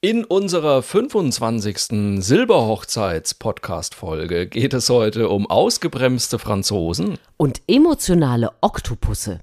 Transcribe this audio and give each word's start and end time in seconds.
In 0.00 0.24
unserer 0.24 0.80
25. 0.80 2.22
Silberhochzeits-Podcast-Folge 2.22 4.46
geht 4.46 4.72
es 4.72 4.88
heute 4.90 5.28
um 5.28 5.50
ausgebremste 5.50 6.38
Franzosen 6.38 7.18
und 7.36 7.62
emotionale 7.66 8.52
Oktopusse. 8.60 9.40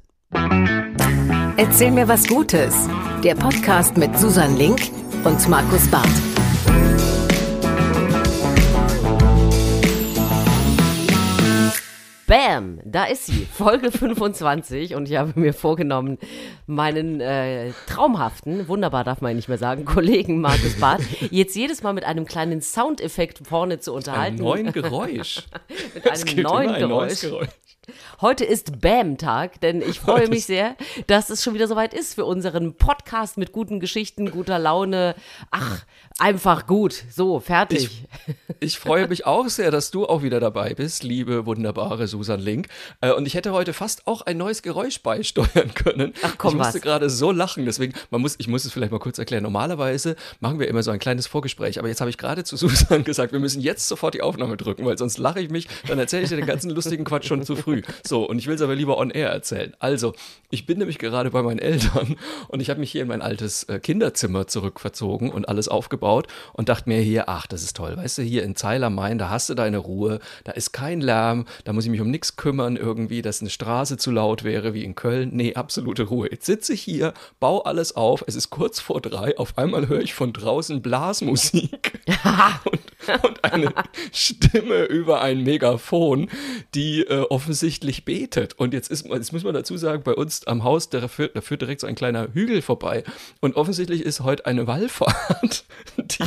Erzähl 1.57 1.91
mir 1.91 2.07
was 2.07 2.25
Gutes. 2.27 2.73
Der 3.21 3.35
Podcast 3.35 3.97
mit 3.97 4.17
Susan 4.17 4.55
Link 4.55 4.79
und 5.25 5.49
Markus 5.49 5.91
Barth. 5.91 6.07
Bam, 12.35 12.81
da 12.83 13.05
ist 13.05 13.27
sie, 13.27 13.45
Folge 13.45 13.91
25 13.97 14.93
und 14.95 15.09
ich 15.09 15.15
habe 15.15 15.39
mir 15.39 15.53
vorgenommen, 15.53 16.17
meinen 16.67 17.21
äh, 17.21 17.71
traumhaften, 17.87 18.67
wunderbar 18.67 19.05
darf 19.05 19.21
man 19.21 19.37
nicht 19.37 19.47
mehr 19.47 19.57
sagen, 19.57 19.85
Kollegen 19.85 20.41
Markus 20.41 20.77
Barth 20.77 21.01
jetzt 21.31 21.55
jedes 21.55 21.81
Mal 21.81 21.93
mit 21.93 22.03
einem 22.03 22.25
kleinen 22.25 22.61
Soundeffekt 22.61 23.47
vorne 23.47 23.79
zu 23.79 23.93
unterhalten. 23.93 24.35
Einem 24.35 24.43
neuen 24.43 24.71
Geräusch. 24.73 25.43
mit 25.93 26.11
einem 26.11 26.43
neuen 26.43 26.69
ein 26.71 26.79
Geräusch. 26.81 27.21
Geräusch. 27.21 27.47
Heute 28.21 28.45
ist 28.45 28.81
Bam-Tag, 28.81 29.61
denn 29.61 29.81
ich 29.81 29.99
freue 29.99 30.27
mich 30.29 30.45
sehr, 30.45 30.75
dass 31.07 31.29
es 31.29 31.43
schon 31.43 31.53
wieder 31.53 31.67
soweit 31.67 31.93
ist 31.93 32.15
für 32.15 32.25
unseren 32.25 32.75
Podcast 32.75 33.37
mit 33.37 33.51
guten 33.51 33.79
Geschichten, 33.79 34.31
guter 34.31 34.59
Laune. 34.59 35.15
Ach, 35.51 35.85
einfach 36.19 36.67
gut. 36.67 37.03
So, 37.11 37.39
fertig. 37.39 38.05
Ich, 38.27 38.35
ich 38.59 38.79
freue 38.79 39.07
mich 39.07 39.25
auch 39.25 39.49
sehr, 39.49 39.71
dass 39.71 39.91
du 39.91 40.05
auch 40.05 40.23
wieder 40.23 40.39
dabei 40.39 40.73
bist, 40.73 41.03
liebe, 41.03 41.45
wunderbare 41.45 42.07
Susan 42.07 42.39
Link. 42.39 42.67
Äh, 43.01 43.11
Und 43.11 43.25
ich 43.27 43.33
hätte 43.35 43.51
heute 43.51 43.73
fast 43.73 44.07
auch 44.07 44.21
ein 44.21 44.37
neues 44.37 44.61
Geräusch 44.61 45.01
beisteuern 45.01 45.73
können. 45.73 46.13
Ach, 46.21 46.35
komm, 46.37 46.51
ich 46.51 46.57
musste 46.57 46.75
was? 46.75 46.81
gerade 46.81 47.09
so 47.09 47.31
lachen, 47.31 47.65
deswegen, 47.65 47.93
man 48.09 48.21
muss, 48.21 48.35
ich 48.37 48.47
muss 48.47 48.65
es 48.65 48.71
vielleicht 48.71 48.91
mal 48.91 48.99
kurz 48.99 49.17
erklären. 49.19 49.43
Normalerweise 49.43 50.15
machen 50.39 50.59
wir 50.59 50.67
immer 50.67 50.83
so 50.83 50.91
ein 50.91 50.99
kleines 50.99 51.27
Vorgespräch, 51.27 51.79
aber 51.79 51.87
jetzt 51.87 52.01
habe 52.01 52.09
ich 52.09 52.17
gerade 52.17 52.43
zu 52.43 52.57
Susan 52.57 53.03
gesagt, 53.05 53.31
wir 53.33 53.39
müssen 53.39 53.61
jetzt 53.61 53.87
sofort 53.87 54.13
die 54.13 54.21
Aufnahme 54.21 54.57
drücken, 54.57 54.85
weil 54.85 54.97
sonst 54.97 55.17
lache 55.17 55.39
ich 55.39 55.49
mich, 55.49 55.67
dann 55.87 55.99
erzähle 55.99 56.23
ich 56.23 56.29
dir 56.29 56.37
den 56.37 56.45
ganzen 56.45 56.71
lustigen 56.71 57.03
Quatsch 57.03 57.27
schon 57.27 57.43
zu 57.43 57.55
früh. 57.55 57.74
So, 58.05 58.27
und 58.27 58.37
ich 58.37 58.47
will 58.47 58.55
es 58.55 58.61
aber 58.61 58.75
lieber 58.75 58.97
on 58.97 59.09
air 59.09 59.29
erzählen. 59.29 59.73
Also, 59.79 60.13
ich 60.49 60.65
bin 60.65 60.77
nämlich 60.77 60.99
gerade 60.99 61.31
bei 61.31 61.41
meinen 61.41 61.59
Eltern 61.59 62.15
und 62.47 62.61
ich 62.61 62.69
habe 62.69 62.79
mich 62.79 62.91
hier 62.91 63.01
in 63.01 63.09
mein 63.09 63.21
altes 63.21 63.63
äh, 63.63 63.79
Kinderzimmer 63.79 64.47
zurückverzogen 64.47 65.29
und 65.29 65.49
alles 65.49 65.67
aufgebaut 65.67 66.27
und 66.53 66.69
dachte 66.69 66.87
mir 66.87 67.01
hier, 67.01 67.27
ach, 67.27 67.45
das 67.45 67.63
ist 67.63 67.75
toll, 67.75 67.97
weißt 67.97 68.19
du, 68.19 68.21
hier 68.21 68.43
in 68.43 68.55
Zeil 68.55 68.83
am 68.83 68.95
Main, 68.95 69.17
da 69.17 69.29
hast 69.29 69.49
du 69.49 69.53
deine 69.53 69.79
Ruhe, 69.79 70.19
da 70.45 70.53
ist 70.53 70.71
kein 70.71 71.01
Lärm, 71.01 71.45
da 71.65 71.73
muss 71.73 71.83
ich 71.83 71.91
mich 71.91 72.01
um 72.01 72.09
nichts 72.09 72.37
kümmern 72.37 72.77
irgendwie, 72.77 73.21
dass 73.21 73.41
eine 73.41 73.49
Straße 73.49 73.97
zu 73.97 74.11
laut 74.11 74.43
wäre 74.45 74.73
wie 74.73 74.83
in 74.83 74.95
Köln. 74.95 75.31
Nee, 75.33 75.55
absolute 75.55 76.03
Ruhe. 76.03 76.29
Jetzt 76.31 76.45
sitze 76.45 76.73
ich 76.73 76.81
hier, 76.81 77.13
baue 77.39 77.65
alles 77.65 77.95
auf, 77.95 78.23
es 78.25 78.35
ist 78.35 78.49
kurz 78.49 78.79
vor 78.79 79.01
drei, 79.01 79.37
auf 79.37 79.57
einmal 79.57 79.89
höre 79.89 80.01
ich 80.01 80.13
von 80.13 80.31
draußen 80.31 80.81
Blasmusik 80.81 81.99
und, 82.63 83.23
und 83.23 83.43
eine 83.43 83.73
Stimme 84.11 84.83
über 84.85 85.21
ein 85.21 85.43
Megafon, 85.43 86.29
die 86.73 87.01
äh, 87.01 87.21
offensichtlich 87.29 87.64
betet. 88.05 88.53
Und 88.53 88.73
jetzt 88.73 88.89
ist 88.91 89.05
jetzt 89.05 89.33
muss 89.33 89.43
man 89.43 89.53
dazu 89.53 89.77
sagen, 89.77 90.03
bei 90.03 90.13
uns 90.13 90.45
am 90.47 90.63
Haus, 90.63 90.89
da 90.89 91.07
führt, 91.07 91.35
da 91.35 91.41
führt 91.41 91.61
direkt 91.61 91.81
so 91.81 91.87
ein 91.87 91.95
kleiner 91.95 92.29
Hügel 92.33 92.61
vorbei. 92.61 93.03
Und 93.41 93.55
offensichtlich 93.55 94.01
ist 94.01 94.21
heute 94.21 94.45
eine 94.45 94.67
Wallfahrt, 94.67 95.65
die 95.97 96.23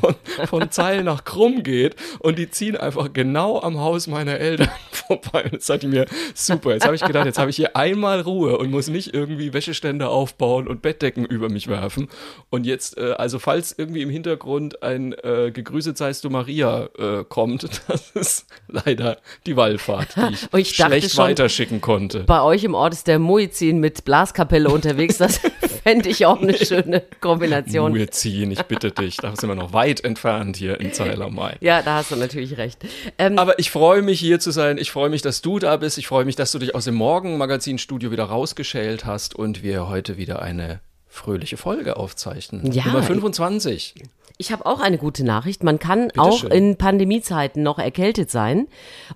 von, 0.00 0.14
von 0.46 0.70
Zeil 0.70 1.04
nach 1.04 1.24
Krumm 1.24 1.62
geht. 1.62 1.96
Und 2.20 2.38
die 2.38 2.50
ziehen 2.50 2.76
einfach 2.76 3.12
genau 3.12 3.60
am 3.60 3.78
Haus 3.78 4.06
meiner 4.06 4.38
Eltern 4.38 4.70
vorbei. 4.90 5.44
Und 5.44 5.52
jetzt 5.52 5.68
dachte 5.68 5.86
ich 5.86 5.92
mir, 5.92 6.06
super, 6.34 6.72
jetzt 6.72 6.84
habe 6.84 6.96
ich 6.96 7.02
gedacht, 7.02 7.26
jetzt 7.26 7.38
habe 7.38 7.50
ich 7.50 7.56
hier 7.56 7.76
einmal 7.76 8.20
Ruhe 8.20 8.58
und 8.58 8.70
muss 8.70 8.88
nicht 8.88 9.14
irgendwie 9.14 9.52
Wäschestände 9.52 10.08
aufbauen 10.08 10.68
und 10.68 10.82
Bettdecken 10.82 11.24
über 11.24 11.48
mich 11.48 11.68
werfen. 11.68 12.08
Und 12.50 12.66
jetzt, 12.66 12.98
äh, 12.98 13.12
also 13.12 13.38
falls 13.38 13.74
irgendwie 13.76 14.02
im 14.02 14.10
Hintergrund 14.10 14.82
ein 14.82 15.12
äh, 15.12 15.50
Gegrüßet 15.52 15.96
seist 15.96 16.24
du 16.24 16.30
Maria 16.30 16.88
äh, 16.98 17.24
kommt, 17.28 17.68
das 17.88 18.10
ist 18.12 18.46
leider 18.68 19.18
die 19.46 19.56
Wallfahrt, 19.56 20.16
die 20.16 20.34
ich, 20.34 20.52
Und 20.52 20.60
ich 20.60 20.77
schlecht 20.86 21.12
schon, 21.12 21.24
weiterschicken 21.24 21.80
konnte. 21.80 22.20
Bei 22.20 22.42
euch 22.42 22.64
im 22.64 22.74
Ort 22.74 22.94
ist 22.94 23.06
der 23.06 23.18
Muizin 23.18 23.78
mit 23.78 24.04
Blaskapelle 24.04 24.68
unterwegs. 24.70 25.18
Das 25.18 25.40
fände 25.82 26.08
ich 26.08 26.26
auch 26.26 26.40
eine 26.40 26.54
schöne 26.56 27.02
Kombination. 27.20 27.96
Ziehen, 28.10 28.50
ich 28.50 28.62
bitte 28.62 28.90
dich. 28.90 29.16
Da 29.16 29.34
sind 29.36 29.48
wir 29.48 29.54
noch 29.54 29.72
weit 29.72 30.04
entfernt 30.04 30.56
hier 30.56 30.80
in 30.80 30.92
Zeil 30.92 31.20
am 31.22 31.34
Main. 31.34 31.56
Ja, 31.60 31.82
da 31.82 31.96
hast 31.96 32.10
du 32.10 32.16
natürlich 32.16 32.56
recht. 32.56 32.78
Ähm, 33.18 33.38
Aber 33.38 33.58
ich 33.58 33.70
freue 33.70 34.02
mich 34.02 34.20
hier 34.20 34.40
zu 34.40 34.50
sein. 34.50 34.78
Ich 34.78 34.90
freue 34.90 35.10
mich, 35.10 35.22
dass 35.22 35.42
du 35.42 35.58
da 35.58 35.76
bist. 35.76 35.98
Ich 35.98 36.06
freue 36.06 36.24
mich, 36.24 36.36
dass 36.36 36.52
du 36.52 36.58
dich 36.58 36.74
aus 36.74 36.84
dem 36.84 36.94
Morgenmagazinstudio 36.94 38.10
wieder 38.10 38.24
rausgeschält 38.24 39.04
hast 39.04 39.34
und 39.34 39.62
wir 39.62 39.88
heute 39.88 40.16
wieder 40.16 40.42
eine 40.42 40.80
fröhliche 41.18 41.56
Folge 41.56 41.96
aufzeichnen. 41.96 42.72
Ja, 42.72 42.86
Nummer 42.86 43.00
ich- 43.00 43.06
25. 43.06 43.94
Ich 44.40 44.52
habe 44.52 44.66
auch 44.66 44.78
eine 44.78 44.98
gute 44.98 45.24
Nachricht. 45.24 45.64
Man 45.64 45.80
kann 45.80 46.12
auch 46.16 46.38
schön. 46.38 46.52
in 46.52 46.76
Pandemiezeiten 46.76 47.64
noch 47.64 47.80
erkältet 47.80 48.30
sein. 48.30 48.68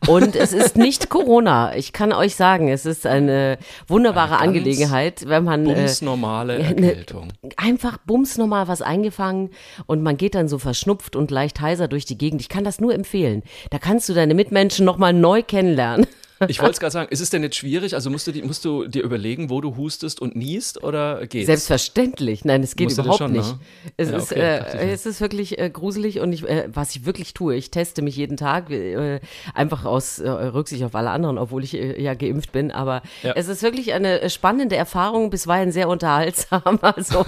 Und 0.08 0.34
es 0.34 0.52
ist 0.52 0.76
nicht 0.76 1.08
Corona. 1.10 1.76
Ich 1.76 1.92
kann 1.92 2.12
euch 2.12 2.34
sagen, 2.34 2.66
es 2.68 2.86
ist 2.86 3.06
eine 3.06 3.56
wunderbare 3.86 4.38
Eine 4.38 4.48
Angelegenheit, 4.48 5.28
wenn 5.28 5.44
man 5.44 5.64
äh, 5.68 5.74
Bums 5.74 6.02
normale 6.02 6.58
ne- 6.58 6.64
Erkältung. 6.88 7.28
einfach 7.56 7.98
bumsnormal 7.98 8.66
was 8.66 8.82
eingefangen 8.82 9.50
und 9.86 10.02
man 10.02 10.16
geht 10.16 10.34
dann 10.34 10.48
so 10.48 10.58
verschnupft 10.58 11.14
und 11.14 11.30
leicht 11.30 11.60
heiser 11.60 11.86
durch 11.86 12.04
die 12.04 12.18
Gegend. 12.18 12.40
Ich 12.40 12.48
kann 12.48 12.64
das 12.64 12.80
nur 12.80 12.92
empfehlen. 12.92 13.44
Da 13.70 13.78
kannst 13.78 14.08
du 14.08 14.14
deine 14.14 14.34
Mitmenschen 14.34 14.84
nochmal 14.84 15.12
neu 15.12 15.44
kennenlernen. 15.44 16.04
Ich 16.48 16.60
wollte 16.60 16.72
es 16.72 16.80
gerade 16.80 16.92
sagen, 16.92 17.08
ist 17.10 17.20
es 17.20 17.30
denn 17.30 17.42
jetzt 17.42 17.56
schwierig? 17.56 17.94
Also 17.94 18.10
musst 18.10 18.26
du, 18.26 18.32
die, 18.32 18.42
musst 18.42 18.64
du 18.64 18.86
dir 18.86 19.02
überlegen, 19.02 19.50
wo 19.50 19.60
du 19.60 19.76
hustest 19.76 20.20
und 20.20 20.36
niest 20.36 20.82
oder 20.82 21.26
geht's? 21.26 21.46
Selbstverständlich. 21.46 22.44
Nein, 22.44 22.62
es 22.62 22.76
geht 22.76 22.86
Musst 22.86 22.98
überhaupt 22.98 23.18
schon, 23.18 23.32
nicht. 23.32 23.48
ne? 23.48 23.58
Es, 23.96 24.10
Ja, 24.10 24.16
ist, 24.18 24.32
okay, 24.32 24.40
äh, 24.40 24.90
es 24.92 25.06
ist 25.06 25.20
wirklich 25.20 25.58
äh, 25.58 25.70
gruselig 25.70 26.20
und 26.20 26.32
ich, 26.32 26.46
äh, 26.48 26.68
was 26.72 26.94
ich 26.94 27.04
wirklich 27.06 27.34
tue, 27.34 27.54
ich 27.54 27.70
teste 27.70 28.02
mich 28.02 28.16
jeden 28.16 28.36
Tag, 28.36 28.70
äh, 28.70 29.20
einfach 29.54 29.84
aus 29.84 30.18
äh, 30.18 30.28
Rücksicht 30.28 30.82
auf 30.84 30.94
alle 30.94 31.10
anderen, 31.10 31.38
obwohl 31.38 31.64
ich 31.64 31.74
äh, 31.74 32.00
ja 32.02 32.14
geimpft 32.14 32.52
bin. 32.52 32.70
Aber 32.70 33.02
Ja. 33.22 33.32
es 33.36 33.48
ist 33.48 33.62
wirklich 33.62 33.92
eine 33.94 34.28
spannende 34.30 34.76
Erfahrung, 34.76 35.30
bisweilen 35.30 35.72
sehr 35.72 35.88
unterhaltsam. 35.88 36.78
Also 36.82 37.24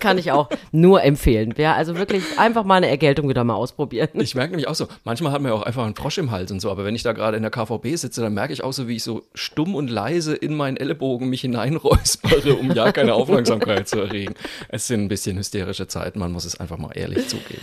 kann 0.00 0.18
ich 0.18 0.32
auch 0.32 0.48
nur 0.70 1.02
empfehlen. 1.02 1.54
Wer 1.56 1.74
also 1.76 1.96
wirklich 1.96 2.22
einfach 2.38 2.64
mal 2.64 2.76
eine 2.76 2.88
Erkältung 2.88 3.28
wieder 3.28 3.42
mal 3.44 3.54
ausprobieren. 3.54 4.08
Ich 4.14 4.34
merke 4.34 4.50
nämlich 4.50 4.68
auch 4.68 4.74
so, 4.74 4.86
manchmal 5.04 5.32
hat 5.32 5.40
man 5.42 5.50
ja 5.52 5.58
auch 5.58 5.62
einfach 5.62 5.84
einen 5.84 5.94
Frosch 5.96 6.18
im 6.18 6.30
Hals 6.30 6.50
und 6.52 6.60
so, 6.60 6.70
aber 6.70 6.84
wenn 6.84 6.94
ich 6.94 7.02
da 7.02 7.12
gerade 7.12 7.36
in 7.36 7.42
der 7.42 7.50
KVB 7.50 7.96
sitze, 7.96 8.20
dann 8.20 8.34
merke 8.34 8.41
ich 8.50 8.64
auch 8.64 8.72
so, 8.72 8.88
wie 8.88 8.96
ich 8.96 9.02
so 9.04 9.22
stumm 9.34 9.74
und 9.74 9.88
leise 9.88 10.34
in 10.34 10.54
meinen 10.54 10.76
Ellenbogen 10.76 11.28
mich 11.28 11.42
hineinräuspere, 11.42 12.54
um 12.54 12.72
ja 12.72 12.90
keine 12.92 13.14
Aufmerksamkeit 13.14 13.88
zu 13.88 14.00
erregen. 14.00 14.34
Es 14.68 14.86
sind 14.86 15.02
ein 15.02 15.08
bisschen 15.08 15.36
hysterische 15.38 15.86
Zeiten, 15.88 16.18
man 16.18 16.32
muss 16.32 16.44
es 16.44 16.58
einfach 16.58 16.78
mal 16.78 16.92
ehrlich 16.94 17.28
zugeben. 17.28 17.62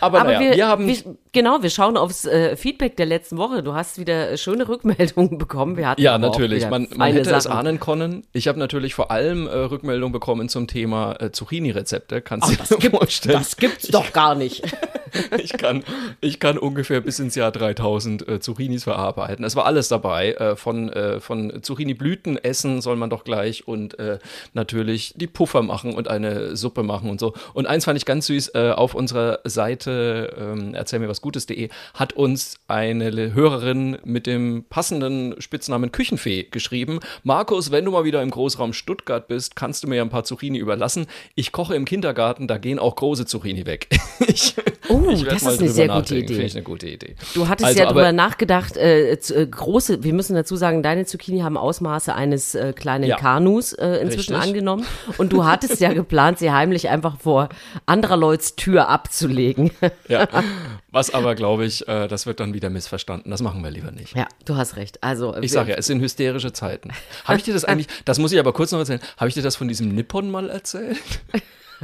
Aber, 0.00 0.20
Aber 0.20 0.24
naja, 0.32 0.40
wir, 0.40 0.56
wir, 0.56 0.68
haben 0.68 0.86
wir, 0.86 0.96
genau, 1.32 1.60
wir 1.62 1.70
schauen 1.70 1.96
aufs 1.96 2.24
äh, 2.24 2.56
Feedback 2.56 2.96
der 2.96 3.06
letzten 3.06 3.36
Woche. 3.36 3.62
Du 3.64 3.74
hast 3.74 3.98
wieder 3.98 4.30
äh, 4.30 4.38
schöne 4.38 4.68
Rückmeldungen 4.68 5.38
bekommen. 5.38 5.76
Wir 5.76 5.88
hatten 5.88 6.00
Ja, 6.00 6.16
natürlich. 6.18 6.70
Man, 6.70 6.86
man 6.94 7.12
hätte 7.12 7.30
es 7.34 7.44
Sachen. 7.44 7.56
ahnen 7.58 7.80
können. 7.80 8.22
Ich 8.32 8.46
habe 8.46 8.58
natürlich 8.60 8.94
vor 8.94 9.10
allem 9.10 9.48
äh, 9.48 9.50
Rückmeldungen 9.50 10.12
bekommen 10.12 10.48
zum 10.48 10.68
Thema 10.68 11.16
äh, 11.20 11.32
Zucchini-Rezepte. 11.32 12.22
Kannst 12.22 12.50
du 12.52 12.56
das 12.56 12.68
dir 12.68 12.78
gibt- 12.78 12.96
vorstellen? 12.96 13.38
Das 13.38 13.56
gibt's 13.56 13.88
doch 13.88 14.12
gar 14.12 14.34
nicht. 14.36 14.62
ich, 15.42 15.52
kann, 15.52 15.84
ich 16.20 16.40
kann 16.40 16.58
ungefähr 16.58 17.00
bis 17.00 17.18
ins 17.18 17.34
Jahr 17.34 17.52
3000 17.52 18.28
äh, 18.28 18.40
Zucchinis 18.40 18.84
verarbeiten. 18.84 19.44
Es 19.44 19.56
war 19.56 19.66
alles 19.66 19.88
dabei. 19.88 20.32
Äh, 20.32 20.56
von 20.56 20.90
äh, 20.90 21.20
von 21.20 21.62
Zucchini-Blüten 21.62 22.36
essen 22.36 22.80
soll 22.80 22.96
man 22.96 23.10
doch 23.10 23.24
gleich 23.24 23.66
und 23.66 23.98
äh, 23.98 24.18
natürlich 24.52 25.14
die 25.16 25.26
Puffer 25.26 25.62
machen 25.62 25.94
und 25.94 26.08
eine 26.08 26.56
Suppe 26.56 26.82
machen 26.82 27.10
und 27.10 27.20
so. 27.20 27.34
Und 27.54 27.66
eins 27.66 27.84
fand 27.84 27.96
ich 27.96 28.04
ganz 28.04 28.26
süß. 28.26 28.54
Äh, 28.54 28.70
auf 28.70 28.94
unserer 28.94 29.40
Seite 29.44 30.34
ähm, 30.38 30.74
erzähl 30.74 30.98
mir 30.98 31.08
was 31.08 31.20
Gutes.de 31.20 31.68
hat 31.94 32.12
uns 32.14 32.56
eine 32.68 33.34
Hörerin 33.34 33.98
mit 34.04 34.26
dem 34.26 34.64
passenden 34.68 35.40
Spitznamen 35.40 35.92
Küchenfee 35.92 36.44
geschrieben. 36.44 37.00
Markus, 37.22 37.70
wenn 37.70 37.84
du 37.84 37.92
mal 37.92 38.04
wieder 38.04 38.22
im 38.22 38.30
Großraum 38.30 38.72
Stuttgart 38.72 39.28
bist, 39.28 39.56
kannst 39.56 39.84
du 39.84 39.88
mir 39.88 39.96
ja 39.96 40.02
ein 40.02 40.10
paar 40.10 40.24
Zucchini 40.24 40.58
überlassen. 40.58 41.06
Ich 41.34 41.52
koche 41.52 41.74
im 41.74 41.84
Kindergarten, 41.84 42.48
da 42.48 42.58
gehen 42.58 42.78
auch 42.78 42.96
große 42.96 43.26
Zucchini 43.26 43.66
weg. 43.66 43.88
ich, 44.26 44.54
Oh, 44.90 44.99
ich 45.08 45.24
werd 45.24 45.36
das 45.36 45.42
ist 45.54 45.60
eine 45.60 45.68
sehr 45.70 45.88
gute. 45.88 46.16
Idee. 46.16 46.26
Finde 46.26 46.46
ich 46.46 46.54
eine 46.54 46.62
gute 46.62 46.88
Idee. 46.88 47.14
Du 47.34 47.48
hattest 47.48 47.68
Also, 47.68 47.78
ja 47.80 47.84
darüber 47.86 48.12
nachgedacht, 48.12 48.76
äh, 48.76 49.12
äh, 49.12 49.46
große, 49.46 50.02
wir 50.02 50.12
müssen 50.12 50.34
dazu 50.34 50.56
sagen, 50.56 50.82
deine 50.82 51.06
Zucchini 51.06 51.40
haben 51.40 51.56
Ausmaße 51.56 52.14
eines 52.14 52.54
äh, 52.54 52.72
kleinen 52.72 53.04
Ja. 53.08 53.16
Kanus 53.16 53.72
äh, 53.72 53.96
inzwischen 54.02 54.34
Richtig. 54.34 54.50
angenommen. 54.50 54.86
Und 55.18 55.32
du 55.32 55.44
hattest 55.44 55.80
ja 55.80 55.92
geplant, 55.92 56.38
sie 56.38 56.50
heimlich 56.50 56.88
einfach 56.88 57.18
vor 57.18 57.48
anderer 57.86 58.16
Leuts 58.16 58.56
Tür 58.56 58.88
abzulegen. 58.88 59.70
Ja. 60.08 60.28
Was 60.92 61.14
aber, 61.14 61.34
glaube 61.36 61.64
ich, 61.66 61.86
äh, 61.86 62.08
das 62.08 62.26
wird 62.26 62.40
dann 62.40 62.52
wieder 62.52 62.68
missverstanden. 62.68 63.30
Das 63.30 63.42
machen 63.42 63.62
wir 63.62 63.70
lieber 63.70 63.92
nicht. 63.92 64.16
ja, 64.16 64.26
du 64.44 64.56
hast 64.56 64.76
recht. 64.76 65.02
Also 65.04 65.36
Ich 65.40 65.52
sage 65.52 65.70
ja, 65.70 65.76
es 65.76 65.86
sind 65.86 66.00
hysterische 66.00 66.52
Zeiten. 66.52 66.90
Habe 67.24 67.38
ich 67.38 67.44
dir 67.44 67.54
das 67.54 67.64
eigentlich, 67.66 67.86
das 68.04 68.18
muss 68.18 68.32
ich 68.32 68.38
aber 68.40 68.52
kurz 68.52 68.72
noch 68.72 68.80
erzählen, 68.80 69.00
habe 69.16 69.28
ich 69.28 69.34
dir 69.34 69.42
das 69.42 69.54
von 69.56 69.68
diesem 69.68 69.88
Nippon 69.94 70.30
mal 70.30 70.50
erzählt? 70.50 70.98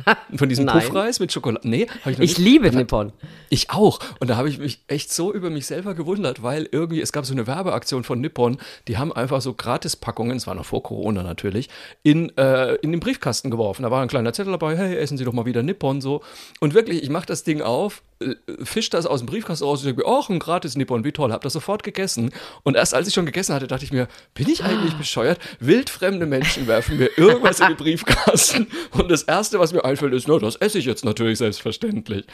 Von 0.37 0.48
diesem 0.48 0.64
Nein. 0.66 0.81
Puffreis 0.81 1.20
mit 1.20 1.32
Schokolade. 1.32 1.66
Nee, 1.69 1.87
habe 2.00 2.12
ich 2.12 2.19
noch 2.19 2.25
Ich 2.25 2.38
nicht. 2.38 2.38
liebe 2.38 2.70
Nippon. 2.70 3.12
Ich 3.48 3.70
auch. 3.70 4.00
Und 4.20 4.28
da 4.28 4.37
habe 4.37 4.48
ich 4.48 4.58
mich 4.58 4.81
echt 4.88 5.12
so 5.12 5.32
über 5.32 5.50
mich 5.50 5.66
selber 5.66 5.94
gewundert, 5.94 6.43
weil 6.43 6.69
irgendwie, 6.70 7.00
es 7.00 7.12
gab 7.12 7.25
so 7.26 7.32
eine 7.32 7.46
Werbeaktion 7.46 8.04
von 8.04 8.20
Nippon, 8.20 8.58
die 8.88 8.98
haben 8.98 9.12
einfach 9.12 9.40
so 9.40 9.54
Gratispackungen, 9.54 10.37
es 10.37 10.46
war 10.46 10.54
noch 10.54 10.66
vor 10.66 10.82
Corona 10.82 11.22
natürlich, 11.22 11.69
in, 12.02 12.37
äh, 12.37 12.75
in 12.76 12.93
den 12.93 13.00
Briefkasten 13.00 13.50
geworfen. 13.50 13.82
Da 13.82 13.90
war 13.90 14.02
ein 14.02 14.08
kleiner 14.08 14.32
Zettel 14.32 14.52
dabei, 14.52 14.76
hey, 14.76 14.96
essen 14.96 15.16
Sie 15.19 15.25
doch 15.25 15.32
mal 15.32 15.46
wieder 15.46 15.62
Nippon 15.62 16.00
so. 16.00 16.22
Und 16.60 16.75
wirklich, 16.75 17.02
ich 17.02 17.10
mache 17.10 17.26
das 17.26 17.44
Ding 17.44 17.62
auf, 17.62 18.02
äh, 18.20 18.34
fisch 18.64 18.90
das 18.90 19.06
aus 19.06 19.20
dem 19.20 19.26
Briefkasten 19.26 19.64
raus 19.64 19.80
und 19.80 19.86
denke 19.86 20.02
mir, 20.02 20.08
ach, 20.10 20.28
ein 20.28 20.38
gratis 20.38 20.76
Nippon, 20.76 21.04
wie 21.04 21.12
toll, 21.12 21.32
hab 21.32 21.42
das 21.42 21.52
sofort 21.52 21.82
gegessen. 21.82 22.32
Und 22.62 22.76
erst 22.76 22.94
als 22.94 23.08
ich 23.08 23.14
schon 23.14 23.26
gegessen 23.26 23.54
hatte, 23.54 23.66
dachte 23.66 23.84
ich 23.84 23.92
mir, 23.92 24.08
bin 24.34 24.48
ich 24.48 24.64
eigentlich 24.64 24.94
Ah. 24.94 24.98
bescheuert? 24.98 25.38
Wildfremde 25.60 26.26
Menschen 26.26 26.66
werfen 26.66 26.96
mir 26.98 27.10
irgendwas 27.16 27.60
in 27.60 27.68
den 27.68 27.76
Briefkasten 27.76 28.66
und 28.92 29.10
das 29.10 29.22
Erste, 29.24 29.58
was 29.58 29.72
mir 29.72 29.84
einfällt, 29.84 30.14
ist, 30.14 30.28
na, 30.28 30.38
das 30.38 30.56
esse 30.56 30.78
ich 30.78 30.84
jetzt 30.86 31.04
natürlich 31.04 31.38
selbstverständlich. 31.38 32.24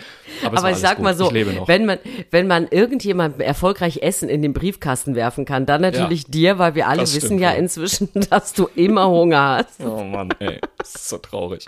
war 0.43 0.59
Aber 0.59 0.71
ich 0.71 0.77
sag 0.77 0.97
gut. 0.97 1.05
mal 1.05 1.17
so, 1.17 1.31
ich 1.33 1.47
wenn 1.67 1.87
man, 1.87 1.99
wenn 2.31 2.47
man 2.47 2.69
irgendjemandem 2.69 3.41
erfolgreich 3.41 3.99
Essen 4.03 4.29
in 4.29 4.43
den 4.43 4.53
Briefkasten 4.53 5.15
werfen 5.15 5.45
kann, 5.45 5.67
dann 5.67 5.81
natürlich 5.83 6.27
dir, 6.27 6.59
weil 6.59 6.75
wir 6.75 6.89
alle 6.89 7.03
wissen 7.03 7.21
stimmt, 7.27 7.41
ja 7.41 7.53
ja. 7.53 7.57
inzwischen, 7.59 8.09
dass 8.31 8.53
du 8.53 8.69
immer 8.75 9.09
Hunger 9.09 9.59
hast. 9.59 9.81
Oh 9.85 10.05
Mann, 10.05 10.29
ey, 10.39 10.61
das 10.79 10.95
ist 10.95 11.09
so 11.09 11.19
traurig. 11.19 11.67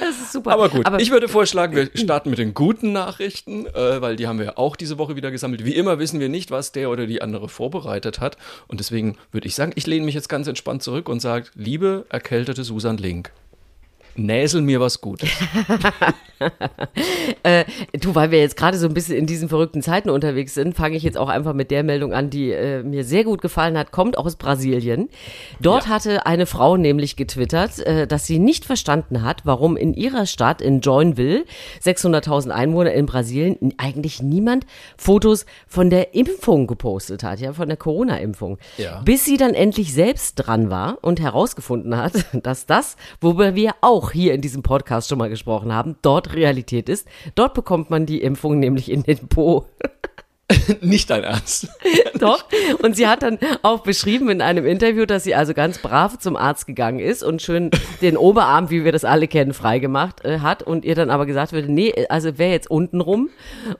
Das 0.00 0.16
ist 0.18 0.32
super. 0.32 0.52
Aber 0.52 0.68
gut, 0.68 0.86
Aber 0.86 1.00
ich 1.00 1.10
würde 1.10 1.28
vorschlagen, 1.28 1.74
wir 1.74 1.90
starten 1.94 2.30
mit 2.30 2.38
den 2.38 2.54
guten 2.54 2.92
Nachrichten, 2.92 3.66
äh, 3.66 4.00
weil 4.00 4.16
die 4.16 4.26
haben 4.26 4.38
wir 4.38 4.58
auch 4.58 4.76
diese 4.76 4.98
Woche 4.98 5.16
wieder 5.16 5.30
gesammelt. 5.30 5.64
Wie 5.64 5.74
immer 5.74 5.98
wissen 5.98 6.20
wir 6.20 6.28
nicht, 6.28 6.50
was 6.50 6.72
der 6.72 6.90
oder 6.90 7.06
die 7.06 7.22
andere 7.22 7.48
vorbereitet 7.48 8.20
hat. 8.20 8.36
Und 8.68 8.80
deswegen 8.80 9.16
würde 9.32 9.46
ich 9.46 9.54
sagen, 9.54 9.72
ich 9.74 9.86
lehne 9.86 10.06
mich 10.06 10.14
jetzt 10.14 10.28
ganz 10.28 10.46
entspannt 10.46 10.82
zurück 10.82 11.08
und 11.08 11.20
sage, 11.20 11.46
liebe 11.54 12.06
erkältete 12.08 12.64
Susan 12.64 12.96
Link, 12.96 13.32
näsel 14.18 14.60
mir 14.62 14.80
was 14.80 15.00
Gutes. 15.00 15.30
Du, 18.00 18.14
weil 18.14 18.30
wir 18.30 18.38
jetzt 18.38 18.56
gerade 18.56 18.76
so 18.76 18.86
ein 18.86 18.94
bisschen 18.94 19.16
in 19.16 19.26
diesen 19.26 19.48
verrückten 19.48 19.82
Zeiten 19.82 20.10
unterwegs 20.10 20.54
sind, 20.54 20.76
fange 20.76 20.96
ich 20.96 21.02
jetzt 21.02 21.18
auch 21.18 21.28
einfach 21.28 21.52
mit 21.54 21.70
der 21.70 21.82
Meldung 21.82 22.12
an, 22.12 22.30
die 22.30 22.52
äh, 22.52 22.82
mir 22.82 23.04
sehr 23.04 23.24
gut 23.24 23.40
gefallen 23.40 23.76
hat, 23.76 23.90
kommt 23.90 24.18
aus 24.18 24.36
Brasilien. 24.36 25.08
Dort 25.60 25.84
Ja. 25.84 25.90
hatte 25.90 26.26
eine 26.26 26.46
Frau 26.46 26.76
nämlich 26.76 27.16
getwittert, 27.16 27.78
äh, 27.80 28.06
dass 28.06 28.26
sie 28.26 28.38
nicht 28.38 28.64
verstanden 28.64 29.22
hat, 29.22 29.42
warum 29.46 29.76
in 29.76 29.94
ihrer 29.94 30.26
Stadt 30.26 30.60
in 30.60 30.80
Joinville, 30.80 31.44
600.000 31.82 32.50
Einwohner 32.50 32.92
in 32.92 33.06
Brasilien, 33.06 33.74
eigentlich 33.78 34.22
niemand 34.22 34.66
Fotos 34.96 35.46
von 35.66 35.90
der 35.90 36.14
Impfung 36.14 36.66
gepostet 36.66 37.22
hat, 37.22 37.40
ja, 37.40 37.52
von 37.52 37.68
der 37.68 37.76
Corona-Impfung. 37.76 38.58
Ja. 38.76 39.00
Bis 39.04 39.24
sie 39.24 39.36
dann 39.36 39.54
endlich 39.54 39.92
selbst 39.92 40.34
dran 40.36 40.70
war 40.70 40.98
und 41.02 41.20
herausgefunden 41.20 41.96
hat, 41.96 42.12
dass 42.44 42.66
das, 42.66 42.96
worüber 43.20 43.54
wir 43.54 43.72
auch 43.80 44.07
hier 44.12 44.34
in 44.34 44.40
diesem 44.40 44.62
Podcast 44.62 45.08
schon 45.08 45.18
mal 45.18 45.28
gesprochen 45.28 45.72
haben, 45.72 45.96
dort 46.02 46.34
Realität 46.34 46.88
ist. 46.88 47.06
Dort 47.34 47.54
bekommt 47.54 47.90
man 47.90 48.06
die 48.06 48.22
Impfung 48.22 48.58
nämlich 48.58 48.90
in 48.90 49.02
den 49.02 49.28
Po. 49.28 49.66
nicht 50.80 51.10
dein 51.10 51.24
Ernst. 51.24 51.68
Doch. 52.18 52.44
Und 52.82 52.96
sie 52.96 53.06
hat 53.06 53.22
dann 53.22 53.38
auch 53.62 53.80
beschrieben 53.80 54.30
in 54.30 54.40
einem 54.40 54.64
Interview, 54.66 55.04
dass 55.04 55.24
sie 55.24 55.34
also 55.34 55.52
ganz 55.52 55.78
brav 55.78 56.18
zum 56.18 56.36
Arzt 56.36 56.66
gegangen 56.66 57.00
ist 57.00 57.22
und 57.22 57.42
schön 57.42 57.70
den 58.00 58.16
Oberarm, 58.16 58.70
wie 58.70 58.84
wir 58.84 58.92
das 58.92 59.04
alle 59.04 59.28
kennen, 59.28 59.52
freigemacht 59.52 60.24
äh, 60.24 60.40
hat 60.40 60.62
und 60.62 60.84
ihr 60.86 60.94
dann 60.94 61.10
aber 61.10 61.26
gesagt 61.26 61.52
wurde, 61.52 61.70
nee, 61.70 61.92
also 62.08 62.38
wäre 62.38 62.52
jetzt 62.52 62.70
unten 62.70 63.00
rum. 63.02 63.28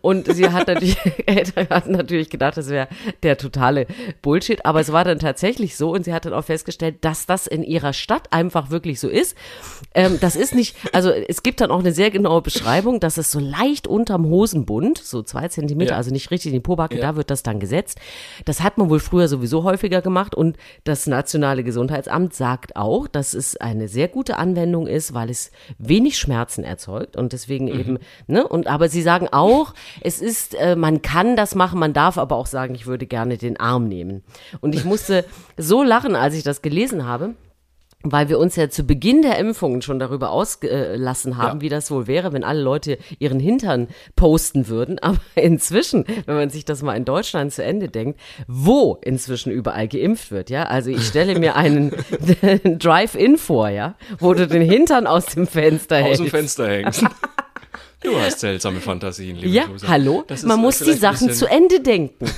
Und 0.02 0.32
sie 0.34 0.50
hat 0.50 0.66
natürlich, 0.68 0.98
hat 1.70 1.88
natürlich 1.88 2.28
gedacht, 2.28 2.58
das 2.58 2.68
wäre 2.68 2.88
der 3.22 3.38
totale 3.38 3.86
Bullshit. 4.20 4.66
Aber 4.66 4.80
es 4.80 4.92
war 4.92 5.04
dann 5.04 5.18
tatsächlich 5.18 5.74
so 5.76 5.92
und 5.92 6.04
sie 6.04 6.12
hat 6.12 6.26
dann 6.26 6.34
auch 6.34 6.44
festgestellt, 6.44 6.96
dass 7.00 7.24
das 7.24 7.46
in 7.46 7.62
ihrer 7.62 7.94
Stadt 7.94 8.30
einfach 8.32 8.70
wirklich 8.70 9.00
so 9.00 9.08
ist. 9.08 9.36
Ähm, 9.94 10.18
das 10.20 10.36
ist 10.36 10.54
nicht, 10.54 10.76
also 10.92 11.10
es 11.10 11.42
gibt 11.42 11.62
dann 11.62 11.70
auch 11.70 11.80
eine 11.80 11.92
sehr 11.92 12.10
genaue 12.10 12.42
Beschreibung, 12.42 13.00
dass 13.00 13.16
es 13.16 13.30
so 13.32 13.40
leicht 13.40 13.86
unterm 13.86 14.26
Hosenbund, 14.26 14.98
so 14.98 15.22
zwei 15.22 15.48
Zentimeter, 15.48 15.92
Ja. 15.92 15.96
also 15.96 16.10
nicht 16.10 16.30
richtig 16.30 16.57
die 16.58 16.62
Pobacke, 16.62 16.96
Ja. 16.96 17.02
da 17.02 17.16
wird 17.16 17.30
das 17.30 17.42
dann 17.42 17.60
gesetzt. 17.60 17.98
Das 18.44 18.62
hat 18.62 18.78
man 18.78 18.90
wohl 18.90 19.00
früher 19.00 19.28
sowieso 19.28 19.62
häufiger 19.64 20.02
gemacht 20.02 20.34
und 20.34 20.56
das 20.84 21.06
Nationale 21.06 21.62
Gesundheitsamt 21.64 22.34
sagt 22.34 22.76
auch, 22.76 23.06
dass 23.08 23.34
es 23.34 23.56
eine 23.56 23.88
sehr 23.88 24.08
gute 24.08 24.36
Anwendung 24.36 24.86
ist, 24.86 25.14
weil 25.14 25.30
es 25.30 25.50
wenig 25.78 26.18
Schmerzen 26.18 26.64
erzeugt 26.64 27.16
und 27.16 27.32
deswegen 27.32 27.66
Mhm. 27.66 27.80
eben, 27.80 27.98
ne, 28.26 28.46
und 28.46 28.66
aber 28.66 28.88
sie 28.88 29.02
sagen 29.02 29.28
auch, 29.30 29.74
es 30.00 30.20
ist, 30.20 30.54
äh, 30.54 30.74
man 30.76 31.00
kann 31.02 31.36
das 31.36 31.54
machen, 31.54 31.78
man 31.78 31.92
darf 31.92 32.18
aber 32.18 32.36
auch 32.36 32.46
sagen, 32.46 32.74
ich 32.74 32.86
würde 32.86 33.06
gerne 33.06 33.38
den 33.38 33.58
Arm 33.58 33.86
nehmen. 33.88 34.22
Und 34.60 34.74
ich 34.74 34.84
musste 34.84 35.24
so 35.56 35.82
lachen, 35.82 36.16
als 36.16 36.34
ich 36.34 36.42
das 36.42 36.62
gelesen 36.62 37.06
habe. 37.06 37.34
Weil 38.04 38.28
wir 38.28 38.38
uns 38.38 38.54
ja 38.54 38.70
zu 38.70 38.84
Beginn 38.84 39.22
der 39.22 39.38
Impfungen 39.38 39.82
schon 39.82 39.98
darüber 39.98 40.30
ausgelassen 40.30 41.36
haben, 41.36 41.58
Ja. 41.58 41.62
wie 41.62 41.68
das 41.68 41.90
wohl 41.90 42.06
wäre, 42.06 42.32
wenn 42.32 42.44
alle 42.44 42.62
Leute 42.62 42.96
ihren 43.18 43.40
Hintern 43.40 43.88
posten 44.14 44.68
würden. 44.68 44.98
Aber 45.02 45.18
inzwischen, 45.34 46.04
wenn 46.26 46.36
man 46.36 46.48
sich 46.48 46.64
das 46.64 46.82
mal 46.82 46.96
in 46.96 47.04
Deutschland 47.04 47.52
zu 47.52 47.64
Ende 47.64 47.88
denkt, 47.88 48.20
wo 48.46 48.98
inzwischen 49.02 49.50
überall 49.50 49.88
geimpft 49.88 50.30
wird, 50.30 50.48
ja. 50.48 50.62
Also 50.64 50.90
ich 50.90 51.06
stelle 51.08 51.38
mir 51.40 51.56
einen 51.56 51.90
Drive-In 52.78 53.36
vor, 53.36 53.68
ja, 53.68 53.96
wo 54.20 54.32
du 54.32 54.46
den 54.46 54.62
Hintern 54.62 55.08
aus 55.08 55.26
dem 55.26 55.48
Fenster 55.48 55.96
Aus 55.96 56.02
hältst. 56.04 56.20
dem 56.22 56.28
Fenster 56.30 56.68
hängst. 56.68 57.04
Du 58.00 58.16
hast 58.16 58.38
seltsame 58.38 58.78
Fantasien, 58.80 59.36
liebe 59.38 59.48
Ja, 59.48 59.66
Susan. 59.66 59.88
hallo? 59.90 60.22
Das 60.28 60.44
Man 60.44 60.60
muss 60.60 60.78
die 60.78 60.92
Sachen 60.92 61.26
bisschen- 61.26 61.48
zu 61.48 61.50
Ende 61.52 61.80
denken. 61.80 62.26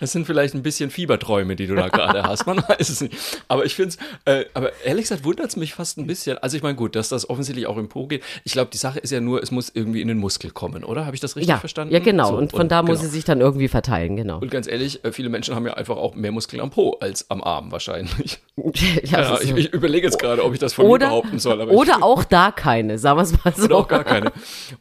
Das 0.00 0.12
sind 0.12 0.26
vielleicht 0.26 0.54
ein 0.54 0.62
bisschen 0.62 0.90
Fieberträume, 0.90 1.56
die 1.56 1.66
du 1.66 1.74
da 1.74 1.88
gerade 1.88 2.22
hast. 2.24 2.46
Man 2.46 2.58
weiß 2.58 2.90
es 2.90 3.00
nicht. 3.00 3.14
Aber 3.48 3.64
ich 3.64 3.74
finde 3.74 3.90
es, 3.90 3.98
äh, 4.30 4.44
aber 4.52 4.70
ehrlich 4.84 5.04
gesagt 5.04 5.24
wundert 5.24 5.46
es 5.46 5.56
mich 5.56 5.72
fast 5.72 5.96
ein 5.96 6.06
bisschen. 6.06 6.36
Also 6.38 6.58
ich 6.58 6.62
meine, 6.62 6.74
gut, 6.74 6.94
dass 6.94 7.08
das 7.08 7.30
offensichtlich 7.30 7.66
auch 7.66 7.78
im 7.78 7.88
Po 7.88 8.06
geht. 8.06 8.22
Ich 8.44 8.52
glaube, 8.52 8.70
die 8.70 8.76
Sache 8.76 8.98
ist 8.98 9.10
ja 9.12 9.20
nur, 9.22 9.42
es 9.42 9.50
muss 9.50 9.70
irgendwie 9.72 10.02
in 10.02 10.08
den 10.08 10.18
Muskel 10.18 10.50
kommen, 10.50 10.84
oder? 10.84 11.06
Habe 11.06 11.14
ich 11.14 11.20
das 11.20 11.36
richtig 11.36 11.48
Ja, 11.48 11.58
verstanden? 11.58 11.94
ja 11.94 12.00
genau. 12.00 12.28
So, 12.28 12.36
und 12.36 12.50
von 12.52 12.68
da 12.68 12.82
muss 12.82 12.98
genau. 12.98 13.08
sie 13.10 13.14
sich 13.16 13.24
dann 13.24 13.40
irgendwie 13.40 13.68
verteilen, 13.68 14.16
genau. 14.16 14.40
Und 14.40 14.50
ganz 14.50 14.66
ehrlich, 14.66 15.02
äh, 15.06 15.12
viele 15.12 15.30
Menschen 15.30 15.54
haben 15.54 15.64
ja 15.66 15.72
einfach 15.74 15.96
auch 15.96 16.14
mehr 16.14 16.32
Muskeln 16.32 16.60
am 16.60 16.68
Po 16.70 16.98
als 17.00 17.30
am 17.30 17.42
Arm 17.42 17.72
wahrscheinlich. 17.72 18.40
Ja, 19.04 19.20
Ja, 19.20 19.38
ich, 19.42 19.50
ich 19.56 19.72
überlege 19.72 20.06
jetzt 20.06 20.18
gerade, 20.20 20.44
ob 20.44 20.52
ich 20.54 20.60
das 20.60 20.74
von 20.74 20.86
oder, 20.86 21.06
mir 21.06 21.10
behaupten 21.10 21.38
soll. 21.40 21.60
Aber 21.60 21.72
oder 21.72 22.02
auch 22.04 22.22
da 22.24 22.52
keine, 22.52 22.98
sagen 22.98 23.18
wir 23.18 23.22
es 23.22 23.44
mal 23.44 23.52
so. 23.56 23.64
oder 23.64 23.76
auch 23.78 23.88
gar 23.88 24.04
keine. 24.04 24.32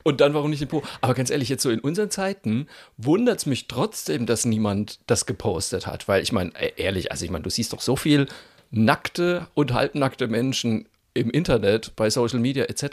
Und 0.03 0.21
dann 0.21 0.33
warum 0.33 0.49
nicht 0.49 0.61
den 0.61 0.67
Po? 0.67 0.83
Aber 1.01 1.13
ganz 1.13 1.29
ehrlich, 1.29 1.49
jetzt 1.49 1.63
so 1.63 1.69
in 1.69 1.79
unseren 1.79 2.09
Zeiten 2.09 2.67
wundert 2.97 3.39
es 3.39 3.45
mich 3.45 3.67
trotzdem, 3.67 4.25
dass 4.25 4.45
niemand 4.45 4.99
das 5.07 5.25
gepostet 5.25 5.87
hat. 5.87 6.07
Weil 6.07 6.23
ich 6.23 6.31
meine, 6.31 6.51
ehrlich, 6.77 7.11
also 7.11 7.25
ich 7.25 7.31
meine, 7.31 7.43
du 7.43 7.49
siehst 7.49 7.73
doch 7.73 7.81
so 7.81 7.95
viel 7.95 8.27
nackte 8.71 9.47
und 9.53 9.73
halbnackte 9.73 10.27
Menschen 10.27 10.87
im 11.15 11.29
Internet, 11.29 11.95
bei 11.95 12.09
Social 12.09 12.39
Media 12.39 12.65
etc. 12.65 12.83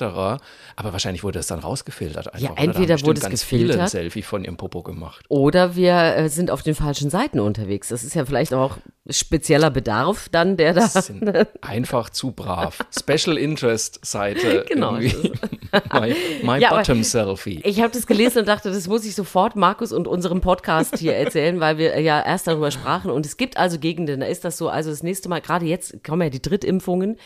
Aber 0.76 0.92
wahrscheinlich 0.92 1.24
wurde 1.24 1.38
das 1.38 1.46
dann 1.46 1.60
rausgefiltert. 1.60 2.26
Einfach, 2.34 2.40
Ja, 2.40 2.50
oder? 2.52 2.60
Entweder 2.62 2.94
bestimmt 2.94 3.08
wurde 3.08 3.20
es 3.20 3.24
ganz 3.24 3.42
viele 3.44 3.62
ein 3.62 3.66
gefiltert. 3.68 3.90
Selfie 3.90 4.22
von 4.22 4.44
ihrem 4.44 4.56
Popo 4.56 4.82
gemacht. 4.82 5.24
Oder 5.28 5.74
wir 5.76 5.94
äh, 6.16 6.28
sind 6.28 6.50
auf 6.50 6.62
den 6.62 6.74
falschen 6.74 7.10
Seiten 7.10 7.40
unterwegs. 7.40 7.88
Das 7.88 8.04
ist 8.04 8.14
ja 8.14 8.24
vielleicht 8.26 8.52
auch 8.52 8.76
spezieller 9.08 9.70
Bedarf 9.70 10.28
dann, 10.30 10.56
der 10.56 10.74
da. 10.74 10.86
sind 10.88 11.24
einfach 11.62 12.10
zu 12.10 12.32
brav. 12.32 12.78
Special 12.96 13.36
Interest 13.38 14.04
Seite. 14.04 14.64
Genau. 14.70 14.96
irgendwie. 14.96 15.32
my 15.92 16.14
my 16.42 16.58
Ja, 16.60 16.70
bottom 16.70 17.02
selfie. 17.02 17.60
Ich 17.64 17.80
habe 17.80 17.92
das 17.92 18.06
gelesen 18.06 18.40
und 18.40 18.48
dachte, 18.48 18.70
das 18.70 18.86
muss 18.86 19.04
ich 19.04 19.14
sofort 19.14 19.56
Markus 19.56 19.92
und 19.92 20.06
unserem 20.06 20.40
Podcast 20.40 20.98
hier 20.98 21.14
erzählen, 21.16 21.58
weil 21.60 21.78
wir 21.78 21.98
ja 22.00 22.20
erst 22.24 22.46
darüber 22.46 22.70
sprachen. 22.70 23.10
Und 23.10 23.26
es 23.26 23.36
gibt 23.36 23.56
also 23.56 23.78
Gegenden, 23.78 24.20
da 24.20 24.26
ist 24.26 24.44
das 24.44 24.58
so, 24.58 24.68
also 24.68 24.90
das 24.90 25.02
nächste 25.02 25.28
Mal, 25.28 25.40
gerade 25.40 25.66
jetzt 25.66 26.04
kommen 26.04 26.22
ja 26.22 26.30
die 26.30 26.42
Drittimpfungen, 26.42 27.16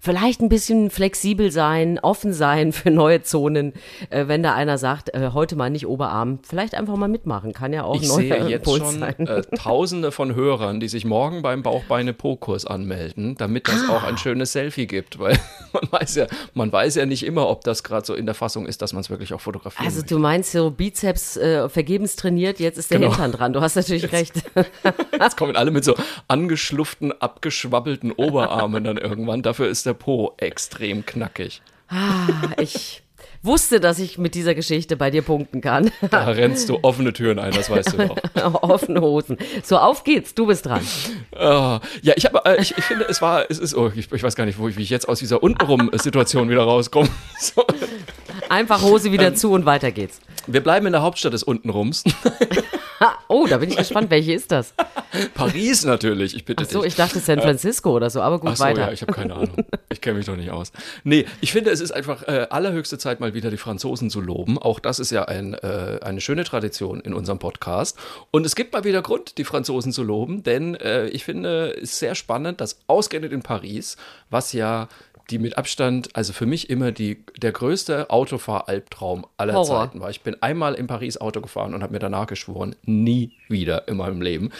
vielleicht 0.00 0.40
ein 0.44 0.48
bisschen 0.48 0.90
flexibel 0.90 1.50
sein, 1.50 1.98
offen 2.00 2.32
sein 2.32 2.72
für 2.72 2.90
neue 2.90 3.22
Zonen. 3.22 3.72
Äh, 4.10 4.28
wenn 4.28 4.42
da 4.42 4.54
einer 4.54 4.78
sagt, 4.78 5.14
äh, 5.14 5.30
heute 5.32 5.56
mal 5.56 5.70
nicht 5.70 5.86
Oberarm, 5.86 6.38
vielleicht 6.48 6.74
einfach 6.74 6.96
mal 6.96 7.08
mitmachen. 7.08 7.52
Kann 7.52 7.72
ja 7.72 7.84
auch 7.84 7.96
Ich 7.96 8.02
ein 8.02 8.08
neuer 8.08 8.16
sehe 8.38 8.48
jetzt 8.48 8.66
Impuls 8.66 8.78
schon 8.92 9.00
sein. 9.00 9.26
äh, 9.26 9.42
Tausende 9.56 10.12
von 10.12 10.34
Hörern, 10.34 10.80
die 10.80 10.88
sich 10.88 11.04
morgen 11.04 11.42
beim 11.42 11.62
Bauchbeine-Po-Kurs 11.62 12.66
anmelden, 12.66 13.34
damit 13.36 13.68
das 13.68 13.88
auch 13.88 14.02
Ah. 14.02 14.08
ein 14.08 14.18
schönes 14.18 14.52
Selfie 14.52 14.86
gibt, 14.86 15.18
weil 15.18 15.38
man 15.72 15.82
weiß 15.90 16.14
ja, 16.16 16.26
man 16.54 16.70
weiß 16.72 16.96
ja 16.96 17.06
nicht 17.06 17.24
immer, 17.24 17.48
ob 17.48 17.64
das 17.64 17.82
gerade 17.82 18.04
so 18.06 18.14
in 18.14 18.26
der 18.26 18.34
Fassung 18.34 18.66
ist, 18.66 18.82
dass 18.82 18.92
man 18.92 19.00
es 19.00 19.10
wirklich 19.10 19.32
auch 19.34 19.40
fotografieren 19.40 19.86
Also 19.86 19.98
möchte. 20.00 20.14
du 20.14 20.20
meinst 20.20 20.52
so 20.52 20.70
Bizeps 20.70 21.36
äh, 21.36 21.68
vergebens 21.68 22.16
trainiert, 22.16 22.60
jetzt 22.60 22.78
ist 22.78 22.90
der 22.90 22.98
Genau. 22.98 23.10
Hintern 23.12 23.32
dran. 23.32 23.52
Du 23.52 23.60
hast 23.60 23.74
natürlich 23.76 24.12
recht. 24.12 24.34
Jetzt 25.20 25.36
kommen 25.36 25.56
alle 25.56 25.70
mit 25.70 25.84
so 25.84 25.94
angeschlufften, 26.28 27.12
abgeschwabbelten 27.20 28.12
Oberarmen 28.12 28.84
dann 28.84 28.96
irgendwann. 28.98 29.42
Dafür 29.42 29.68
ist 29.68 29.86
der 29.86 29.94
Po 29.94 30.33
extrem 30.38 31.04
knackig. 31.06 31.62
Ah, 31.88 32.26
ich 32.58 33.02
wusste, 33.42 33.78
dass 33.78 33.98
ich 33.98 34.16
mit 34.16 34.34
dieser 34.34 34.54
Geschichte 34.54 34.96
bei 34.96 35.10
dir 35.10 35.20
punkten 35.22 35.60
kann. 35.60 35.90
Da 36.10 36.24
rennst 36.24 36.68
du 36.70 36.78
offene 36.82 37.12
Türen 37.12 37.38
ein, 37.38 37.52
das 37.52 37.68
weißt 37.68 37.92
du 37.92 38.08
doch. 38.08 38.16
Offene 38.62 39.00
Hosen. 39.02 39.36
So, 39.62 39.76
auf 39.78 40.02
geht's, 40.04 40.34
du 40.34 40.46
bist 40.46 40.64
dran. 40.66 40.80
Ah, 41.36 41.80
ja, 42.02 42.14
ich 42.16 42.24
habe, 42.24 42.40
äh, 42.46 42.60
ich, 42.60 42.76
ich 42.76 42.84
finde, 42.84 43.04
es 43.08 43.20
war, 43.20 43.44
es 43.50 43.58
ist, 43.58 43.74
oh, 43.74 43.92
ich, 43.94 44.10
ich 44.10 44.22
weiß 44.22 44.34
gar 44.34 44.46
nicht, 44.46 44.58
wo 44.58 44.68
ich, 44.68 44.76
wie 44.78 44.82
ich 44.82 44.90
jetzt 44.90 45.08
aus 45.08 45.18
dieser 45.18 45.42
untenrum 45.42 45.90
Situation 45.94 46.48
wieder 46.48 46.62
rauskomme. 46.62 47.08
So. 47.38 47.64
Einfach 48.48 48.82
Hose 48.82 49.12
wieder 49.12 49.28
Ähm. 49.28 49.36
zu 49.36 49.52
und 49.52 49.66
weiter 49.66 49.90
geht's. 49.92 50.20
Wir 50.46 50.62
bleiben 50.62 50.86
in 50.86 50.92
der 50.92 51.02
Hauptstadt 51.02 51.32
des 51.32 51.42
Untenrums. 51.42 52.04
oh, 53.28 53.46
da 53.46 53.58
bin 53.58 53.70
ich 53.70 53.76
gespannt, 53.76 54.10
welche 54.10 54.32
ist 54.32 54.52
das? 54.52 54.74
Paris 55.34 55.84
natürlich, 55.84 56.34
ich 56.34 56.44
bitte 56.44 56.64
Ach 56.64 56.70
so, 56.70 56.82
dich. 56.82 56.88
ich 56.88 56.94
dachte 56.96 57.20
San 57.20 57.40
Francisco 57.40 57.90
oder 57.90 58.10
so, 58.10 58.20
aber 58.20 58.38
gut, 58.38 58.50
Ach 58.52 58.56
so, 58.56 58.64
weiter. 58.64 58.80
ja, 58.82 58.92
ich 58.92 59.02
habe 59.02 59.12
keine 59.12 59.34
Ahnung. 59.34 59.64
Ich 59.90 60.00
kenne 60.00 60.18
mich 60.18 60.26
doch 60.26 60.36
nicht 60.36 60.50
aus. 60.50 60.72
Nee, 61.04 61.26
ich 61.40 61.52
finde, 61.52 61.70
es 61.70 61.80
ist 61.80 61.92
einfach 61.92 62.26
äh, 62.26 62.46
allerhöchste 62.50 62.98
Zeit, 62.98 63.20
mal 63.20 63.34
wieder 63.34 63.50
die 63.50 63.56
Franzosen 63.56 64.10
zu 64.10 64.20
loben. 64.20 64.58
Auch 64.58 64.80
das 64.80 64.98
ist 64.98 65.10
ja 65.10 65.24
ein, 65.24 65.54
äh, 65.54 66.00
eine 66.02 66.20
schöne 66.20 66.44
Tradition 66.44 67.00
in 67.00 67.14
unserem 67.14 67.38
Podcast. 67.38 67.96
Und 68.30 68.44
es 68.44 68.56
gibt 68.56 68.72
mal 68.72 68.84
wieder 68.84 69.02
Grund, 69.02 69.38
die 69.38 69.44
Franzosen 69.44 69.92
zu 69.92 70.02
loben, 70.02 70.42
denn 70.42 70.74
äh, 70.74 71.06
ich 71.08 71.24
finde 71.24 71.76
es 71.80 71.98
sehr 71.98 72.14
spannend, 72.14 72.60
dass 72.60 72.80
ausgerechnet 72.86 73.32
in 73.32 73.42
Paris, 73.42 73.96
was 74.30 74.52
ja 74.52 74.88
die 75.30 75.38
mit 75.38 75.56
Abstand, 75.58 76.14
also 76.14 76.32
für 76.32 76.46
mich 76.46 76.70
immer 76.70 76.92
die, 76.92 77.24
der 77.36 77.52
größte 77.52 78.10
Autofahr-Albtraum 78.10 79.26
aller 79.36 79.54
Horror. 79.54 79.86
Zeiten 79.86 80.00
war. 80.00 80.10
Ich 80.10 80.22
bin 80.22 80.42
einmal 80.42 80.74
in 80.74 80.86
Paris 80.86 81.16
Auto 81.16 81.40
gefahren 81.40 81.74
und 81.74 81.82
habe 81.82 81.92
mir 81.92 81.98
danach 81.98 82.26
geschworen, 82.26 82.76
nie 82.84 83.32
wieder 83.48 83.88
in 83.88 83.96
meinem 83.96 84.20
Leben. 84.20 84.50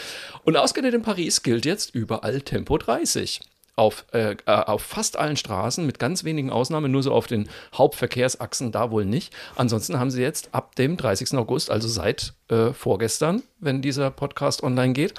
Und 0.43 0.57
ausgerechnet 0.57 0.95
in 0.95 1.01
Paris 1.01 1.43
gilt 1.43 1.65
jetzt 1.65 1.93
überall 1.93 2.41
Tempo 2.41 2.77
30 2.77 3.41
auf, 3.75 4.05
äh, 4.13 4.31
äh, 4.31 4.51
auf 4.51 4.81
fast 4.81 5.17
allen 5.17 5.37
Straßen, 5.37 5.85
mit 5.85 5.99
ganz 5.99 6.23
wenigen 6.23 6.49
Ausnahmen, 6.49 6.91
nur 6.91 7.03
so 7.03 7.11
auf 7.11 7.27
den 7.27 7.49
Hauptverkehrsachsen 7.73 8.71
da 8.71 8.91
wohl 8.91 9.05
nicht. 9.05 9.33
Ansonsten 9.55 9.99
haben 9.99 10.11
sie 10.11 10.21
jetzt 10.21 10.53
ab 10.53 10.75
dem 10.75 10.97
30. 10.97 11.37
August, 11.37 11.69
also 11.69 11.87
seit 11.87 12.33
äh, 12.49 12.71
vorgestern, 12.71 13.43
wenn 13.59 13.81
dieser 13.81 14.11
Podcast 14.11 14.63
online 14.63 14.93
geht, 14.93 15.13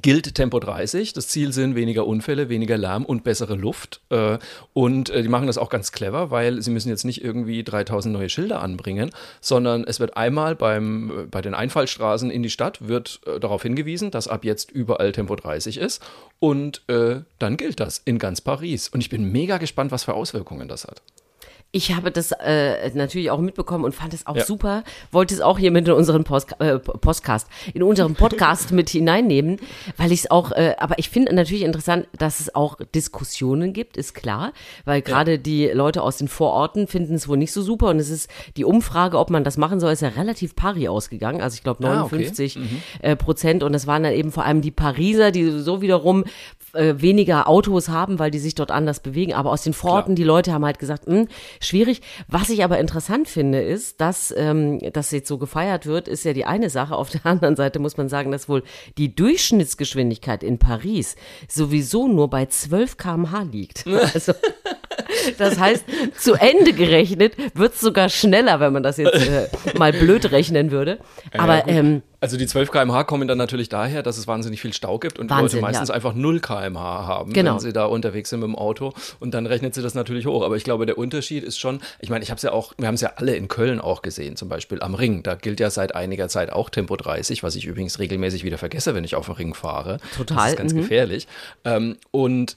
gilt 0.00 0.34
Tempo 0.34 0.60
30. 0.60 1.12
Das 1.12 1.28
Ziel 1.28 1.52
sind 1.52 1.74
weniger 1.74 2.06
Unfälle, 2.06 2.48
weniger 2.48 2.78
Lärm 2.78 3.04
und 3.04 3.22
bessere 3.22 3.54
Luft. 3.54 4.00
Äh, 4.10 4.38
Und 4.72 5.10
äh, 5.10 5.22
die 5.22 5.28
machen 5.28 5.46
das 5.46 5.58
auch 5.58 5.68
ganz 5.68 5.92
clever, 5.92 6.30
weil 6.30 6.62
sie 6.62 6.70
müssen 6.70 6.88
jetzt 6.88 7.04
nicht 7.04 7.22
irgendwie 7.22 7.62
3000 7.64 8.12
neue 8.12 8.30
Schilder 8.30 8.62
anbringen, 8.62 9.10
sondern 9.40 9.84
es 9.84 10.00
wird 10.00 10.16
einmal 10.16 10.56
beim, 10.56 11.10
äh, 11.10 11.26
bei 11.26 11.42
den 11.42 11.54
Einfallstraßen 11.54 12.30
in 12.30 12.42
die 12.42 12.50
Stadt 12.50 12.88
wird 12.88 13.20
darauf 13.40 13.62
hingewiesen, 13.62 14.10
dass 14.10 14.28
ab 14.28 14.44
jetzt 14.44 14.70
überall 14.70 15.12
Tempo 15.12 15.36
30 15.36 15.78
ist. 15.78 16.02
Und 16.40 16.82
dann 16.86 17.56
gilt 17.56 17.80
das 17.80 18.00
in 18.04 18.18
ganz 18.18 18.40
Paris. 18.40 18.88
Und 18.88 19.00
ich 19.00 19.08
bin 19.08 19.30
mega 19.32 19.58
gespannt, 19.58 19.92
was 19.92 20.04
für 20.04 20.14
Auswirkungen 20.14 20.68
das 20.68 20.84
hat. 20.84 21.02
Ich 21.76 21.92
habe 21.92 22.12
das 22.12 22.30
äh, 22.30 22.88
natürlich 22.94 23.32
auch 23.32 23.40
mitbekommen 23.40 23.84
und 23.84 23.96
fand 23.96 24.14
es 24.14 24.28
auch 24.28 24.36
Ja. 24.36 24.44
super. 24.44 24.84
Wollte 25.10 25.34
es 25.34 25.40
auch 25.40 25.58
hier 25.58 25.72
mit 25.72 25.88
in 25.88 25.92
unseren 25.94 26.22
Post, 26.22 26.54
äh, 26.60 26.78
Podcast, 26.78 27.48
in 27.74 27.82
unserem 27.82 28.14
Podcast 28.14 28.70
mit 28.70 28.88
hineinnehmen, 28.90 29.58
weil 29.96 30.12
ich 30.12 30.20
es 30.20 30.30
auch, 30.30 30.52
äh, 30.52 30.76
aber 30.78 31.00
ich 31.00 31.10
finde 31.10 31.34
natürlich 31.34 31.64
interessant, 31.64 32.06
dass 32.16 32.38
es 32.38 32.54
auch 32.54 32.76
Diskussionen 32.94 33.72
gibt, 33.72 33.96
ist 33.96 34.14
klar, 34.14 34.52
weil 34.84 35.02
gerade 35.02 35.40
die 35.40 35.66
Leute 35.66 36.02
aus 36.02 36.16
den 36.18 36.28
Vororten 36.28 36.86
finden 36.86 37.14
es 37.16 37.26
wohl 37.26 37.38
nicht 37.38 37.50
so 37.52 37.60
super 37.60 37.88
und 37.88 37.98
es 37.98 38.08
ist 38.08 38.30
die 38.56 38.64
Umfrage, 38.64 39.18
ob 39.18 39.30
man 39.30 39.42
das 39.42 39.56
machen 39.56 39.80
soll, 39.80 39.92
ist 39.92 40.02
ja 40.02 40.10
relativ 40.10 40.54
pari 40.54 40.86
ausgegangen. 40.86 41.40
Also 41.40 41.56
ich 41.56 41.64
glaube 41.64 41.84
Ah, 41.88 42.04
okay. 42.04 42.18
59 42.18 42.58
äh, 43.02 43.16
Prozent 43.16 43.64
und 43.64 43.74
es 43.74 43.88
waren 43.88 44.04
dann 44.04 44.12
eben 44.12 44.30
vor 44.30 44.44
allem 44.44 44.60
die 44.60 44.70
Pariser, 44.70 45.32
die 45.32 45.50
so 45.50 45.82
wiederum 45.82 46.24
äh, 46.74 47.00
weniger 47.00 47.48
Autos 47.48 47.88
haben, 47.88 48.18
weil 48.18 48.30
die 48.30 48.38
sich 48.38 48.54
dort 48.54 48.70
anders 48.70 49.00
bewegen. 49.00 49.34
Aber 49.34 49.50
aus 49.50 49.62
den 49.62 49.72
Vororten, 49.72 50.14
die 50.14 50.24
Leute 50.24 50.52
haben 50.52 50.64
halt 50.64 50.78
gesagt, 50.78 51.06
hm, 51.06 51.28
schwierig. 51.60 52.00
Was 52.28 52.50
ich 52.50 52.64
aber 52.64 52.78
interessant 52.78 53.28
finde, 53.28 53.60
ist, 53.60 54.00
dass 54.00 54.34
ähm, 54.36 54.80
das 54.92 55.10
jetzt 55.10 55.28
so 55.28 55.38
gefeiert 55.38 55.86
wird, 55.86 56.08
ist 56.08 56.24
ja 56.24 56.32
die 56.32 56.44
eine 56.44 56.70
Sache. 56.70 56.96
Auf 56.96 57.10
der 57.10 57.24
anderen 57.26 57.56
Seite 57.56 57.78
muss 57.78 57.96
man 57.96 58.08
sagen, 58.08 58.30
dass 58.30 58.48
wohl 58.48 58.62
die 58.98 59.14
Durchschnittsgeschwindigkeit 59.14 60.42
in 60.42 60.58
Paris 60.58 61.16
sowieso 61.48 62.08
nur 62.08 62.28
bei 62.28 62.46
12 62.46 62.96
km/h 62.96 63.42
liegt. 63.42 63.84
Also, 64.14 64.32
das 65.38 65.58
heißt, 65.58 65.84
zu 66.18 66.34
Ende 66.34 66.72
gerechnet 66.72 67.34
wird 67.54 67.74
es 67.74 67.80
sogar 67.80 68.08
schneller, 68.08 68.60
wenn 68.60 68.72
man 68.72 68.82
das 68.82 68.96
jetzt 68.96 69.14
äh, 69.14 69.48
mal 69.78 69.92
blöd 69.92 70.30
rechnen 70.32 70.70
würde. 70.70 70.98
Aber 71.36 71.58
gut. 71.62 71.72
ähm, 71.72 72.02
Also 72.20 72.36
die 72.36 72.46
12 72.46 72.70
km/h 72.70 73.04
kommen 73.04 73.28
dann 73.28 73.38
natürlich 73.38 73.68
daher, 73.68 74.02
dass 74.02 74.16
es 74.18 74.26
wahnsinnig 74.26 74.60
viel 74.60 74.72
Stau 74.72 74.98
gibt 74.98 75.18
und 75.18 75.28
Wahnsinn, 75.30 75.48
die 75.48 75.54
Leute 75.56 75.62
meistens 75.62 75.88
ja. 75.88 75.94
einfach 75.94 76.14
0 76.14 76.40
km/h 76.40 77.06
haben, 77.06 77.32
Genau. 77.32 77.54
wenn 77.54 77.60
sie 77.60 77.72
da 77.72 77.84
unterwegs 77.86 78.30
sind 78.30 78.40
mit 78.40 78.48
dem 78.48 78.56
Auto. 78.56 78.92
Und 79.20 79.34
dann 79.34 79.46
rechnet 79.46 79.74
sie 79.74 79.82
das 79.82 79.94
natürlich 79.94 80.26
hoch. 80.26 80.42
Aber 80.44 80.56
ich 80.56 80.64
glaube, 80.64 80.86
der 80.86 80.96
Unterschied 80.98 81.44
ist 81.44 81.58
schon, 81.58 81.80
ich 82.00 82.10
meine, 82.10 82.22
ich 82.22 82.30
habe 82.30 82.36
es 82.36 82.42
ja 82.42 82.52
auch, 82.52 82.72
wir 82.78 82.86
haben 82.86 82.94
es 82.94 83.00
ja 83.00 83.12
alle 83.16 83.34
in 83.36 83.48
Köln 83.48 83.80
auch 83.80 84.02
gesehen, 84.02 84.36
zum 84.36 84.48
Beispiel 84.48 84.80
am 84.82 84.94
Ring. 84.94 85.22
Da 85.22 85.34
gilt 85.34 85.60
ja 85.60 85.70
seit 85.70 85.94
einiger 85.94 86.28
Zeit 86.28 86.52
auch 86.52 86.70
Tempo 86.70 86.96
30, 86.96 87.42
was 87.42 87.56
ich 87.56 87.66
übrigens 87.66 87.98
regelmäßig 87.98 88.44
wieder 88.44 88.58
vergesse, 88.58 88.94
wenn 88.94 89.04
ich 89.04 89.14
auf 89.16 89.26
dem 89.26 89.34
Ring 89.34 89.54
fahre. 89.54 89.98
Total, 90.16 90.36
Das 90.36 90.50
ist 90.52 90.56
ganz 90.56 90.72
mhm. 90.72 90.78
gefährlich. 90.78 91.26
Ähm, 91.64 91.96
und 92.10 92.56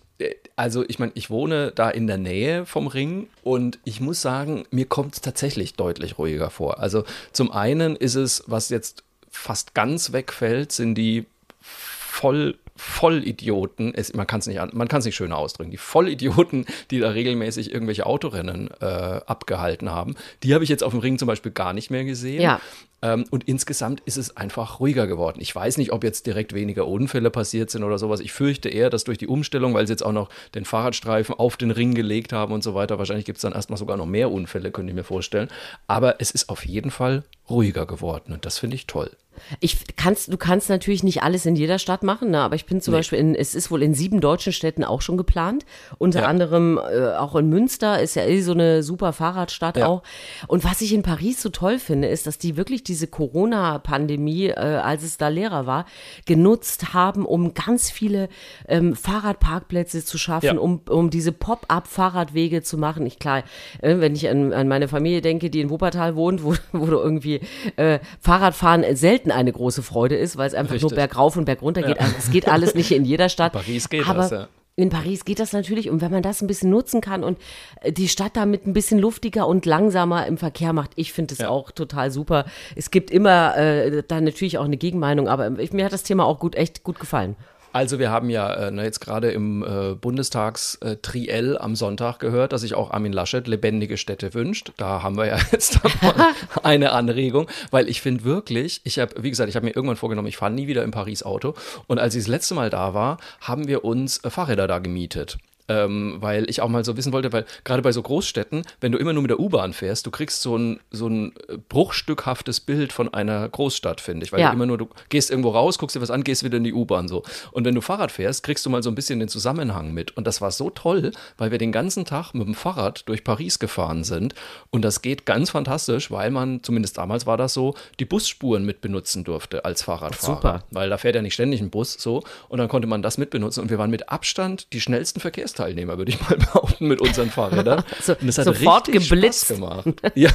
also 0.56 0.84
ich 0.88 1.00
meine, 1.00 1.12
ich 1.16 1.30
wohne 1.30 1.72
da 1.76 1.90
in 1.90 2.08
der 2.08 2.18
Nähe 2.18 2.66
vom 2.66 2.88
Ring 2.88 3.28
und 3.44 3.80
ich 3.84 4.02
muss 4.02 4.22
sagen, 4.22 4.66
mir 4.72 4.86
kommt 4.86 5.14
es 5.16 5.22
tatsächlich 5.22 5.76
deutlich 5.76 6.18
ruhiger 6.18 6.50
vor. 6.50 6.80
Also 6.80 7.04
zum 7.32 7.52
einen 7.52 7.96
ist 7.96 8.16
es, 8.16 8.44
was 8.48 8.70
jetzt 8.70 9.04
fast 9.30 9.74
ganz 9.76 10.14
wegfällt, 10.14 10.72
sind 10.72 10.96
die 10.96 11.26
voll 11.62 12.56
Vollidioten, 12.78 13.94
es, 13.96 14.14
man 14.14 14.28
kann 14.28 14.40
es 14.40 14.48
nicht, 14.48 14.60
nicht 14.74 15.16
schöner 15.16 15.38
ausdrücken, 15.38 15.72
die 15.72 15.78
Vollidioten, 15.78 16.66
die 16.92 17.00
da 17.00 17.10
regelmäßig 17.10 17.74
irgendwelche 17.74 18.06
Autorennen 18.06 18.70
äh, 18.80 18.86
abgehalten 18.86 19.90
haben, 19.90 20.16
die 20.44 20.54
habe 20.54 20.64
ich 20.64 20.70
jetzt 20.70 20.84
auf 20.84 20.92
dem 20.92 21.00
Ring 21.00 21.18
zum 21.18 21.28
Beispiel 21.28 21.52
gar 21.52 21.74
nicht 21.74 21.90
mehr 21.90 22.06
gesehen. 22.06 22.42
Ja. 22.42 22.62
Ähm, 23.02 23.26
und 23.30 23.44
insgesamt 23.48 24.02
ist 24.06 24.18
es 24.18 24.36
einfach 24.38 24.80
ruhiger 24.80 25.06
geworden. 25.06 25.38
Ich 25.40 25.56
weiß 25.56 25.78
nicht, 25.78 25.92
ob 25.92 26.04
jetzt 26.04 26.26
direkt 26.26 26.54
weniger 26.54 26.88
Unfälle 26.88 27.30
passiert 27.30 27.70
sind 27.70 27.84
oder 27.84 28.00
sowas. 28.00 28.20
Ich 28.20 28.34
fürchte 28.34 28.70
eher, 28.70 28.90
dass 28.90 29.04
durch 29.04 29.20
die 29.20 29.28
Umstellung, 29.28 29.74
weil 29.76 29.86
sie 29.86 29.94
jetzt 29.94 30.04
auch 30.06 30.12
noch 30.12 30.30
den 30.56 30.66
Fahrradstreifen 30.66 31.36
auf 31.36 31.58
den 31.58 31.70
Ring 31.72 31.94
gelegt 31.94 32.34
haben 32.34 32.54
und 32.54 32.64
so 32.64 32.74
weiter, 32.74 32.98
wahrscheinlich 32.98 33.26
gibt 33.26 33.38
es 33.38 33.44
dann 33.44 33.54
erstmal 33.54 33.78
sogar 33.78 33.98
noch 33.98 34.08
mehr 34.08 34.32
Unfälle, 34.32 34.72
könnte 34.72 34.90
ich 34.92 34.96
mir 34.96 35.04
vorstellen. 35.04 35.48
Aber 35.86 36.20
es 36.20 36.32
ist 36.32 36.50
auf 36.50 36.66
jeden 36.66 36.90
Fall 36.90 37.24
ruhiger 37.50 37.86
geworden 37.86 38.34
und 38.34 38.46
das 38.46 38.58
finde 38.58 38.76
ich 38.76 38.88
toll. 38.88 39.12
Ich 39.60 39.78
kannst, 39.98 40.34
du 40.34 40.38
kannst 40.38 40.68
natürlich 40.68 41.04
nicht 41.04 41.22
alles 41.22 41.46
in 41.46 41.56
jeder 41.56 41.78
Stadt 41.78 42.02
machen, 42.02 42.32
ne? 42.32 42.40
aber 42.40 42.56
ich 42.56 42.66
bin 42.66 42.82
zum 42.82 42.92
Nee. 42.94 42.98
Beispiel 43.02 43.20
in, 43.20 43.36
es 43.36 43.54
ist 43.54 43.70
wohl 43.70 43.84
in 43.84 43.94
sieben 43.94 44.20
deutschen 44.20 44.52
Städten 44.52 44.84
auch 44.84 45.02
schon 45.04 45.16
geplant. 45.16 45.64
Unter 46.00 46.22
Ja. 46.22 46.26
anderem 46.28 46.80
äh, 46.80 47.10
auch 47.16 47.36
in 47.36 47.48
Münster 47.48 48.02
ist 48.02 48.16
ja 48.16 48.26
eh 48.26 48.42
so 48.42 48.54
eine 48.54 48.82
super 48.82 49.14
Fahrradstadt 49.14 49.78
Ja. 49.78 49.86
auch. 49.86 50.02
Und 50.48 50.64
was 50.64 50.82
ich 50.82 50.92
in 50.92 51.04
Paris 51.04 51.40
so 51.40 51.50
toll 51.50 51.78
finde, 51.78 52.08
ist, 52.08 52.26
dass 52.26 52.40
die 52.40 52.58
wirklich 52.58 52.84
diese 52.88 53.08
Corona-Pandemie, 53.08 54.48
äh, 54.48 54.54
als 54.54 55.04
es 55.04 55.18
da 55.18 55.28
leerer 55.28 55.66
war, 55.66 55.86
genutzt 56.26 56.94
haben, 56.94 57.26
um 57.26 57.54
ganz 57.54 57.90
viele 57.90 58.30
ähm, 58.68 58.96
Fahrradparkplätze 58.96 60.04
zu 60.04 60.18
schaffen, 60.18 60.46
Ja. 60.46 60.58
um, 60.58 60.82
um 60.90 61.10
diese 61.10 61.32
Pop-up-Fahrradwege 61.32 62.62
zu 62.64 62.78
machen. 62.78 63.06
Ich 63.06 63.20
klar, 63.20 63.44
äh, 63.82 63.96
wenn 64.00 64.16
ich 64.16 64.30
an, 64.30 64.54
an 64.54 64.68
meine 64.68 64.88
Familie 64.88 65.22
denke, 65.22 65.50
die 65.50 65.62
in 65.62 65.70
Wuppertal 65.70 66.16
wohnt, 66.16 66.44
wo, 66.44 66.56
wo 66.72 66.86
du 66.86 66.98
irgendwie 66.98 67.42
äh, 67.76 68.00
Fahrradfahren 68.20 68.84
selten 68.96 69.32
eine 69.32 69.52
große 69.52 69.84
Freude 69.84 70.16
ist, 70.16 70.38
weil 70.38 70.48
es 70.48 70.54
einfach 70.54 70.76
nur 70.76 70.84
Richtig. 70.92 70.96
bergauf 70.98 71.38
und 71.38 71.46
bergunter 71.46 71.82
geht. 71.84 72.00
Also, 72.00 72.14
es 72.18 72.32
geht 72.32 72.48
alles 72.48 72.76
nicht 72.76 72.92
in 72.92 73.06
jeder 73.06 73.30
Stadt. 73.30 73.54
In 73.54 73.62
Paris 73.62 73.90
geht 73.90 74.08
aber 74.08 74.20
das, 74.20 74.32
ja. 74.32 74.48
In 74.80 74.90
Paris 74.92 75.26
geht 75.26 75.40
das 75.40 75.54
natürlich 75.54 75.90
und 75.90 76.02
wenn 76.02 76.12
man 76.12 76.22
das 76.22 76.44
ein 76.44 76.46
bisschen 76.48 76.70
nutzen 76.70 77.02
kann 77.02 77.24
und 77.24 77.40
äh, 77.82 77.92
die 77.92 78.08
Stadt 78.08 78.38
damit 78.38 78.68
ein 78.68 78.74
bisschen 78.74 79.00
luftiger 79.00 79.48
und 79.48 79.66
langsamer 79.66 80.28
im 80.28 80.38
Verkehr 80.38 80.72
macht, 80.72 80.92
ich 80.96 81.14
finde 81.14 81.34
es 81.34 81.40
Ja. 81.40 81.50
auch 81.50 81.72
total 81.72 82.12
super. 82.12 82.46
Es 82.76 82.92
gibt 82.92 83.10
immer 83.10 83.58
äh, 83.58 84.04
da 84.08 84.22
natürlich 84.22 84.60
auch 84.60 84.66
eine 84.66 84.78
Gegenmeinung, 84.78 85.28
aber 85.28 85.58
ich, 85.58 85.74
mir 85.74 85.84
hat 85.84 85.94
das 85.94 86.04
Thema 86.04 86.26
auch 86.26 86.38
gut, 86.38 86.54
echt 86.54 86.84
gut 86.84 87.00
gefallen. 87.00 87.36
Also 87.78 88.00
wir 88.00 88.10
haben 88.10 88.32
ja 88.32 88.52
äh, 88.56 88.72
ne, 88.72 88.86
jetzt 88.86 89.02
gerade 89.02 89.30
im 89.30 89.62
äh, 89.62 89.94
Bundestags-Triell 89.94 91.60
am 91.60 91.76
Sonntag 91.76 92.18
gehört, 92.18 92.52
dass 92.52 92.62
sich 92.62 92.74
auch 92.74 92.90
Armin 92.90 93.14
Laschet 93.14 93.46
lebendige 93.46 93.98
Städte 93.98 94.34
wünscht. 94.34 94.72
Da 94.78 95.04
haben 95.04 95.16
wir 95.16 95.28
ja 95.28 95.38
jetzt 95.52 95.80
eine 96.64 96.92
Anregung, 96.92 97.46
weil 97.70 97.88
ich 97.88 98.02
finde 98.02 98.24
wirklich, 98.24 98.82
ich 98.84 98.98
habe, 98.98 99.22
wie 99.22 99.30
gesagt, 99.30 99.48
ich 99.48 99.56
habe 99.56 99.68
mir 99.68 99.76
irgendwann 99.76 99.96
vorgenommen, 99.96 100.28
ich 100.28 100.38
fahre 100.38 100.52
nie 100.52 100.66
wieder 100.66 100.84
in 100.84 100.90
Paris 100.90 101.22
Auto. 101.22 101.54
Und 101.86 102.00
als 102.00 102.16
ich 102.16 102.24
das 102.24 102.30
letzte 102.30 102.56
Mal 102.56 102.72
da 102.72 102.96
war, 102.96 103.20
haben 103.42 103.68
wir 103.68 103.86
uns 103.86 104.24
äh, 104.24 104.32
Fahrräder 104.32 104.68
da 104.68 104.80
gemietet. 104.80 105.38
Ähm, 105.70 106.18
weil 106.20 106.50
ich 106.50 106.62
auch 106.62 106.70
mal 106.70 106.86
so 106.86 106.96
wissen 106.96 107.12
wollte, 107.12 107.34
weil 107.34 107.46
gerade 107.66 107.82
bei 107.82 107.92
so 107.92 108.02
Großstädten, 108.02 108.62
wenn 108.80 108.94
du 108.94 108.98
immer 108.98 109.12
nur 109.12 109.22
mit 109.22 109.32
der 109.32 109.40
U-Bahn 109.40 109.74
fährst, 109.74 110.06
du 110.06 110.12
kriegst 110.12 110.42
so 110.42 110.58
ein, 110.58 110.80
so 110.92 111.08
ein 111.08 111.34
äh, 111.50 111.58
bruchstückhaftes 111.70 112.60
Bild 112.62 112.94
von 112.94 113.14
einer 113.14 113.48
Großstadt, 113.50 114.00
finde 114.02 114.26
ich. 114.26 114.32
Weil 114.32 114.40
Ja. 114.40 114.48
du 114.50 114.54
immer 114.54 114.66
nur, 114.66 114.78
du 114.78 114.88
gehst 115.10 115.30
irgendwo 115.30 115.50
raus, 115.50 115.78
guckst 115.78 115.96
dir 115.96 116.02
was 116.02 116.12
an, 116.12 116.24
gehst 116.24 116.44
wieder 116.44 116.58
in 116.58 116.64
die 116.64 116.74
U-Bahn 116.74 117.08
so. 117.08 117.24
Und 117.52 117.66
wenn 117.66 117.76
du 117.76 117.82
Fahrrad 117.82 118.12
fährst, 118.12 118.44
kriegst 118.44 118.66
du 118.66 118.70
mal 118.70 118.82
so 118.84 118.90
ein 118.90 118.96
bisschen 118.96 119.20
den 119.20 119.28
Zusammenhang 119.30 119.94
mit. 119.94 120.16
Und 120.16 120.26
das 120.28 120.42
war 120.42 120.52
so 120.52 120.70
toll, 120.70 121.12
weil 121.38 121.52
wir 121.52 121.58
den 121.58 121.72
ganzen 121.72 122.06
Tag 122.06 122.34
mit 122.34 122.48
dem 122.48 122.56
Fahrrad 122.56 123.04
durch 123.08 123.24
Paris 123.24 123.60
gefahren 123.60 124.04
sind. 124.04 124.36
Und 124.70 124.84
das 124.84 125.02
geht 125.02 125.26
ganz 125.26 125.50
fantastisch, 125.50 126.12
weil 126.12 126.32
man, 126.32 126.64
zumindest 126.64 126.98
damals 126.98 127.26
war 127.26 127.38
das 127.38 127.54
so, 127.54 127.74
die 128.00 128.06
Busspuren 128.06 128.64
mit 128.66 128.82
benutzen 128.82 129.24
durfte 129.24 129.66
als 129.66 129.82
Fahrradfahrer. 129.84 130.36
Super. 130.36 130.64
Weil 130.72 130.90
da 130.90 130.98
fährt 130.98 131.16
ja 131.16 131.22
nicht 131.22 131.34
ständig 131.34 131.62
ein 131.62 131.70
Bus 131.70 131.94
so. 131.94 132.24
Und 132.50 132.60
dann 132.60 132.68
konnte 132.70 132.88
man 132.88 133.02
das 133.02 133.18
mitbenutzen. 133.18 133.64
Und 133.64 133.70
wir 133.70 133.78
waren 133.78 133.90
mit 133.90 134.10
Abstand 134.10 134.72
die 134.74 134.82
schnellsten 134.82 135.20
Verkehrsteilnehmer, 135.58 135.98
würde 135.98 136.12
ich 136.12 136.22
mal 136.22 136.38
behaupten, 136.38 136.88
mit 136.88 137.02
unseren 137.02 137.30
Fahrrädern. 137.30 137.84
So- 138.02 138.14
und 138.14 138.28
das 138.28 138.38
hat 138.38 138.46
sofort 138.46 138.88
richtig 138.88 139.10
geblitzt. 139.10 139.46
Spaß 139.46 139.58
gemacht. 139.58 139.88
Ja, 140.16 140.30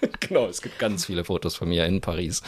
genau, 0.20 0.46
es 0.46 0.62
gibt 0.62 0.78
ganz 0.78 1.06
viele 1.06 1.24
Fotos 1.24 1.56
von 1.56 1.68
mir 1.68 1.86
in 1.86 2.00
Paris 2.00 2.42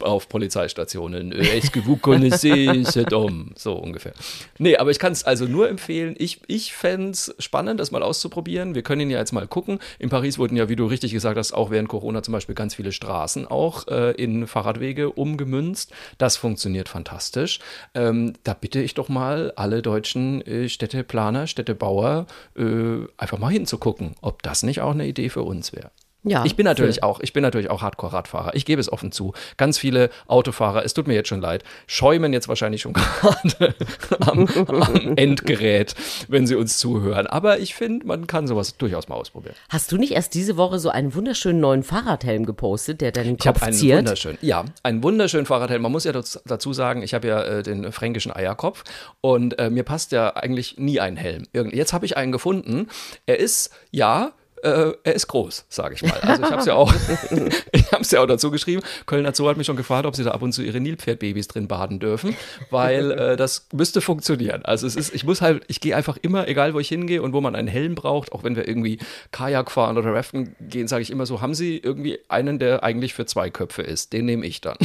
auf 0.00 0.28
Polizeistationen. 0.28 1.32
Est-ce 1.32 1.70
que 1.70 1.80
vous 1.80 1.96
connaissez 1.96 2.84
cet 2.84 3.12
homme? 3.12 3.52
So 3.56 3.74
ungefähr. 3.74 4.12
Nee, 4.58 4.76
aber 4.76 4.90
ich 4.90 4.98
kann 4.98 5.12
es 5.12 5.24
also 5.24 5.46
nur 5.46 5.68
empfehlen. 5.68 6.14
Ich, 6.18 6.40
ich 6.46 6.72
fände 6.72 7.10
es 7.10 7.34
spannend, 7.38 7.80
das 7.80 7.90
mal 7.90 8.02
auszuprobieren. 8.02 8.74
Wir 8.74 8.82
können 8.82 9.02
ihn 9.02 9.10
ja 9.10 9.18
jetzt 9.18 9.32
mal 9.32 9.46
gucken. 9.46 9.78
In 9.98 10.08
Paris 10.08 10.38
wurden 10.38 10.56
ja, 10.56 10.68
wie 10.68 10.76
du 10.76 10.86
richtig 10.86 11.12
gesagt 11.12 11.38
hast, 11.38 11.52
auch 11.52 11.70
während 11.70 11.88
Corona 11.88 12.22
zum 12.22 12.32
Beispiel 12.32 12.54
ganz 12.54 12.74
viele 12.74 12.92
Straßen 12.92 13.46
auch 13.46 13.88
äh, 13.88 14.12
in 14.12 14.46
Fahrradwege 14.46 15.10
umgemünzt. 15.10 15.92
Das 16.18 16.36
funktioniert 16.36 16.88
fantastisch. 16.88 17.60
Ähm, 17.94 18.34
da 18.44 18.54
bitte 18.54 18.80
ich 18.80 18.94
doch 18.94 19.08
mal 19.08 19.52
alle 19.56 19.82
deutschen 19.82 20.42
äh, 20.46 20.68
Städteplaner, 20.68 21.46
Städtebauer, 21.46 22.26
äh, 22.56 23.06
einfach 23.16 23.38
mal 23.38 23.52
hinzugucken, 23.52 24.14
ob 24.20 24.42
das 24.42 24.62
nicht 24.62 24.80
auch 24.80 24.92
eine 24.92 25.06
Idee 25.06 25.28
für 25.28 25.42
uns 25.42 25.72
wäre. 25.72 25.90
Ja, 26.24 26.44
ich 26.44 26.56
bin 26.56 26.64
natürlich 26.64 26.96
für- 26.96 27.02
auch, 27.04 27.20
ich 27.20 27.32
bin 27.32 27.42
natürlich 27.42 27.70
auch 27.70 27.82
Hardcore-Radfahrer. 27.82 28.54
Ich 28.54 28.64
gebe 28.64 28.80
es 28.80 28.90
offen 28.92 29.12
zu. 29.12 29.32
Ganz 29.56 29.78
viele 29.78 30.10
Autofahrer, 30.26 30.84
es 30.84 30.94
tut 30.94 31.06
mir 31.06 31.14
jetzt 31.14 31.28
schon 31.28 31.40
leid, 31.40 31.64
schäumen 31.86 32.32
jetzt 32.32 32.48
wahrscheinlich 32.48 32.82
schon 32.82 32.92
gerade 32.94 33.74
am, 34.20 34.48
am 34.48 35.16
Endgerät, 35.16 35.94
wenn 36.28 36.46
sie 36.46 36.54
uns 36.54 36.78
zuhören. 36.78 37.26
Aber 37.26 37.58
ich 37.58 37.74
finde, 37.74 38.06
man 38.06 38.26
kann 38.26 38.46
sowas 38.46 38.76
durchaus 38.76 39.08
mal 39.08 39.16
ausprobieren. 39.16 39.54
Hast 39.68 39.92
du 39.92 39.96
nicht 39.96 40.12
erst 40.12 40.34
diese 40.34 40.56
Woche 40.56 40.78
so 40.78 40.88
einen 40.88 41.14
wunderschönen 41.14 41.60
neuen 41.60 41.82
Fahrradhelm 41.82 42.46
gepostet, 42.46 43.00
der 43.00 43.12
deinen 43.12 43.36
Ich 43.38 43.46
habe 43.46 43.58
Kopf 43.58 43.62
einen 43.68 43.76
ziert? 43.76 43.98
wunderschönen, 43.98 44.38
ja, 44.40 44.64
einen 44.82 45.02
wunderschönen 45.02 45.46
Fahrradhelm. 45.46 45.82
Man 45.82 45.92
muss 45.92 46.04
ja 46.04 46.12
dazu- 46.12 46.40
dazu 46.46 46.72
sagen, 46.72 47.02
ich 47.02 47.14
habe 47.14 47.28
ja 47.28 47.42
äh, 47.42 47.62
den 47.62 47.92
fränkischen 47.92 48.32
Eierkopf 48.34 48.84
und 49.20 49.58
äh, 49.58 49.70
mir 49.70 49.82
passt 49.82 50.12
ja 50.12 50.34
eigentlich 50.36 50.78
nie 50.78 51.00
ein 51.00 51.16
Helm. 51.16 51.44
Irgend- 51.52 51.74
Jetzt 51.74 51.92
habe 51.92 52.06
ich 52.06 52.16
einen 52.16 52.32
gefunden. 52.32 52.88
Er 53.26 53.38
ist, 53.38 53.70
ja, 53.90 54.32
äh, 54.64 54.94
er 55.04 55.14
ist 55.14 55.26
groß, 55.28 55.66
sage 55.68 55.94
ich 55.94 56.02
mal. 56.02 56.18
Also 56.20 56.42
ich 56.42 56.50
habe 56.50 56.60
es 56.60 56.66
ja 56.66 56.74
auch, 56.74 56.92
ich 57.72 57.92
habe 57.92 58.02
es 58.02 58.10
ja 58.10 58.22
auch 58.22 58.26
dazu 58.26 58.50
geschrieben. 58.50 58.82
Kölner 59.06 59.34
Zoo 59.34 59.48
hat 59.48 59.56
mich 59.56 59.66
schon 59.66 59.76
gefragt, 59.76 60.06
ob 60.06 60.16
sie 60.16 60.24
da 60.24 60.30
ab 60.30 60.42
und 60.42 60.52
zu 60.52 60.62
ihre 60.62 60.80
Nilpferdbabys 60.80 61.48
drin 61.48 61.68
baden 61.68 62.00
dürfen, 62.00 62.36
weil 62.70 63.10
äh, 63.12 63.36
das 63.36 63.68
müsste 63.72 64.00
funktionieren. 64.00 64.64
Also 64.64 64.86
es 64.86 64.96
ist, 64.96 65.14
ich 65.14 65.24
muss 65.24 65.40
halt, 65.40 65.64
ich 65.68 65.80
gehe 65.80 65.94
einfach 65.94 66.16
immer, 66.22 66.48
egal 66.48 66.74
wo 66.74 66.80
ich 66.80 66.88
hingehe 66.88 67.22
und 67.22 67.32
wo 67.32 67.40
man 67.40 67.54
einen 67.54 67.68
Helm 67.68 67.94
braucht, 67.94 68.32
auch 68.32 68.42
wenn 68.42 68.56
wir 68.56 68.66
irgendwie 68.66 68.98
Kajak 69.32 69.70
fahren 69.70 69.98
oder 69.98 70.14
Raften 70.14 70.56
gehen, 70.60 70.88
sage 70.88 71.02
ich 71.02 71.10
immer 71.10 71.26
so, 71.26 71.40
haben 71.40 71.54
Sie 71.54 71.76
irgendwie 71.78 72.18
einen, 72.28 72.58
der 72.58 72.82
eigentlich 72.82 73.14
für 73.14 73.26
zwei 73.26 73.50
Köpfe 73.50 73.82
ist? 73.82 74.12
Den 74.12 74.24
nehme 74.24 74.46
ich 74.46 74.60
dann. 74.60 74.78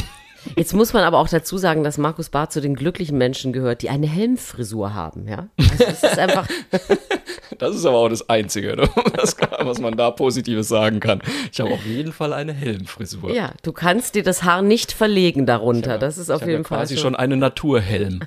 Jetzt 0.56 0.72
muss 0.74 0.92
man 0.92 1.04
aber 1.04 1.18
auch 1.18 1.28
dazu 1.28 1.58
sagen, 1.58 1.84
dass 1.84 1.98
Markus 1.98 2.30
Barth 2.30 2.52
zu 2.52 2.60
den 2.60 2.74
glücklichen 2.74 3.18
Menschen 3.18 3.52
gehört, 3.52 3.82
die 3.82 3.90
eine 3.90 4.06
Helmfrisur 4.06 4.94
haben, 4.94 5.28
ja? 5.28 5.48
Also 5.58 5.84
das 5.84 6.02
ist 6.02 6.18
einfach, 6.18 6.48
Das 7.60 7.76
ist 7.76 7.84
aber 7.84 7.98
auch 7.98 8.08
das 8.08 8.28
Einzige, 8.28 8.74
ne? 8.76 8.88
das, 9.14 9.36
was 9.60 9.80
man 9.80 9.96
da 9.96 10.10
Positives 10.10 10.68
sagen 10.68 10.98
kann. 10.98 11.20
Ich 11.52 11.60
habe 11.60 11.70
auf 11.72 11.84
jeden 11.84 12.12
Fall 12.12 12.32
eine 12.32 12.52
Helmfrisur. 12.52 13.32
ja, 13.32 13.52
du 13.62 13.72
kannst 13.72 14.14
dir 14.14 14.22
das 14.22 14.44
Haar 14.44 14.62
nicht 14.62 14.92
verlegen 14.92 15.46
darunter. 15.46 15.98
Das 15.98 16.16
ist 16.18 16.30
auf 16.30 16.40
jeden 16.40 16.62
ja 16.62 16.64
Fall 16.64 16.78
quasi 16.78 16.96
so. 16.96 17.02
schon 17.02 17.16
einen 17.16 17.38
Naturhelm. 17.38 18.20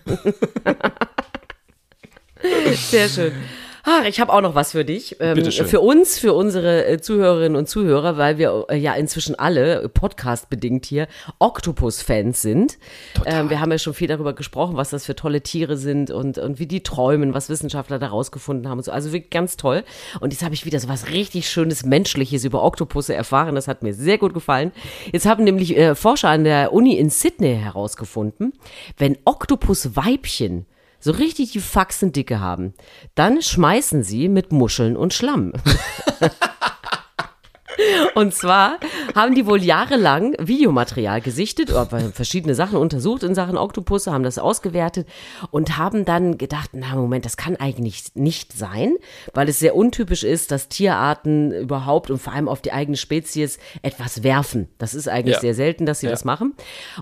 Sehr 2.73 3.09
schön. 3.09 3.31
Ach, 3.85 4.05
ich 4.05 4.21
habe 4.21 4.31
auch 4.31 4.39
noch 4.39 4.55
was 4.55 4.71
für 4.71 4.85
dich. 4.85 5.17
Ähm. 5.19 5.43
Für 5.51 5.81
uns, 5.81 6.17
für 6.17 6.33
unsere 6.33 6.85
äh, 6.85 7.01
Zuhörerinnen 7.01 7.57
und 7.57 7.67
Zuhörer, 7.67 8.17
weil 8.17 8.37
wir 8.37 8.67
äh, 8.69 8.77
ja 8.77 8.93
inzwischen 8.93 9.35
alle, 9.35 9.81
äh, 9.81 9.89
Podcast-bedingt 9.89 10.85
hier, 10.85 11.07
Octopus-Fans 11.39 12.41
sind. 12.41 12.77
Ähm, 13.25 13.49
wir 13.49 13.59
haben 13.59 13.71
ja 13.71 13.77
schon 13.77 13.93
viel 13.93 14.07
darüber 14.07 14.31
gesprochen, 14.31 14.77
was 14.77 14.91
das 14.91 15.05
für 15.05 15.17
tolle 15.17 15.41
Tiere 15.41 15.75
sind 15.75 16.11
und, 16.11 16.37
und 16.37 16.59
wie 16.59 16.65
die 16.65 16.81
träumen, 16.81 17.33
was 17.33 17.49
Wissenschaftler 17.49 17.99
da 17.99 18.07
rausgefunden 18.07 18.69
haben 18.69 18.77
und 18.77 18.85
so. 18.85 18.91
Also 18.93 19.11
wirklich 19.11 19.31
ganz 19.31 19.57
toll. 19.57 19.83
Und 20.21 20.31
jetzt 20.31 20.43
habe 20.43 20.53
ich 20.53 20.65
wieder 20.65 20.79
so 20.79 20.87
was 20.87 21.09
richtig 21.09 21.49
Schönes, 21.49 21.85
Menschliches 21.85 22.45
über 22.45 22.63
Oktopusse 22.63 23.13
erfahren. 23.13 23.55
Das 23.55 23.67
hat 23.67 23.83
mir 23.83 23.93
sehr 23.93 24.17
gut 24.17 24.33
gefallen. 24.33 24.71
Jetzt 25.11 25.25
haben 25.25 25.43
nämlich 25.43 25.75
äh, 25.75 25.93
Forscher 25.95 26.29
an 26.29 26.45
der 26.45 26.71
Uni 26.71 26.95
in 26.95 27.09
Sydney 27.09 27.57
herausgefunden, 27.57 28.53
wenn 28.97 29.17
Oktopusweibchen 29.25 30.67
so 31.03 31.11
richtig 31.11 31.51
die 31.51 31.59
Faxendicke 31.59 32.39
haben, 32.39 32.73
dann 33.13 33.41
schmeißen 33.41 34.03
sie 34.03 34.29
mit 34.29 34.53
Muscheln 34.53 34.95
und 34.95 35.13
Schlamm. 35.13 35.51
Und 38.15 38.33
zwar 38.33 38.77
haben 39.15 39.35
die 39.35 39.45
wohl 39.45 39.63
jahrelang 39.63 40.35
Videomaterial 40.39 41.21
gesichtet 41.21 41.71
oder 41.71 41.85
verschiedene 42.13 42.55
Sachen 42.55 42.77
untersucht 42.77 43.23
in 43.23 43.35
Sachen 43.35 43.57
Oktopusse, 43.57 44.11
haben 44.11 44.23
das 44.23 44.37
ausgewertet 44.37 45.07
und 45.51 45.77
haben 45.77 46.05
dann 46.05 46.37
gedacht, 46.37 46.71
na 46.73 46.95
Moment, 46.95 47.25
das 47.25 47.37
kann 47.37 47.55
eigentlich 47.55 48.03
nicht 48.15 48.53
sein, 48.53 48.95
weil 49.33 49.49
es 49.49 49.59
sehr 49.59 49.75
untypisch 49.75 50.23
ist, 50.23 50.51
dass 50.51 50.69
Tierarten 50.69 51.51
überhaupt 51.51 52.11
und 52.11 52.21
vor 52.21 52.33
allem 52.33 52.47
auf 52.47 52.61
die 52.61 52.71
eigene 52.71 52.97
Spezies 52.97 53.57
etwas 53.81 54.23
werfen. 54.23 54.67
Das 54.77 54.93
ist 54.93 55.07
eigentlich 55.07 55.35
Ja. 55.35 55.41
sehr 55.41 55.55
selten, 55.55 55.85
dass 55.85 55.99
sie 55.99 56.05
Ja. 56.07 56.11
das 56.11 56.25
machen. 56.25 56.53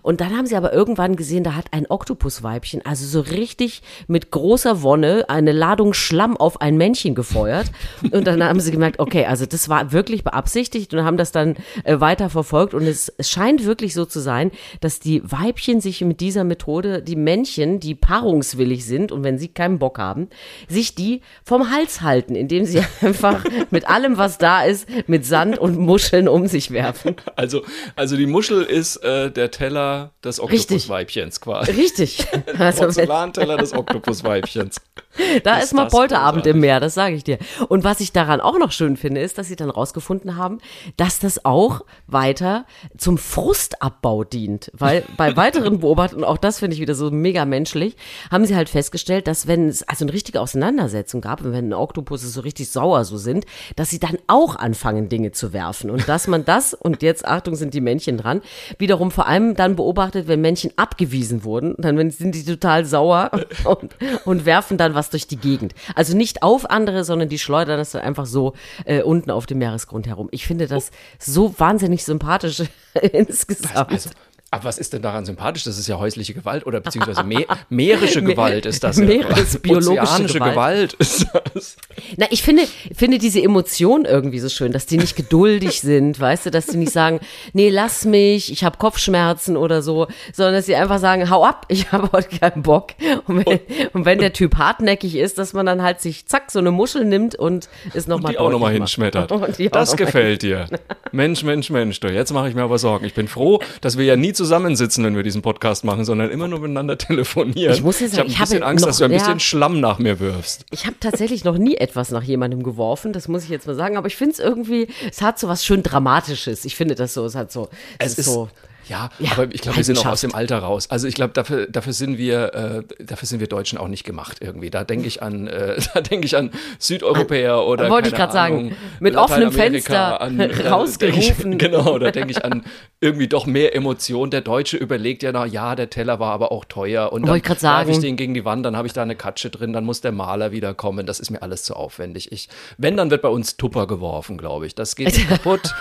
Und 0.02 0.22
dann 0.22 0.38
haben 0.38 0.46
sie 0.46 0.56
aber 0.56 0.72
irgendwann 0.74 1.16
gesehen, 1.16 1.44
da 1.44 1.56
hat 1.56 1.66
ein 1.72 1.86
Oktopusweibchen 1.90 2.86
also 2.86 3.06
so 3.06 3.20
richtig 3.22 3.82
mit 4.08 4.32
großer 4.32 4.82
Wonne 4.82 5.26
eine 5.28 5.52
Ladung 5.52 5.94
Schlamm 5.94 6.38
auf 6.38 6.62
ein 6.62 6.78
Männchen 6.78 7.16
gefeuert. 7.16 7.72
Und 8.12 8.26
dann 8.26 8.44
haben 8.44 8.60
sie 8.60 8.72
gemerkt, 8.72 9.00
okay, 9.00 9.26
also 9.26 9.46
das 9.46 9.68
war 9.70 9.92
wirklich 9.92 10.24
beabsichtigt 10.24 10.61
und 10.94 11.04
haben 11.04 11.18
das 11.18 11.32
dann 11.32 11.56
äh, 11.84 12.00
weiter 12.00 12.30
verfolgt. 12.30 12.74
Und 12.74 12.84
es, 12.84 13.10
es 13.18 13.30
scheint 13.30 13.66
wirklich 13.66 13.94
so 13.94 14.06
zu 14.06 14.20
sein, 14.20 14.52
dass 14.80 15.00
die 15.00 15.22
Weibchen 15.24 15.82
sich 15.82 16.02
mit 16.02 16.20
dieser 16.20 16.44
Methode, 16.44 17.02
die 17.02 17.16
Männchen, 17.16 17.80
die 17.80 17.96
paarungswillig 17.96 18.86
sind 18.86 19.12
und 19.12 19.24
wenn 19.24 19.38
sie 19.38 19.48
keinen 19.48 19.80
Bock 19.80 19.98
haben, 19.98 20.30
sich 20.68 20.96
die 20.96 21.22
vom 21.44 21.72
Hals 21.72 22.02
halten, 22.02 22.36
indem 22.36 22.66
sie 22.66 22.82
einfach 23.02 23.44
mit 23.70 23.90
allem, 23.90 24.18
was 24.18 24.38
da 24.38 24.64
ist, 24.64 24.88
mit 25.08 25.26
Sand 25.26 25.58
und 25.58 25.78
Muscheln 25.78 26.28
um 26.28 26.48
sich 26.48 26.72
werfen. 26.72 27.16
Also, 27.36 27.64
also 27.96 28.18
die 28.18 28.26
Muschel 28.26 28.64
ist 28.64 28.98
äh, 28.98 29.32
der 29.32 29.52
Teller 29.52 30.12
des 30.24 30.40
Oktopusweibchens 30.40 31.42
quasi. 31.42 31.72
Richtig. 31.72 32.26
Also, 32.58 32.84
Porzellanteller 32.84 33.58
des 33.58 33.74
Oktopusweibchens. 33.74 34.78
Da 35.44 35.58
Ist 35.58 35.66
ist 35.66 35.74
mal 35.74 35.88
Polterabend 35.88 36.46
im 36.46 36.60
Meer, 36.60 36.80
das 36.80 36.94
sage 36.94 37.16
ich 37.16 37.24
dir. 37.24 37.38
Und 37.70 37.84
was 37.84 38.00
ich 38.00 38.12
daran 38.12 38.42
auch 38.42 38.58
noch 38.60 38.72
schön 38.72 38.98
finde, 38.98 39.22
ist, 39.22 39.38
dass 39.38 39.48
sie 39.48 39.56
dann 39.56 39.70
rausgefunden 39.70 40.36
haben, 40.36 40.60
dass 40.98 41.20
das 41.20 41.46
auch 41.46 41.82
weiter 42.08 42.66
zum 42.98 43.18
Frustabbau 43.18 44.24
dient. 44.24 44.72
Weil 44.74 45.04
bei 45.18 45.36
weiteren 45.36 45.80
Beobachtungen, 45.80 46.24
auch 46.24 46.38
das 46.38 46.60
finde 46.60 46.76
ich 46.76 46.82
wieder 46.82 46.96
so 46.96 47.12
mega 47.12 47.46
menschlich, 47.46 47.96
haben 48.30 48.46
sie 48.46 48.56
halt 48.56 48.70
festgestellt, 48.70 49.28
dass 49.28 49.48
wenn 49.48 49.68
es 49.68 49.84
also 49.84 50.06
eine 50.06 50.14
richtige 50.14 50.42
Auseinandersetzung 50.42 51.22
gab, 51.22 51.42
und 51.42 51.54
wenn 51.54 51.74
Oktopusse 51.74 52.28
so 52.28 52.42
richtig 52.42 52.70
sauer 52.70 53.06
so 53.06 53.18
sind, 53.18 53.46
dass 53.76 53.90
sie 53.90 54.00
dann 54.00 54.18
auch 54.28 54.56
anfangen, 54.56 55.10
Dinge 55.10 55.32
zu 55.32 55.54
werfen. 55.54 55.90
Und 55.90 56.08
dass 56.08 56.28
man 56.28 56.46
das, 56.46 56.74
und 56.74 57.02
jetzt 57.02 57.26
Achtung, 57.26 57.56
sind 57.56 57.74
die 57.74 57.82
Männchen 57.82 58.18
dran, 58.18 58.42
wiederum 58.78 59.12
vor 59.12 59.28
allem 59.28 59.56
dann 59.56 59.76
beobachtet, 59.76 60.28
wenn 60.28 60.42
Männchen 60.42 60.72
abgewiesen 60.76 61.44
wurden, 61.44 61.76
dann 61.78 62.12
sind 62.12 62.36
die 62.36 62.44
total 62.44 62.86
sauer 62.86 63.32
und, 63.64 63.96
und 64.26 64.46
werfen 64.46 64.78
dann 64.78 64.96
was 64.96 65.01
durch 65.10 65.28
die 65.28 65.38
Gegend. 65.38 65.74
Also 65.96 66.16
nicht 66.16 66.44
auf 66.44 66.70
andere, 66.70 67.04
sondern 67.04 67.30
die 67.30 67.40
schleudern 67.40 67.78
das 67.78 67.92
dann 67.92 68.02
einfach 68.02 68.26
so 68.26 68.54
äh, 68.86 69.02
unten 69.02 69.32
auf 69.32 69.46
dem 69.46 69.58
Meeresgrund 69.60 70.08
herum. 70.08 70.30
Ich 70.32 70.46
finde 70.46 70.68
das 70.68 70.92
so 71.20 71.54
wahnsinnig 71.58 72.04
sympathisch 72.04 72.64
insgesamt. 73.12 73.92
Also, 73.92 74.10
aber 74.54 74.66
was 74.66 74.78
ist 74.78 74.92
denn 74.92 75.02
daran 75.02 75.24
sympathisch? 75.24 75.64
Das 75.64 75.78
ist 75.78 75.88
ja 75.88 75.98
häusliche 75.98 76.34
Gewalt 76.34 76.66
oder 76.66 76.82
beziehungsweise 76.82 77.24
me 77.26 77.46
meerische 77.70 78.22
Gewalt 78.22 78.66
ist 78.66 78.84
das. 78.84 78.98
ja. 78.98 79.06
Meeresbiologische 79.06 80.34
Gewalt. 80.40 80.52
Gewalt 80.52 80.94
ist 80.96 81.26
das. 81.54 81.78
Na, 82.18 82.26
ich 82.32 82.44
finde, 82.44 82.64
finde 82.94 83.18
diese 83.18 83.42
Emotion 83.42 84.04
irgendwie 84.04 84.40
so 84.40 84.50
schön, 84.50 84.74
dass 84.74 84.86
die 84.86 84.98
nicht 84.98 85.16
geduldig 85.16 85.80
sind, 85.82 86.20
weißt 86.20 86.48
du, 86.48 86.52
dass 86.52 86.68
die 86.68 86.76
nicht 86.76 86.92
sagen, 86.92 87.22
nee, 87.54 87.70
lass 87.70 88.04
mich, 88.04 88.52
ich 88.52 88.66
habe 88.66 88.78
Kopfschmerzen 88.78 89.56
oder 89.56 89.82
so, 89.82 90.08
sondern 90.34 90.56
dass 90.56 90.66
sie 90.66 90.76
einfach 90.76 91.00
sagen, 91.00 91.30
hau 91.30 91.46
ab, 91.46 91.66
ich 91.70 91.94
habe 91.94 92.10
heute 92.12 92.38
keinen 92.38 92.64
Bock. 92.64 92.88
Und 93.28 93.46
wenn, 93.46 93.60
und 93.94 94.04
wenn 94.04 94.20
der 94.20 94.34
Typ 94.34 94.58
hartnäckig 94.58 95.16
ist, 95.16 95.38
dass 95.38 95.54
man 95.54 95.66
dann 95.66 95.82
halt 95.82 96.02
sich 96.02 96.26
zack 96.26 96.52
so 96.52 96.60
eine 96.60 96.72
Muschel 96.72 97.06
nimmt 97.06 97.36
und 97.36 97.70
es 97.94 98.06
nochmal 98.06 98.34
Die 98.34 98.38
auch 98.38 98.52
nochmal 98.52 98.74
hinschmettert. 98.74 99.32
Und 99.42 99.58
die 99.58 99.70
auch 99.70 99.72
Das 99.72 99.96
gefällt 99.96 100.42
dir. 100.42 100.68
Mensch, 101.14 101.44
Mensch, 101.44 101.70
Mensch, 101.70 102.00
du, 102.02 102.10
jetzt 102.10 102.34
mache 102.34 102.50
ich 102.50 102.56
mir 102.56 102.64
aber 102.64 102.78
Sorgen. 102.78 103.06
Ich 103.06 103.14
bin 103.14 103.30
froh, 103.30 103.62
dass 103.80 103.98
wir 103.98 104.04
ja 104.04 104.18
nie 104.18 104.34
zusammensitzen, 104.44 105.04
wenn 105.04 105.16
wir 105.16 105.24
diesen 105.24 105.42
Podcast 105.42 105.84
machen, 105.84 106.04
sondern 106.06 106.30
immer 106.32 106.48
nur 106.48 106.60
miteinander 106.60 106.98
telefonieren. 106.98 107.74
Ich 107.74 107.84
muss 107.84 108.00
ja 108.00 108.08
sagen, 108.08 108.28
ich 108.28 108.40
habe 108.40 108.44
ein 108.44 108.50
bisschen 108.50 108.64
Angst, 108.64 108.82
noch- 108.82 108.90
dass 108.90 108.98
du 108.98 109.04
ein 109.06 109.12
bisschen 109.12 109.34
ja. 109.34 109.40
Schlamm 109.40 109.80
nach 109.80 110.00
mir 110.00 110.20
wirfst. 110.20 110.66
Ich 110.72 110.86
habe 110.86 110.96
tatsächlich 111.00 111.44
noch 111.44 111.58
nie 111.58 111.76
etwas 111.78 112.12
nach 112.12 112.24
jemandem 112.24 112.64
geworfen, 112.64 113.14
das 113.14 113.28
muss 113.28 113.44
ich 113.44 113.50
jetzt 113.50 113.68
mal 113.68 113.76
sagen, 113.76 113.98
aber 113.98 114.08
ich 114.08 114.16
finde 114.16 114.34
es 114.34 114.40
irgendwie, 114.40 114.88
es 115.10 115.22
hat 115.22 115.38
so 115.40 115.48
was 115.48 115.64
schön 115.66 115.84
Dramatisches. 115.84 116.66
Ich 116.66 116.76
finde 116.76 116.96
das 116.96 117.14
so, 117.14 117.26
es 117.26 117.36
hat 117.36 117.52
so, 117.52 117.70
es, 118.00 118.18
ist, 118.18 118.26
so. 118.26 118.50
Ja, 118.92 119.10
Ja, 119.20 119.32
aber 119.32 119.48
ich 119.54 119.62
glaube, 119.62 119.78
wir 119.78 119.84
sind 119.86 119.98
auch 120.00 120.06
aus 120.06 120.22
dem 120.22 120.36
Alter 120.36 120.60
raus. 120.60 120.90
Also 120.90 121.08
ich 121.08 121.16
glaube, 121.16 121.34
dafür, 121.34 121.66
dafür 121.68 121.94
sind 121.94 122.18
wir, 122.18 122.84
äh, 123.00 123.04
dafür 123.04 123.26
sind 123.26 123.40
wir 123.40 123.48
Deutschen 123.48 123.78
auch 123.78 123.88
nicht 123.88 124.04
gemacht 124.04 124.40
irgendwie. 124.42 124.70
Da 124.70 124.84
denke 124.84 125.08
ich 125.08 125.24
an, 125.24 125.48
äh, 125.48 125.80
da 125.94 126.02
denke 126.02 126.26
ich 126.26 126.36
an 126.36 126.52
Südeuropäer 126.78 127.66
oder 127.66 127.90
Wollte 127.90 128.10
ich 128.10 128.16
grad 128.16 128.34
sagen, 128.34 128.76
mit 129.00 129.16
offenem 129.16 129.54
Fenster 129.54 130.20
an, 130.20 130.40
äh, 130.40 130.68
rausgerufen. 130.68 131.54
Ich, 131.54 131.58
genau, 131.58 131.98
da 132.00 132.12
denke 132.12 132.32
ich 132.32 132.44
an 132.44 132.64
irgendwie 133.00 133.28
doch 133.28 133.46
mehr 133.46 133.74
Emotion. 133.76 134.30
Der 134.30 134.42
Deutsche 134.42 134.76
überlegt 134.76 135.24
ja, 135.24 135.32
na 135.32 135.46
ja, 135.46 135.76
der 135.76 135.90
Teller 135.90 136.20
war 136.20 136.34
aber 136.34 136.52
auch 136.52 136.66
teuer 136.66 137.14
und 137.14 137.22
dann 137.22 137.30
Wollte 137.30 137.38
ich 137.38 137.44
grad 137.60 137.64
werfe 137.64 137.92
ich 137.92 137.96
sagen. 137.96 138.02
den 138.02 138.18
gegen 138.18 138.34
die 138.34 138.44
Wand, 138.44 138.66
dann 138.66 138.76
habe 138.76 138.88
ich 138.88 138.94
da 138.94 139.04
eine 139.04 139.16
Katsche 139.16 139.50
drin, 139.50 139.72
dann 139.72 139.86
muss 139.86 140.02
der 140.02 140.12
Maler 140.12 140.52
wieder 140.52 140.74
kommen. 140.74 141.06
Das 141.06 141.22
ist 141.22 141.30
mir 141.32 141.42
alles 141.42 141.64
zu 141.64 141.76
aufwendig. 141.76 142.32
Ich, 142.32 142.50
wenn, 142.78 142.98
dann 142.98 143.10
wird 143.10 143.22
bei 143.22 143.30
uns 143.30 143.56
Tupper 143.56 143.88
geworfen, 143.88 144.38
glaube 144.38 144.68
ich. 144.68 144.76
Das 144.76 144.96
geht 144.98 145.28
kaputt. 145.30 145.74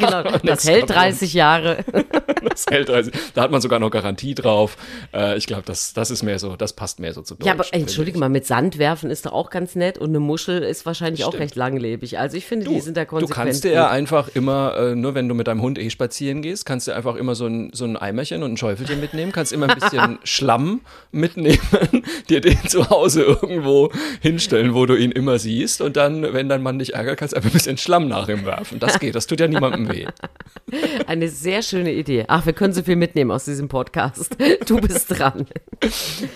genau, 0.00 0.22
das 0.42 0.66
hält 0.66 0.90
davon. 0.90 0.96
30 0.96 1.32
Jahre. 1.32 1.84
Das 2.56 2.64
hält 2.70 2.90
also, 2.90 3.10
da 3.34 3.42
hat 3.42 3.50
man 3.50 3.60
sogar 3.60 3.78
noch 3.78 3.90
Garantie 3.90 4.34
drauf. 4.34 4.76
Äh, 5.12 5.36
ich 5.36 5.46
glaube, 5.46 5.62
das, 5.66 5.92
das 5.92 6.10
ist 6.10 6.22
mehr 6.22 6.38
so, 6.38 6.56
das 6.56 6.72
passt 6.72 7.00
mehr 7.00 7.12
so 7.12 7.22
zu 7.22 7.34
Deutsch. 7.34 7.46
Ja, 7.46 7.52
aber 7.52 7.64
entschuldige 7.72 8.18
mal, 8.18 8.28
mit 8.30 8.46
Sand 8.46 8.78
werfen 8.78 9.10
ist 9.10 9.26
doch 9.26 9.32
auch 9.32 9.50
ganz 9.50 9.74
nett 9.74 9.98
und 9.98 10.08
eine 10.08 10.20
Muschel 10.20 10.62
ist 10.62 10.86
wahrscheinlich 10.86 11.24
auch 11.24 11.28
Stimmt. 11.28 11.42
recht 11.42 11.56
langlebig. 11.56 12.18
Also 12.18 12.36
ich 12.36 12.46
finde, 12.46 12.66
die 12.68 12.80
sind 12.80 12.96
da 12.96 13.02
Du 13.04 13.08
konsequent. 13.10 13.34
kannst 13.46 13.64
dir 13.64 13.72
ja 13.72 13.90
einfach 13.90 14.28
immer, 14.34 14.74
äh, 14.76 14.94
nur 14.94 15.14
wenn 15.14 15.28
du 15.28 15.34
mit 15.34 15.46
deinem 15.48 15.60
Hund 15.62 15.78
eh 15.78 15.90
spazieren 15.90 16.40
gehst, 16.42 16.64
kannst 16.66 16.88
du 16.88 16.92
einfach 16.94 17.16
immer 17.16 17.34
so 17.34 17.46
ein, 17.46 17.70
so 17.74 17.84
ein 17.84 17.96
Eimerchen 17.96 18.42
und 18.42 18.52
ein 18.52 18.56
Schäufelchen 18.56 19.00
mitnehmen, 19.00 19.32
kannst 19.32 19.52
immer 19.52 19.68
ein 19.68 19.78
bisschen 19.78 20.18
Schlamm 20.24 20.80
mitnehmen, 21.12 21.58
dir 22.28 22.40
den 22.40 22.58
zu 22.68 22.88
Hause 22.88 23.22
irgendwo 23.22 23.90
hinstellen, 24.20 24.74
wo 24.74 24.86
du 24.86 24.96
ihn 24.96 25.12
immer 25.12 25.38
siehst 25.38 25.80
und 25.82 25.96
dann, 25.96 26.32
wenn 26.32 26.48
dein 26.48 26.62
Mann 26.62 26.78
dich 26.78 26.94
ärgert, 26.94 27.18
kannst 27.18 27.32
du 27.32 27.36
einfach 27.36 27.50
ein 27.50 27.52
bisschen 27.52 27.76
Schlamm 27.76 28.08
nach 28.08 28.28
ihm 28.28 28.44
werfen. 28.46 28.78
Das 28.78 28.98
geht, 28.98 29.14
das 29.14 29.26
tut 29.26 29.40
ja 29.40 29.48
niemandem 29.48 29.88
weh. 29.92 30.06
Eine 31.06 31.28
sehr 31.28 31.62
schöne 31.62 31.92
Idee. 31.92 32.24
Ach, 32.36 32.44
wir 32.44 32.52
können 32.52 32.74
so 32.74 32.82
viel 32.82 32.96
mitnehmen 32.96 33.30
aus 33.30 33.46
diesem 33.46 33.68
Podcast. 33.68 34.36
Du 34.66 34.78
bist 34.78 35.10
dran. 35.10 35.46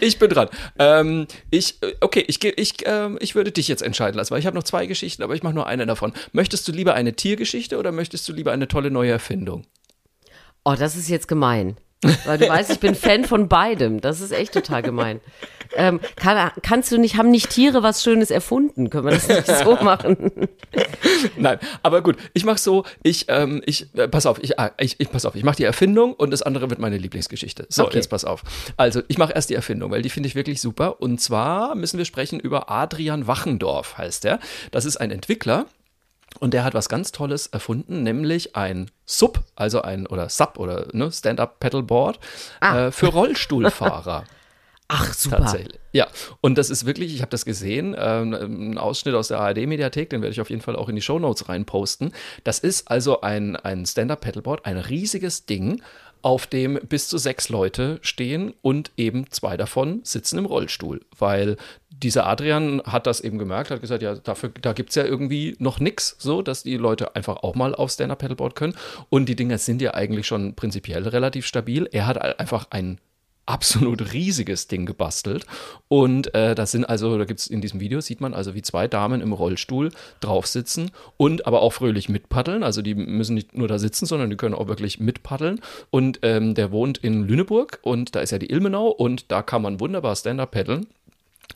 Ich 0.00 0.18
bin 0.18 0.30
dran. 0.30 0.48
Ähm, 0.78 1.26
ich, 1.50 1.82
äh, 1.82 1.92
okay, 2.00 2.24
ich, 2.26 2.42
ich, 2.42 2.74
ähm, 2.86 3.18
ich 3.20 3.34
würde 3.34 3.52
dich 3.52 3.68
jetzt 3.68 3.82
entscheiden 3.82 4.16
lassen, 4.16 4.30
weil 4.30 4.40
ich 4.40 4.46
habe 4.46 4.56
noch 4.56 4.62
zwei 4.62 4.86
Geschichten, 4.86 5.22
aber 5.22 5.34
ich 5.34 5.42
mache 5.42 5.52
nur 5.52 5.66
eine 5.66 5.84
davon. 5.84 6.14
Möchtest 6.32 6.66
du 6.66 6.72
lieber 6.72 6.94
eine 6.94 7.12
Tiergeschichte 7.12 7.76
oder 7.76 7.92
möchtest 7.92 8.26
du 8.26 8.32
lieber 8.32 8.50
eine 8.50 8.66
tolle 8.66 8.90
neue 8.90 9.10
Erfindung? 9.10 9.66
Oh, 10.64 10.74
das 10.74 10.96
ist 10.96 11.10
jetzt 11.10 11.28
gemein. 11.28 11.76
Weil 12.24 12.38
du 12.38 12.48
weißt, 12.48 12.70
ich 12.70 12.80
bin 12.80 12.94
Fan 12.94 13.24
von 13.24 13.48
beidem. 13.48 14.00
Das 14.00 14.20
ist 14.20 14.32
echt 14.32 14.54
total 14.54 14.82
gemein. 14.82 15.20
Ähm, 15.76 16.00
kann, 16.16 16.50
kannst 16.62 16.90
du 16.90 16.98
nicht, 16.98 17.16
haben 17.16 17.30
nicht 17.30 17.50
Tiere 17.50 17.82
was 17.82 18.02
Schönes 18.02 18.30
erfunden? 18.30 18.90
Können 18.90 19.04
wir 19.04 19.12
das 19.12 19.28
nicht 19.28 19.46
so 19.46 19.74
machen? 19.82 20.48
Nein, 21.36 21.58
aber 21.82 22.02
gut, 22.02 22.16
ich 22.32 22.44
mache 22.44 22.58
so, 22.58 22.84
ich, 23.02 23.26
ähm, 23.28 23.62
ich, 23.66 23.86
äh, 23.94 24.08
pass 24.08 24.26
auf, 24.26 24.42
ich, 24.42 24.58
ah, 24.58 24.72
ich, 24.78 24.96
ich 24.98 25.10
pass 25.12 25.24
auf, 25.26 25.36
ich 25.36 25.44
mache 25.44 25.56
die 25.56 25.64
Erfindung 25.64 26.14
und 26.14 26.30
das 26.32 26.42
andere 26.42 26.70
wird 26.70 26.80
meine 26.80 26.96
Lieblingsgeschichte. 26.98 27.66
So, 27.68 27.84
Okay. 27.84 27.96
jetzt 27.96 28.08
pass 28.08 28.24
auf. 28.24 28.42
Also, 28.76 29.02
ich 29.08 29.18
mache 29.18 29.32
erst 29.32 29.50
die 29.50 29.54
Erfindung, 29.54 29.90
weil 29.92 30.02
die 30.02 30.10
finde 30.10 30.26
ich 30.28 30.34
wirklich 30.34 30.60
super. 30.60 31.00
Und 31.00 31.20
zwar 31.20 31.74
müssen 31.74 31.98
wir 31.98 32.04
sprechen 32.04 32.40
über 32.40 32.70
Adrian 32.70 33.26
Wachendorf, 33.26 33.98
heißt 33.98 34.24
der. 34.24 34.40
Das 34.72 34.84
ist 34.84 34.96
ein 34.96 35.10
Entwickler. 35.10 35.66
Und 36.38 36.54
der 36.54 36.64
hat 36.64 36.74
was 36.74 36.88
ganz 36.88 37.12
Tolles 37.12 37.48
erfunden, 37.48 38.02
nämlich 38.02 38.56
ein 38.56 38.90
Sub, 39.04 39.40
also 39.56 39.82
ein 39.82 40.06
oder 40.06 40.28
Sub 40.28 40.58
oder 40.58 40.86
ne, 40.92 41.10
Stand-up 41.10 41.60
Paddleboard 41.60 42.20
äh, 42.60 42.90
für 42.90 43.08
Rollstuhlfahrer. 43.08 44.24
Ach, 44.92 45.14
super. 45.14 45.38
Tatsächlich. 45.38 45.78
Ja, 45.92 46.08
und 46.40 46.58
das 46.58 46.68
ist 46.68 46.84
wirklich, 46.84 47.14
ich 47.14 47.20
habe 47.20 47.30
das 47.30 47.44
gesehen, 47.44 47.94
ähm, 47.96 48.72
ein 48.72 48.78
Ausschnitt 48.78 49.14
aus 49.14 49.28
der 49.28 49.38
ARD-Mediathek, 49.38 50.10
den 50.10 50.20
werde 50.20 50.32
ich 50.32 50.40
auf 50.40 50.50
jeden 50.50 50.62
Fall 50.62 50.74
auch 50.74 50.88
in 50.88 50.96
die 50.96 51.02
Shownotes 51.02 51.48
reinposten. 51.48 52.12
Das 52.42 52.58
ist 52.58 52.90
also 52.90 53.20
ein, 53.20 53.54
ein 53.54 53.86
Stand-Up-Paddleboard, 53.86 54.66
ein 54.66 54.78
riesiges 54.78 55.46
Ding, 55.46 55.80
auf 56.22 56.46
dem 56.46 56.78
bis 56.88 57.08
zu 57.08 57.18
sechs 57.18 57.48
Leute 57.48 57.98
stehen 58.02 58.54
und 58.62 58.90
eben 58.96 59.30
zwei 59.30 59.56
davon 59.56 60.00
sitzen 60.04 60.38
im 60.38 60.46
Rollstuhl. 60.46 61.00
Weil 61.18 61.56
dieser 61.90 62.26
Adrian 62.26 62.82
hat 62.84 63.06
das 63.06 63.20
eben 63.20 63.38
gemerkt, 63.38 63.70
hat 63.70 63.80
gesagt, 63.80 64.02
ja, 64.02 64.14
dafür, 64.14 64.50
da 64.60 64.72
gibt 64.72 64.90
es 64.90 64.96
ja 64.96 65.04
irgendwie 65.04 65.56
noch 65.58 65.80
nichts, 65.80 66.16
so, 66.18 66.42
dass 66.42 66.62
die 66.62 66.76
Leute 66.76 67.14
einfach 67.14 67.36
auch 67.42 67.54
mal 67.54 67.74
auf 67.74 67.90
Stand-Up-Paddleboard 67.90 68.54
können. 68.54 68.74
Und 69.08 69.28
die 69.28 69.36
Dinger 69.36 69.58
sind 69.58 69.82
ja 69.82 69.94
eigentlich 69.94 70.26
schon 70.26 70.54
prinzipiell 70.54 71.06
relativ 71.08 71.46
stabil. 71.46 71.88
Er 71.92 72.06
hat 72.06 72.40
einfach 72.40 72.66
ein 72.70 72.98
absolut 73.46 74.12
riesiges 74.12 74.68
Ding 74.68 74.86
gebastelt. 74.86 75.46
Und 75.88 76.34
äh, 76.34 76.54
das 76.54 76.70
sind 76.70 76.84
also, 76.84 77.18
da 77.18 77.24
gibt 77.24 77.40
es 77.40 77.46
in 77.46 77.60
diesem 77.60 77.80
Video, 77.80 78.00
sieht 78.00 78.20
man 78.20 78.34
also, 78.34 78.54
wie 78.54 78.62
zwei 78.62 78.86
Damen 78.86 79.20
im 79.20 79.32
Rollstuhl 79.32 79.90
drauf 80.20 80.46
sitzen 80.46 80.90
und 81.16 81.46
aber 81.46 81.62
auch 81.62 81.72
fröhlich 81.72 82.08
mitpaddeln. 82.08 82.62
Also 82.62 82.82
die 82.82 82.94
müssen 82.94 83.34
nicht 83.34 83.56
nur 83.56 83.68
da 83.68 83.78
sitzen, 83.78 84.06
sondern 84.06 84.30
die 84.30 84.36
können 84.36 84.54
auch 84.54 84.68
wirklich 84.68 85.00
mitpaddeln. 85.00 85.60
Und 85.90 86.20
ähm, 86.22 86.54
der 86.54 86.70
wohnt 86.70 86.98
in 86.98 87.26
Lüneburg 87.26 87.80
und 87.82 88.14
da 88.14 88.20
ist 88.20 88.30
ja 88.30 88.38
die 88.38 88.50
Ilmenau 88.50 88.88
und 88.88 89.30
da 89.30 89.42
kann 89.42 89.62
man 89.62 89.80
wunderbar 89.80 90.14
Stand-Up 90.16 90.52
paddeln. 90.52 90.86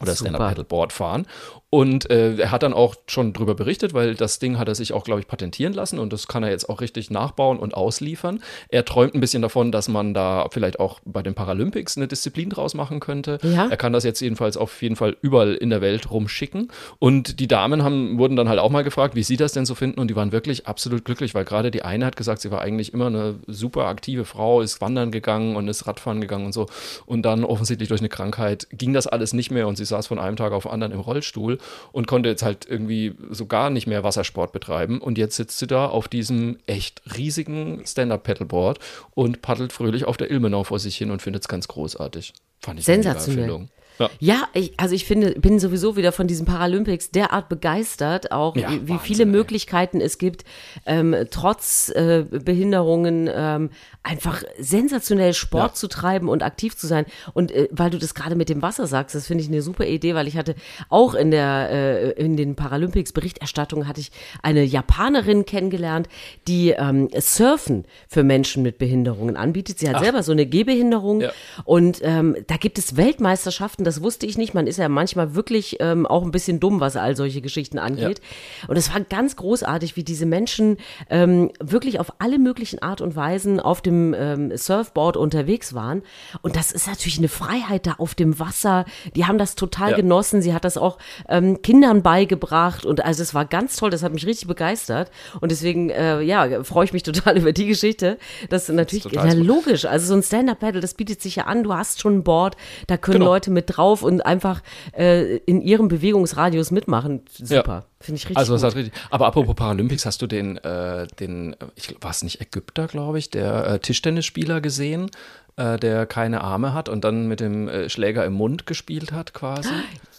Oder. 0.00 0.16
Stand-Up-Paddleboard 0.16 0.92
fahren. 0.92 1.26
Und 1.74 2.08
äh, 2.08 2.37
er 2.37 2.52
hat 2.52 2.62
dann 2.62 2.72
auch 2.72 2.94
schon 3.08 3.32
drüber 3.32 3.56
berichtet, 3.56 3.94
weil 3.94 4.14
das 4.14 4.38
Ding 4.38 4.58
hat 4.58 4.68
er 4.68 4.76
sich 4.76 4.92
auch, 4.92 5.02
glaube 5.02 5.18
ich, 5.18 5.26
patentieren 5.26 5.72
lassen 5.72 5.98
und 5.98 6.12
das 6.12 6.28
kann 6.28 6.44
er 6.44 6.50
jetzt 6.50 6.68
auch 6.68 6.80
richtig 6.80 7.10
nachbauen 7.10 7.58
und 7.58 7.74
ausliefern. 7.74 8.44
Er 8.68 8.84
träumt 8.84 9.16
ein 9.16 9.20
bisschen 9.20 9.42
davon, 9.42 9.72
dass 9.72 9.88
man 9.88 10.14
da 10.14 10.46
vielleicht 10.52 10.78
auch 10.78 11.00
bei 11.04 11.20
den 11.24 11.34
Paralympics 11.34 11.96
eine 11.96 12.06
Disziplin 12.06 12.48
draus 12.48 12.74
machen 12.74 13.00
könnte. 13.00 13.40
Ja. 13.42 13.66
Er 13.66 13.76
kann 13.76 13.92
das 13.92 14.04
jetzt 14.04 14.20
jedenfalls 14.20 14.56
auf 14.56 14.82
jeden 14.82 14.94
Fall 14.94 15.16
überall 15.20 15.54
in 15.54 15.68
der 15.68 15.80
Welt 15.80 16.12
rumschicken. 16.12 16.70
Und 17.00 17.40
die 17.40 17.48
Damen 17.48 17.82
haben, 17.82 18.20
wurden 18.20 18.37
dann 18.37 18.48
halt 18.48 18.60
auch 18.60 18.70
mal 18.70 18.84
gefragt, 18.84 19.16
wie 19.16 19.24
sie 19.24 19.37
das 19.37 19.50
denn 19.50 19.66
so 19.66 19.74
finden. 19.74 19.98
Und 19.98 20.06
die 20.06 20.14
waren 20.14 20.30
wirklich 20.30 20.68
absolut 20.68 21.04
glücklich, 21.04 21.34
weil 21.34 21.44
gerade 21.44 21.72
die 21.72 21.82
eine 21.82 22.06
hat 22.06 22.14
gesagt, 22.14 22.40
sie 22.40 22.52
war 22.52 22.60
eigentlich 22.60 22.94
immer 22.94 23.08
eine 23.08 23.34
super 23.48 23.87
aktive 23.87 24.24
Frau, 24.24 24.60
ist 24.60 24.80
wandern 24.80 25.10
gegangen 25.10 25.56
und 25.56 25.66
ist 25.66 25.88
Radfahren 25.88 26.20
gegangen 26.20 26.46
und 26.46 26.52
so. 26.52 26.68
Und 27.04 27.22
dann 27.22 27.42
offensichtlich 27.42 27.88
durch 27.88 28.00
eine 28.00 28.10
Krankheit 28.10 28.68
ging 28.70 28.92
das 28.92 29.08
alles 29.08 29.32
nicht 29.32 29.50
mehr 29.50 29.66
und 29.66 29.74
sie 29.74 29.84
saß 29.84 30.06
von 30.06 30.20
einem 30.20 30.37
Tag 30.37 30.52
auf 30.52 30.62
den 30.62 30.70
anderen 30.70 30.92
im 30.92 31.00
Rollstuhl 31.00 31.58
und 31.92 32.07
konnte 32.07 32.29
jetzt 32.29 32.42
halt 32.42 32.66
irgendwie 32.68 33.14
so 33.31 33.46
gar 33.46 33.70
nicht 33.70 33.87
mehr 33.87 34.05
Wassersport 34.05 34.53
betreiben. 34.53 35.00
Und 35.00 35.18
jetzt 35.18 35.37
sitzt 35.37 35.59
sie 35.59 35.66
da 35.66 35.87
auf 35.87 36.09
diesem 36.09 36.59
echt 36.66 37.03
riesigen 37.16 37.83
Stand-Up-Paddleboard 37.87 38.79
und 39.14 39.42
paddelt 39.42 39.72
fröhlich 39.72 40.05
auf 40.05 40.16
der 40.16 40.31
Ilmenau 40.31 40.64
vor 40.64 40.79
sich 40.79 40.96
hin 40.96 41.11
und 41.11 41.22
findet 41.22 41.42
es 41.42 41.48
ganz 41.48 41.68
großartig. 41.68 42.33
Fand 42.61 42.81
ich 42.81 42.87
Sensationell. 42.87 43.68
Ja. 43.98 44.11
Ja, 44.18 44.48
ich, 44.54 44.72
also 44.78 44.94
ich 44.94 45.04
finde, 45.04 45.33
bin 45.38 45.59
sowieso 45.59 45.96
wieder 45.96 46.12
von 46.12 46.26
diesen 46.26 46.46
Paralympics 46.46 47.11
derart 47.11 47.48
begeistert, 47.48 48.33
auch 48.33 48.57
Ja, 48.57 48.70
wie, 48.70 48.74
wie 48.74 48.88
Wahnsinn, 48.90 48.98
viele 49.00 49.22
ey. 49.24 49.28
Möglichkeiten 49.30 50.00
es 50.00 50.18
gibt, 50.18 50.44
ähm, 50.87 51.14
trotz 51.30 51.90
äh, 51.90 52.24
Behinderungen 52.30 53.30
ähm, 53.33 53.70
einfach 54.02 54.42
sensationell 54.59 55.33
Sport 55.35 55.70
Ja. 55.70 55.74
zu 55.74 55.88
treiben 55.88 56.28
und 56.28 56.42
aktiv 56.42 56.76
zu 56.76 56.87
sein. 56.87 57.07
Und 57.33 57.52
äh, 57.52 57.68
weil 57.70 57.90
du 57.90 57.98
das 57.98 58.14
gerade 58.14 58.35
mit 58.35 58.48
dem 58.48 58.62
Wasser 58.62 58.87
sagst, 58.87 59.14
das 59.14 59.26
finde 59.26 59.42
ich 59.44 59.48
eine 59.48 59.62
super 59.62 59.87
Idee, 59.87 60.14
weil 60.14 60.26
ich 60.28 60.37
hatte 60.37 60.54
auch 60.88 61.14
in 61.14 61.30
der 61.30 61.68
äh, 61.70 62.11
in 62.22 62.37
den 62.37 62.54
Paralympics 62.57 63.12
Berichterstattung 63.12 63.87
hatte 63.87 64.00
ich 64.00 64.11
eine 64.42 64.64
Japanerin 64.64 65.46
kennengelernt, 65.46 66.09
die 66.48 66.70
ähm, 66.70 67.09
Surfen 67.18 67.85
für 68.09 68.24
Menschen 68.24 68.62
mit 68.62 68.78
Behinderungen 68.78 69.37
anbietet. 69.37 69.78
Sie 69.78 69.88
hat 69.88 70.00
selber 70.02 70.22
so 70.22 70.33
eine 70.33 70.46
Gehbehinderung 70.46 71.24
und 71.64 72.00
ähm, 72.02 72.37
da 72.46 72.57
gibt 72.57 72.78
es 72.78 72.96
Weltmeisterschaften, 72.96 73.83
das 73.84 74.02
wusste 74.02 74.26
ich 74.26 74.38
nicht. 74.38 74.54
Man 74.54 74.66
ist 74.66 74.78
ja 74.78 74.88
manchmal 74.88 75.34
wirklich 75.34 75.76
ähm, 75.80 76.06
auch 76.06 76.22
ein 76.22 76.30
bisschen 76.30 76.60
dumm, 76.60 76.80
was 76.80 76.96
all 76.96 77.16
solche 77.16 77.40
Geschichten 77.40 77.78
angeht. 77.78 78.20
Und 78.68 78.76
es 78.76 78.92
war 78.92 79.00
ganz 79.00 79.36
großartig, 79.36 79.96
wie 79.96 80.04
diese 80.04 80.26
Menschen 80.26 80.76
ähm, 81.10 81.50
wirklich 81.60 82.00
auf 82.00 82.12
alle 82.18 82.38
möglichen 82.38 82.80
Art 82.82 83.00
und 83.00 83.16
Weisen 83.16 83.60
auf 83.60 83.80
dem 83.82 84.14
ähm, 84.14 84.56
Surfboard 84.56 85.16
unterwegs 85.16 85.74
waren. 85.74 86.02
Und 86.42 86.56
das 86.56 86.72
ist 86.72 86.86
natürlich 86.86 87.18
eine 87.18 87.28
Freiheit 87.28 87.86
da 87.86 87.92
auf 87.98 88.14
dem 88.14 88.38
Wasser. 88.38 88.84
Die 89.16 89.26
haben 89.26 89.38
das 89.38 89.54
total 89.54 89.90
Ja. 89.92 89.96
genossen. 89.96 90.42
Sie 90.42 90.54
hat 90.54 90.64
das 90.64 90.76
auch 90.76 90.98
ähm, 91.28 91.62
Kindern 91.62 92.02
beigebracht. 92.02 92.84
Und 92.86 93.04
also 93.04 93.22
es 93.22 93.34
war 93.34 93.44
ganz 93.44 93.76
toll. 93.76 93.90
Das 93.90 94.02
hat 94.02 94.12
mich 94.12 94.26
richtig 94.26 94.48
begeistert. 94.48 95.10
Und 95.40 95.50
deswegen, 95.52 95.90
äh, 95.90 96.20
ja, 96.22 96.62
freue 96.64 96.84
ich 96.84 96.92
mich 96.92 97.02
total 97.04 97.36
über 97.38 97.52
die 97.52 97.66
Geschichte. 97.66 98.18
Das 98.48 98.68
ist 98.68 98.74
natürlich, 98.74 99.04
ja, 99.12 99.32
logisch. 99.32 99.84
Also 99.84 100.06
so 100.06 100.14
ein 100.14 100.22
Stand-Up-Paddle, 100.22 100.80
das 100.80 100.94
bietet 100.94 101.20
sich 101.22 101.36
ja 101.36 101.44
an. 101.44 101.62
Du 101.64 101.74
hast 101.74 102.00
schon 102.00 102.16
ein 102.18 102.24
Board, 102.24 102.56
da 102.86 102.96
können 102.96 103.14
Genau. 103.20 103.26
Leute 103.32 103.50
mit 103.50 103.73
drauf 103.76 104.02
und 104.02 104.24
einfach 104.24 104.62
äh, 104.96 105.37
in 105.38 105.60
ihrem 105.60 105.88
Bewegungsradius 105.88 106.70
mitmachen. 106.70 107.22
Super. 107.30 107.87
Finde 108.00 108.16
ich 108.18 108.24
richtig 108.24 108.37
Also, 108.37 108.54
das 108.54 108.62
hat 108.62 108.74
richtig. 108.74 108.92
Aber 109.10 109.26
apropos 109.26 109.54
Paralympics, 109.54 110.04
hast 110.06 110.20
du 110.22 110.26
den, 110.26 110.58
äh, 110.58 111.06
den, 111.20 111.56
ich 111.74 111.96
war 112.00 112.10
es 112.10 112.22
nicht 112.22 112.40
Ägypter, 112.40 112.87
glaube 112.87 113.18
ich, 113.18 113.30
der 113.30 113.66
äh, 113.66 113.78
Tischtennisspieler 113.78 114.60
gesehen, 114.60 115.10
äh, 115.56 115.78
der 115.78 116.06
keine 116.06 116.42
Arme 116.42 116.74
hat 116.74 116.88
und 116.88 117.04
dann 117.04 117.28
mit 117.28 117.40
dem 117.40 117.68
äh, 117.68 117.88
Schläger 117.88 118.24
im 118.24 118.34
Mund 118.34 118.66
gespielt 118.66 119.12
hat, 119.12 119.34
quasi? 119.34 119.70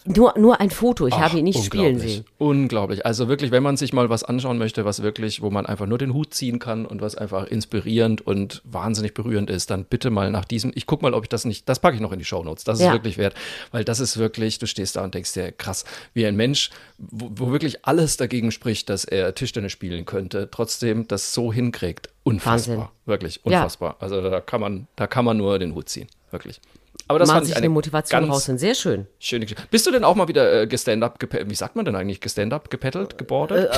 Nur, 0.08 0.34
nur 0.38 0.60
ein 0.62 0.70
Foto, 0.70 1.08
ich 1.08 1.16
Ach, 1.16 1.22
habe 1.22 1.40
ihn 1.40 1.46
nicht 1.46 1.64
spielen 1.64 1.98
sehen. 2.00 2.26
Unglaublich. 2.38 3.06
Also 3.08 3.28
wirklich, 3.28 3.50
wenn 3.50 3.64
man 3.64 3.76
sich 3.76 3.92
mal 3.92 4.08
was 4.10 4.24
anschauen 4.24 4.60
möchte, 4.60 4.86
was 4.86 5.02
wirklich, 5.02 5.42
wo 5.42 5.50
man 5.50 5.66
einfach 5.66 5.88
nur 5.88 5.98
den 5.98 6.14
Hut 6.14 6.34
ziehen 6.34 6.60
kann 6.60 6.86
und 6.86 7.02
was 7.02 7.16
einfach 7.16 7.48
inspirierend 7.48 8.22
und 8.26 8.62
wahnsinnig 8.66 9.16
berührend 9.16 9.50
ist, 9.50 9.72
dann 9.72 9.84
bitte 9.86 10.12
mal 10.12 10.30
nach 10.30 10.46
diesem, 10.46 10.72
ich 10.76 10.86
guck 10.86 11.02
mal, 11.02 11.16
ob 11.16 11.24
ich 11.24 11.30
das 11.30 11.44
nicht, 11.46 11.68
das 11.68 11.80
packe 11.80 11.96
ich 11.96 12.02
noch 12.02 12.12
in 12.12 12.20
die 12.20 12.26
Shownotes. 12.26 12.64
Das 12.64 12.80
ist 12.80 12.86
Ja. 12.86 12.94
wirklich 12.94 13.18
wert, 13.18 13.34
weil 13.72 13.84
das 13.84 14.00
ist 14.00 14.18
wirklich, 14.18 14.60
du 14.60 14.68
stehst 14.68 14.96
da 14.96 15.04
und 15.04 15.16
denkst 15.16 15.34
dir, 15.34 15.52
krass, 15.52 15.86
wie 16.14 16.26
ein 16.28 16.36
Mensch, 16.36 16.70
wo, 17.00 17.30
wo 17.36 17.52
wirklich 17.52 17.84
alles 17.86 18.16
dagegen 18.18 18.52
spricht, 18.52 18.90
dass 18.90 19.06
er 19.06 19.34
Tischtennis 19.34 19.72
spielen 19.72 20.06
könnte, 20.06 20.50
trotzdem 20.52 21.08
das 21.08 21.34
so 21.34 21.52
hinkriegt. 21.52 22.10
unfassbar. 22.24 22.78
Wahnsinn. 22.78 22.92
Wirklich 23.06 23.36
Ja. 23.38 23.42
unfassbar. 23.60 23.96
Also 24.00 24.22
da 24.22 24.40
kann 24.42 24.60
man, 24.62 24.88
da 24.96 25.06
kann 25.08 25.26
man 25.26 25.38
nur 25.38 25.58
den 25.60 25.74
Hut 25.76 25.90
ziehen. 25.90 26.08
Wirklich. 26.32 26.60
Aber 27.08 27.20
das 27.20 27.30
fand 27.30 27.44
ich 27.44 27.50
sich 27.50 27.58
eine 27.58 27.70
Motivation 27.70 28.24
raus. 28.26 28.46
Sind 28.46 28.58
sehr 28.60 28.74
schön. 28.74 29.06
schöne 29.20 29.46
Geschichte. 29.46 29.64
Bist 29.70 29.86
du 29.86 29.92
denn 29.92 30.04
auch 30.04 30.16
mal 30.16 30.28
wieder 30.28 30.62
äh, 30.62 30.68
gestand-up? 30.68 31.20
Wie 31.46 31.56
sagt 31.56 31.76
man 31.76 31.86
denn 31.86 31.96
eigentlich? 31.96 32.20
Gestand-up 32.20 32.70
gepaddelt? 32.70 33.18
Gebordet? 33.18 33.70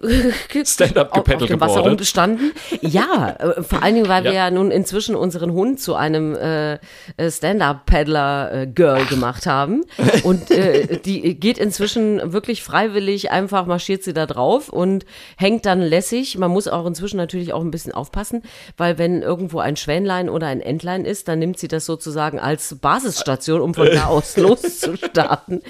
Stand-up 0.64 1.12
Auf, 1.12 1.18
auf 1.18 1.24
gepaddelt 1.24 1.50
dem 1.50 1.60
Wasser 1.60 1.80
rumgestanden. 1.80 2.52
Ja, 2.80 3.36
äh, 3.38 3.62
vor 3.62 3.82
allen 3.82 3.96
Dingen, 3.96 4.08
weil 4.08 4.24
wir 4.24 4.32
Ja. 4.32 4.46
ja 4.46 4.50
nun 4.50 4.70
inzwischen 4.70 5.16
unseren 5.16 5.52
Hund 5.52 5.80
zu 5.80 5.94
einem 5.96 6.34
äh, 6.36 6.74
äh, 7.16 7.30
Stand-up-Paddler-Girl 7.30 9.06
gemacht 9.06 9.46
haben. 9.46 9.84
Und 10.22 10.50
äh, 10.50 10.98
die 11.00 11.34
geht 11.38 11.58
inzwischen 11.58 12.32
wirklich 12.32 12.62
freiwillig, 12.62 13.30
einfach 13.30 13.66
marschiert 13.66 14.02
sie 14.02 14.12
da 14.12 14.26
drauf 14.26 14.68
und 14.68 15.04
hängt 15.36 15.66
dann 15.66 15.80
lässig. 15.80 16.38
Man 16.38 16.50
muss 16.50 16.68
auch 16.68 16.86
inzwischen 16.86 17.16
natürlich 17.16 17.52
auch 17.52 17.60
ein 17.62 17.70
bisschen 17.70 17.92
aufpassen, 17.92 18.42
weil 18.76 18.98
wenn 18.98 19.22
irgendwo 19.22 19.58
ein 19.58 19.76
Schwänlein 19.76 20.28
oder 20.28 20.46
ein 20.46 20.60
Entlein 20.60 21.04
ist, 21.04 21.28
dann 21.28 21.38
nimmt 21.38 21.58
sie 21.58 21.68
das 21.68 21.86
sozusagen 21.86 22.38
als 22.38 22.75
Basisstation, 22.76 23.60
um 23.60 23.74
von 23.74 23.88
da 23.92 24.06
aus 24.08 24.36
loszustarten. 24.36 25.62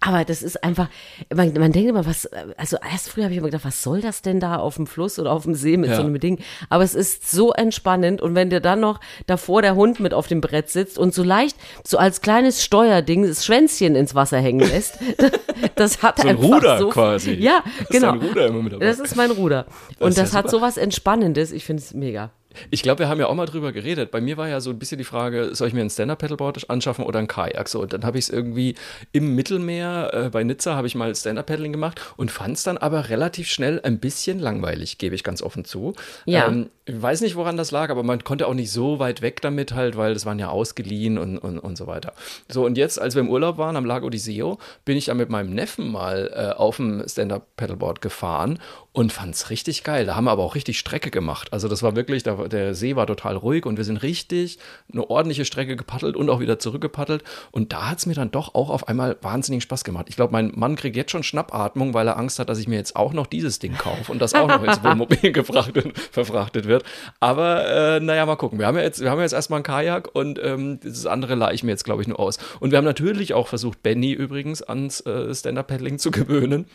Aber 0.00 0.24
das 0.24 0.42
ist 0.42 0.62
einfach, 0.62 0.88
man, 1.34 1.52
man 1.54 1.72
denkt 1.72 1.88
immer, 1.90 2.06
was, 2.06 2.26
also 2.56 2.76
erst 2.90 3.08
früher 3.10 3.24
habe 3.24 3.32
ich 3.34 3.38
immer 3.38 3.48
gedacht, 3.48 3.64
was 3.64 3.82
soll 3.82 4.00
das 4.00 4.22
denn 4.22 4.40
da 4.40 4.56
auf 4.56 4.76
dem 4.76 4.86
Fluss 4.86 5.18
oder 5.18 5.32
auf 5.32 5.44
dem 5.44 5.54
See 5.54 5.76
mit 5.76 5.90
Ja. 5.90 5.96
so 5.96 6.02
einem 6.02 6.18
Ding? 6.20 6.38
Aber 6.68 6.84
es 6.84 6.94
ist 6.94 7.30
so 7.30 7.52
entspannend 7.52 8.20
und 8.20 8.34
wenn 8.34 8.50
dir 8.50 8.60
dann 8.60 8.80
noch 8.80 9.00
davor 9.26 9.62
der 9.62 9.74
Hund 9.74 10.00
mit 10.00 10.14
auf 10.14 10.26
dem 10.26 10.40
Brett 10.40 10.70
sitzt 10.70 10.98
und 10.98 11.14
so 11.14 11.22
leicht, 11.22 11.56
so 11.84 11.98
als 11.98 12.20
kleines 12.20 12.62
Steuerding 12.64 13.26
das 13.26 13.44
Schwänzchen 13.44 13.94
ins 13.94 14.14
Wasser 14.14 14.38
hängen 14.38 14.60
lässt, 14.68 14.98
das 15.76 16.02
hat 16.02 16.18
So 16.18 16.28
ein 16.28 16.36
einfach 16.36 16.44
Ruder 16.56 16.78
so, 16.78 16.88
quasi. 16.88 17.32
Ja, 17.34 17.62
Das 17.64 17.80
ist 17.82 17.88
genau. 17.90 18.12
dein 18.12 18.20
Ruder 18.28 18.46
immer 18.46 18.62
mit 18.62 18.72
dabei. 18.72 18.86
Das 18.86 18.98
ist 18.98 19.16
mein 19.16 19.30
Ruder. 19.30 19.64
Das 19.64 19.96
und 20.00 20.08
ist 20.10 20.18
das 20.18 20.32
hat 20.34 20.46
super. 20.50 20.60
so 20.60 20.60
was 20.66 20.76
Entspannendes. 20.76 21.52
Ich 21.52 21.64
finde 21.64 21.82
es 21.82 21.94
mega. 21.94 22.30
Ich 22.70 22.82
glaube, 22.82 23.00
wir 23.00 23.08
haben 23.08 23.20
ja 23.20 23.26
auch 23.26 23.34
mal 23.34 23.46
drüber 23.46 23.72
geredet. 23.72 24.10
Bei 24.10 24.20
mir 24.20 24.36
war 24.36 24.48
ja 24.48 24.60
so 24.60 24.70
ein 24.70 24.78
bisschen 24.78 24.98
die 24.98 25.04
Frage, 25.04 25.54
soll 25.54 25.68
ich 25.68 25.74
mir 25.74 25.82
ein 25.82 25.90
Stand-Up-Paddleboard 25.90 26.68
anschaffen 26.68 27.04
oder 27.04 27.18
ein 27.18 27.28
Kajak? 27.28 27.68
So, 27.68 27.80
und 27.80 27.92
dann 27.92 28.04
habe 28.04 28.18
ich 28.18 28.24
es 28.24 28.30
irgendwie 28.30 28.74
im 29.12 29.34
Mittelmeer, 29.34 30.10
äh, 30.12 30.30
bei 30.30 30.42
Nizza 30.42 30.74
habe 30.74 30.86
ich 30.86 30.94
mal 30.94 31.14
Stand-Up-Paddling 31.14 31.72
gemacht 31.72 32.00
und 32.16 32.30
fand 32.30 32.56
es 32.56 32.62
dann 32.62 32.78
aber 32.78 33.08
relativ 33.08 33.48
schnell 33.48 33.80
ein 33.82 33.98
bisschen 33.98 34.38
langweilig, 34.38 34.98
gebe 34.98 35.14
ich 35.14 35.24
ganz 35.24 35.42
offen 35.42 35.64
zu. 35.64 35.94
Ja. 36.24 36.48
Ähm, 36.48 36.70
ich 36.86 37.00
weiß 37.00 37.20
nicht, 37.20 37.36
woran 37.36 37.56
das 37.56 37.70
lag, 37.70 37.90
aber 37.90 38.02
man 38.02 38.24
konnte 38.24 38.48
auch 38.48 38.54
nicht 38.54 38.72
so 38.72 38.98
weit 38.98 39.22
weg 39.22 39.40
damit 39.42 39.72
halt, 39.74 39.96
weil 39.96 40.14
das 40.14 40.26
waren 40.26 40.38
ja 40.38 40.48
ausgeliehen 40.48 41.18
und, 41.18 41.38
und, 41.38 41.58
und 41.58 41.76
so 41.76 41.86
weiter. 41.86 42.14
So, 42.48 42.64
und 42.66 42.76
jetzt, 42.76 43.00
als 43.00 43.14
wir 43.14 43.20
im 43.20 43.28
Urlaub 43.28 43.58
waren 43.58 43.76
am 43.76 43.84
Lago 43.84 44.10
di 44.10 44.18
Seo, 44.18 44.58
bin 44.84 44.96
ich 44.96 45.06
dann 45.06 45.16
mit 45.16 45.30
meinem 45.30 45.54
Neffen 45.54 45.90
mal 45.90 46.30
äh, 46.34 46.58
auf 46.58 46.76
dem 46.76 47.04
Stand-Up-Paddleboard 47.06 48.00
gefahren 48.00 48.58
und 48.92 49.12
fand 49.12 49.34
es 49.36 49.50
richtig 49.50 49.84
geil. 49.84 50.04
Da 50.04 50.16
haben 50.16 50.24
wir 50.24 50.32
aber 50.32 50.42
auch 50.42 50.56
richtig 50.56 50.78
Strecke 50.78 51.10
gemacht. 51.10 51.52
Also 51.52 51.68
das 51.68 51.82
war 51.82 51.94
wirklich, 51.94 52.24
da, 52.24 52.39
der 52.48 52.74
See 52.74 52.96
war 52.96 53.06
total 53.06 53.36
ruhig 53.36 53.66
und 53.66 53.76
wir 53.76 53.84
sind 53.84 53.98
richtig 53.98 54.58
eine 54.92 55.08
ordentliche 55.08 55.44
Strecke 55.44 55.76
gepaddelt 55.76 56.16
und 56.16 56.30
auch 56.30 56.40
wieder 56.40 56.58
zurückgepaddelt. 56.58 57.22
Und 57.50 57.72
da 57.72 57.90
hat 57.90 57.98
es 57.98 58.06
mir 58.06 58.14
dann 58.14 58.30
doch 58.30 58.54
auch 58.54 58.70
auf 58.70 58.88
einmal 58.88 59.16
wahnsinnig 59.22 59.62
Spaß 59.62 59.84
gemacht. 59.84 60.06
Ich 60.08 60.16
glaube, 60.16 60.32
mein 60.32 60.52
Mann 60.54 60.76
kriegt 60.76 60.96
jetzt 60.96 61.10
schon 61.10 61.22
Schnappatmung, 61.22 61.94
weil 61.94 62.06
er 62.06 62.16
Angst 62.16 62.38
hat, 62.38 62.48
dass 62.48 62.58
ich 62.58 62.68
mir 62.68 62.76
jetzt 62.76 62.96
auch 62.96 63.12
noch 63.12 63.26
dieses 63.26 63.58
Ding 63.58 63.76
kaufe 63.76 64.10
und 64.10 64.20
das 64.20 64.34
auch 64.34 64.48
noch 64.48 64.62
ins 64.62 64.82
Wohnmobil 64.84 65.32
gefrachtet, 65.32 65.98
verfrachtet 66.12 66.66
wird. 66.66 66.84
Aber 67.20 67.96
äh, 67.96 68.00
naja, 68.00 68.26
mal 68.26 68.36
gucken. 68.36 68.58
Wir 68.58 68.66
haben 68.66 68.76
ja 68.76 68.82
jetzt, 68.82 69.00
wir 69.00 69.10
haben 69.10 69.18
ja 69.18 69.24
jetzt 69.24 69.32
erstmal 69.32 69.60
ein 69.60 69.64
Kajak 69.64 70.14
und 70.14 70.38
ähm, 70.42 70.80
das 70.82 71.06
andere 71.06 71.34
leihe 71.34 71.54
ich 71.54 71.62
mir 71.62 71.70
jetzt, 71.70 71.84
glaube 71.84 72.02
ich, 72.02 72.08
nur 72.08 72.20
aus. 72.20 72.38
Und 72.60 72.70
wir 72.70 72.78
haben 72.78 72.84
natürlich 72.84 73.34
auch 73.34 73.48
versucht, 73.48 73.82
Benny 73.82 74.12
übrigens 74.12 74.62
ans 74.62 75.00
äh, 75.06 75.34
Stand-Up-Paddling 75.34 75.98
zu 75.98 76.10
gewöhnen. 76.10 76.66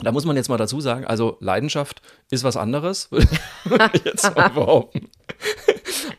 Da 0.00 0.12
muss 0.12 0.24
man 0.24 0.36
jetzt 0.36 0.48
mal 0.48 0.56
dazu 0.56 0.80
sagen, 0.80 1.04
also 1.04 1.36
Leidenschaft 1.40 2.02
ist 2.30 2.44
was 2.44 2.56
anderes, 2.56 3.10
würde 3.64 3.90
ich 3.92 4.04
jetzt 4.04 4.34
mal 4.36 4.48
behaupten. 4.54 5.10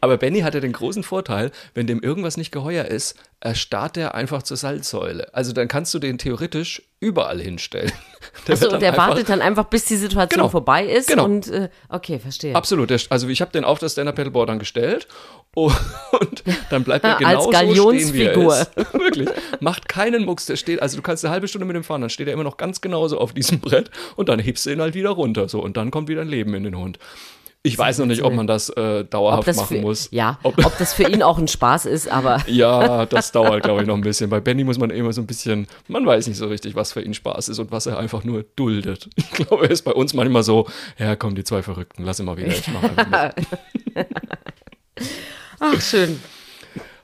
Aber 0.02 0.18
Benny 0.18 0.42
hatte 0.42 0.62
den 0.62 0.72
großen 0.74 1.04
Vorteil, 1.04 1.52
wenn 1.74 1.88
dem 1.88 2.00
irgendwas 2.02 2.38
nicht 2.38 2.52
geheuer 2.52 2.86
ist, 2.86 3.16
erstarrt 3.42 3.96
er 3.98 4.16
einfach 4.16 4.44
zur 4.44 4.58
Salzsäule. 4.58 5.34
Also 5.34 5.54
dann 5.54 5.68
kannst 5.68 5.94
du 5.94 6.00
den 6.00 6.18
theoretisch 6.18 6.82
überall 7.00 7.40
hinstellen. 7.40 7.92
Der 8.48 8.60
wird 8.60 8.74
und 8.74 8.82
der 8.82 8.92
einfach- 8.92 9.10
wartet 9.10 9.30
dann 9.30 9.42
einfach, 9.42 9.66
bis 9.66 9.86
die 9.86 9.96
Situation 9.96 10.40
Genau. 10.40 10.50
vorbei 10.50 10.86
ist. 10.86 11.08
Genau. 11.08 11.24
Und 11.26 11.48
äh, 11.50 11.70
okay, 11.88 12.20
verstehe. 12.20 12.54
Absolut. 12.56 12.92
Also 13.10 13.28
ich 13.30 13.40
habe 13.42 13.52
den 13.52 13.64
auf 13.64 13.80
das 13.80 13.94
Stand-Up-Paddleboard 13.94 14.50
dann 14.50 14.60
gestellt 14.60 15.08
und 15.56 16.44
dann 16.70 16.84
bleibt 16.84 17.06
er 17.06 17.18
Als 17.26 17.46
genau 17.48 17.74
so 17.74 17.90
stehen, 17.92 18.14
wie 18.14 18.22
er 18.24 18.34
Galionsfigur. 18.34 18.68
Wirklich. 18.94 19.30
Macht 19.62 19.88
keinen 19.90 20.26
Mucks. 20.26 20.46
Der 20.46 20.58
steht, 20.58 20.82
also 20.82 20.98
du 20.98 21.02
kannst 21.02 21.24
eine 21.26 21.32
halbe 21.34 21.48
Stunde 21.48 21.66
mit 21.66 21.76
ihm 21.76 21.84
fahren, 21.84 22.02
dann 22.02 22.10
steht 22.10 22.28
er 22.28 22.34
immer 22.34 22.44
noch 22.44 22.58
ganz 22.58 22.82
genauso 22.82 23.18
auf 23.20 23.34
diesem 23.34 23.60
Brett 23.60 23.90
und 24.16 24.30
dann 24.30 24.40
hebst 24.40 24.66
du 24.66 24.72
ihn 24.72 24.82
halt 24.82 24.94
wieder 24.94 25.12
runter. 25.12 25.48
So, 25.50 25.62
und 25.64 25.78
dann 25.78 25.92
kommt 25.92 26.10
wieder 26.10 26.22
ein 26.22 26.28
Leben 26.30 26.54
in 26.54 26.64
den 26.66 26.78
Hund. 26.78 27.00
Ich 27.62 27.78
weiß 27.78 27.98
noch 27.98 28.06
nicht, 28.06 28.24
ob 28.24 28.34
man 28.34 28.48
das 28.48 28.70
äh, 28.70 29.04
dauerhaft 29.04 29.46
das 29.46 29.58
machen 29.58 29.78
für, 29.78 29.82
muss. 29.82 30.08
Ja, 30.12 30.40
Ob, 30.44 30.66
ob 30.66 30.78
das 30.78 30.94
für 30.94 31.04
ihn 31.04 31.22
auch 31.22 31.38
ein 31.38 31.50
Spaß 31.50 31.88
ist, 31.88 32.08
aber 32.10 32.42
ja, 32.48 33.06
das 33.06 33.34
dauert, 33.34 33.64
glaube 33.64 33.82
ich, 33.82 33.88
noch 33.88 33.96
ein 33.96 34.02
bisschen. 34.02 34.30
Bei 34.30 34.40
Benny 34.40 34.64
muss 34.64 34.78
man 34.78 34.92
immer 34.92 35.12
so 35.12 35.20
ein 35.20 35.28
bisschen, 35.28 35.68
man 35.90 36.06
weiß 36.06 36.28
nicht 36.28 36.38
so 36.38 36.48
richtig, 36.48 36.76
was 36.76 36.94
für 36.94 37.02
ihn 37.02 37.14
Spaß 37.14 37.50
ist 37.50 37.60
und 37.60 37.70
was 37.74 37.86
er 37.86 38.00
einfach 38.00 38.24
nur 38.24 38.44
duldet. 38.56 39.10
Ich 39.40 39.46
glaube, 39.46 39.66
er 39.66 39.72
ist 39.72 39.84
bei 39.84 39.92
uns 39.92 40.14
manchmal 40.14 40.44
so, 40.44 40.68
ja, 40.98 41.16
komm, 41.16 41.36
die 41.36 41.44
zwei 41.44 41.62
Verrückten, 41.62 42.04
lass 42.04 42.20
ihn 42.20 42.26
mal 42.26 42.36
wieder, 42.36 42.48
ich 42.48 42.68
mach 42.68 42.82
ach, 45.60 45.82
schön. 45.82 46.20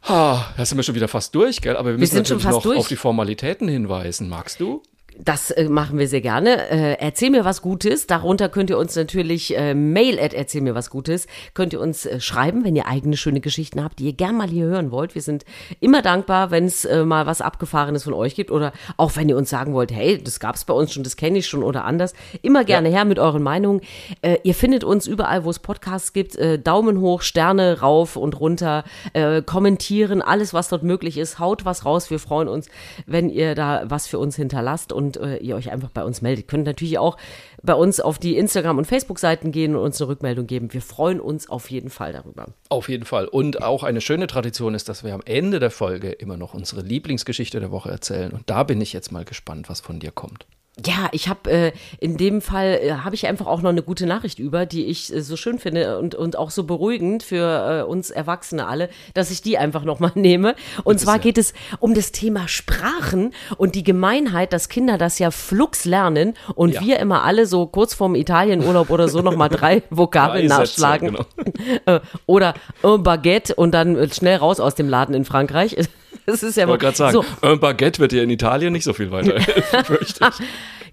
Ah, 0.03 0.45
da 0.57 0.65
sind 0.65 0.77
wir 0.77 0.83
schon 0.83 0.95
wieder 0.95 1.07
fast 1.07 1.33
durch, 1.33 1.61
gell? 1.61 1.77
Aber 1.77 1.91
wir 1.91 1.97
müssen 1.97 2.15
sind 2.15 2.27
schon 2.27 2.37
natürlich 2.37 2.53
fast 2.55 2.65
noch 2.65 2.71
durch. 2.71 2.79
auf 2.79 2.87
die 2.87 2.95
Formalitäten 2.95 3.67
hinweisen. 3.67 4.27
Magst 4.29 4.59
du? 4.59 4.83
Das 5.17 5.49
äh, 5.51 5.69
machen 5.69 5.97
wir 5.97 6.07
sehr 6.09 6.19
gerne. 6.21 6.69
Äh, 6.69 6.97
erzähl 6.99 7.29
mir 7.29 7.45
was 7.45 7.61
Gutes. 7.61 8.05
Darunter 8.05 8.49
könnt 8.49 8.69
ihr 8.69 8.77
uns 8.77 8.95
natürlich 8.95 9.57
äh, 9.57 9.73
Mail 9.73 10.19
at 10.19 10.33
erzähl 10.33 10.61
mir 10.61 10.75
was 10.75 10.89
Gutes. 10.89 11.27
Könnt 11.53 11.71
ihr 11.71 11.79
uns 11.79 12.05
äh, 12.05 12.19
schreiben, 12.19 12.65
wenn 12.65 12.75
ihr 12.75 12.87
eigene 12.87 13.15
schöne 13.15 13.39
Geschichten 13.39 13.81
habt, 13.81 13.99
die 13.99 14.07
ihr 14.07 14.13
gern 14.13 14.35
mal 14.35 14.49
hier 14.49 14.65
hören 14.65 14.91
wollt. 14.91 15.15
Wir 15.15 15.21
sind 15.21 15.45
immer 15.79 16.01
dankbar, 16.01 16.51
wenn 16.51 16.65
es 16.65 16.83
äh, 16.83 17.05
mal 17.05 17.25
was 17.25 17.39
Abgefahrenes 17.39 18.03
von 18.03 18.13
euch 18.13 18.35
gibt 18.35 18.51
oder 18.51 18.73
auch 18.97 19.15
wenn 19.15 19.29
ihr 19.29 19.37
uns 19.37 19.49
sagen 19.49 19.73
wollt, 19.73 19.91
hey, 19.91 20.21
das 20.21 20.41
gab 20.41 20.55
es 20.55 20.65
bei 20.65 20.73
uns 20.73 20.91
schon, 20.91 21.03
das 21.03 21.15
kenne 21.15 21.37
ich 21.37 21.47
schon 21.47 21.63
oder 21.63 21.85
anders. 21.85 22.13
Immer 22.41 22.65
gerne 22.65 22.89
her 22.89 23.05
mit 23.05 23.17
euren 23.17 23.41
Meinungen. 23.43 23.81
Äh, 24.21 24.39
ihr 24.43 24.53
findet 24.53 24.83
uns 24.83 25.07
überall, 25.07 25.45
wo 25.45 25.49
es 25.49 25.59
Podcasts 25.59 26.11
gibt. 26.11 26.35
Äh, 26.35 26.59
Daumen 26.59 26.99
hoch, 26.99 27.21
Sterne 27.21 27.79
rauf 27.79 28.17
und 28.17 28.37
runter, 28.39 28.83
äh, 29.13 29.41
kommentieren, 29.41 30.21
alles, 30.21 30.53
was 30.53 30.67
dort 30.67 30.83
möglich 30.83 31.17
ist. 31.17 31.39
Haut 31.39 31.63
was 31.63 31.85
raus. 31.85 32.09
Wir 32.09 32.19
freuen 32.19 32.49
uns, 32.49 32.69
wenn 33.05 33.29
ihr 33.29 33.55
da 33.55 33.83
was 33.85 34.07
für 34.07 34.19
uns 34.19 34.35
hinterlasst 34.35 34.91
und 34.91 35.04
äh, 35.13 35.37
ihr 35.37 35.55
euch 35.55 35.71
einfach 35.71 35.89
bei 35.89 36.03
uns 36.03 36.21
meldet. 36.21 36.47
Könnt 36.47 36.65
natürlich 36.65 36.97
auch 36.97 37.17
bei 37.63 37.73
uns 37.73 37.99
auf 37.99 38.19
die 38.19 38.37
Instagram- 38.37 38.77
und 38.77 38.85
Facebook-Seiten 38.85 39.51
gehen 39.51 39.75
und 39.75 39.83
uns 39.83 40.01
eine 40.01 40.09
Rückmeldung 40.09 40.47
geben. 40.47 40.73
Wir 40.73 40.81
freuen 40.81 41.19
uns 41.19 41.49
auf 41.49 41.69
jeden 41.71 41.89
Fall 41.89 42.13
darüber. 42.13 42.47
Auf 42.69 42.89
jeden 42.89 43.05
Fall. 43.05 43.27
Und 43.27 43.61
auch 43.61 43.83
eine 43.83 44.01
schöne 44.01 44.27
Tradition 44.27 44.75
ist, 44.75 44.89
dass 44.89 45.03
wir 45.03 45.13
am 45.13 45.21
Ende 45.25 45.59
der 45.59 45.71
Folge 45.71 46.11
immer 46.11 46.37
noch 46.37 46.53
unsere 46.53 46.81
Lieblingsgeschichte 46.81 47.59
der 47.59 47.71
Woche 47.71 47.89
erzählen. 47.89 48.31
Und 48.31 48.49
da 48.49 48.63
bin 48.63 48.81
ich 48.81 48.93
jetzt 48.93 49.11
mal 49.11 49.25
gespannt, 49.25 49.69
was 49.69 49.81
von 49.81 49.99
dir 49.99 50.11
kommt. 50.11 50.45
Ja, 50.85 51.07
ich 51.13 51.29
habe 51.29 51.49
äh, 51.49 51.71
in 52.01 52.17
dem 52.17 52.41
Fall 52.41 52.79
äh, 52.81 52.91
habe 53.03 53.15
ich 53.15 53.27
einfach 53.27 53.45
auch 53.45 53.61
noch 53.61 53.69
eine 53.69 53.81
gute 53.81 54.05
Nachricht 54.05 54.39
über, 54.39 54.65
die 54.65 54.87
ich 54.87 55.13
äh, 55.13 55.21
so 55.21 55.37
schön 55.37 55.57
finde 55.57 55.99
und, 55.99 56.15
und 56.15 56.37
auch 56.37 56.51
so 56.51 56.65
beruhigend 56.65 57.23
für 57.23 57.79
äh, 57.79 57.89
uns 57.89 58.09
Erwachsene 58.09 58.67
alle, 58.67 58.89
dass 59.13 59.31
ich 59.31 59.41
die 59.41 59.57
einfach 59.57 59.85
noch 59.85 60.01
mal 60.01 60.11
nehme. 60.15 60.53
Und 60.83 60.99
zwar 60.99 61.13
sehr. 61.13 61.21
geht 61.23 61.37
es 61.37 61.53
um 61.79 61.93
das 61.93 62.11
Thema 62.11 62.49
Sprachen 62.49 63.33
und 63.57 63.75
die 63.75 63.83
Gemeinheit, 63.83 64.51
dass 64.51 64.67
Kinder 64.67 64.97
das 64.97 65.17
ja 65.17 65.31
flugs 65.31 65.85
lernen 65.85 66.33
und 66.55 66.73
Ja. 66.73 66.81
wir 66.81 66.99
immer 66.99 67.23
alle 67.23 67.45
so 67.45 67.67
kurz 67.67 67.93
vorm 67.93 68.15
Italienurlaub 68.15 68.89
oder 68.89 69.07
so 69.07 69.21
noch 69.21 69.37
mal 69.37 69.47
drei 69.47 69.81
Vokabeln 69.89 70.49
Drei 70.49 70.65
Sätze, 70.65 70.81
nachschlagen. 70.81 71.07
genau. 71.13 71.25
Äh, 71.85 71.99
oder 72.25 72.53
Baguette 72.81 73.55
und 73.55 73.71
dann 73.71 73.95
äh, 73.95 74.09
schnell 74.13 74.37
raus 74.37 74.59
aus 74.59 74.75
dem 74.75 74.89
Laden 74.89 75.15
in 75.15 75.23
Frankreich. 75.25 75.75
Das 76.25 76.41
ist 76.43 76.55
ja 76.55 76.63
Ich 76.63 76.67
mal 76.67 76.71
wollte 76.73 76.85
gerade 76.85 76.97
sagen, 76.97 77.13
so, 77.13 77.25
ein 77.47 77.59
Baguette 77.59 77.99
wird 77.99 78.11
dir 78.11 78.23
in 78.23 78.29
Italien 78.29 78.73
nicht 78.73 78.83
so 78.83 78.93
viel 78.93 79.11
weiterhelfen, 79.11 79.85
fürchte 79.85 80.29
ich. 80.29 80.84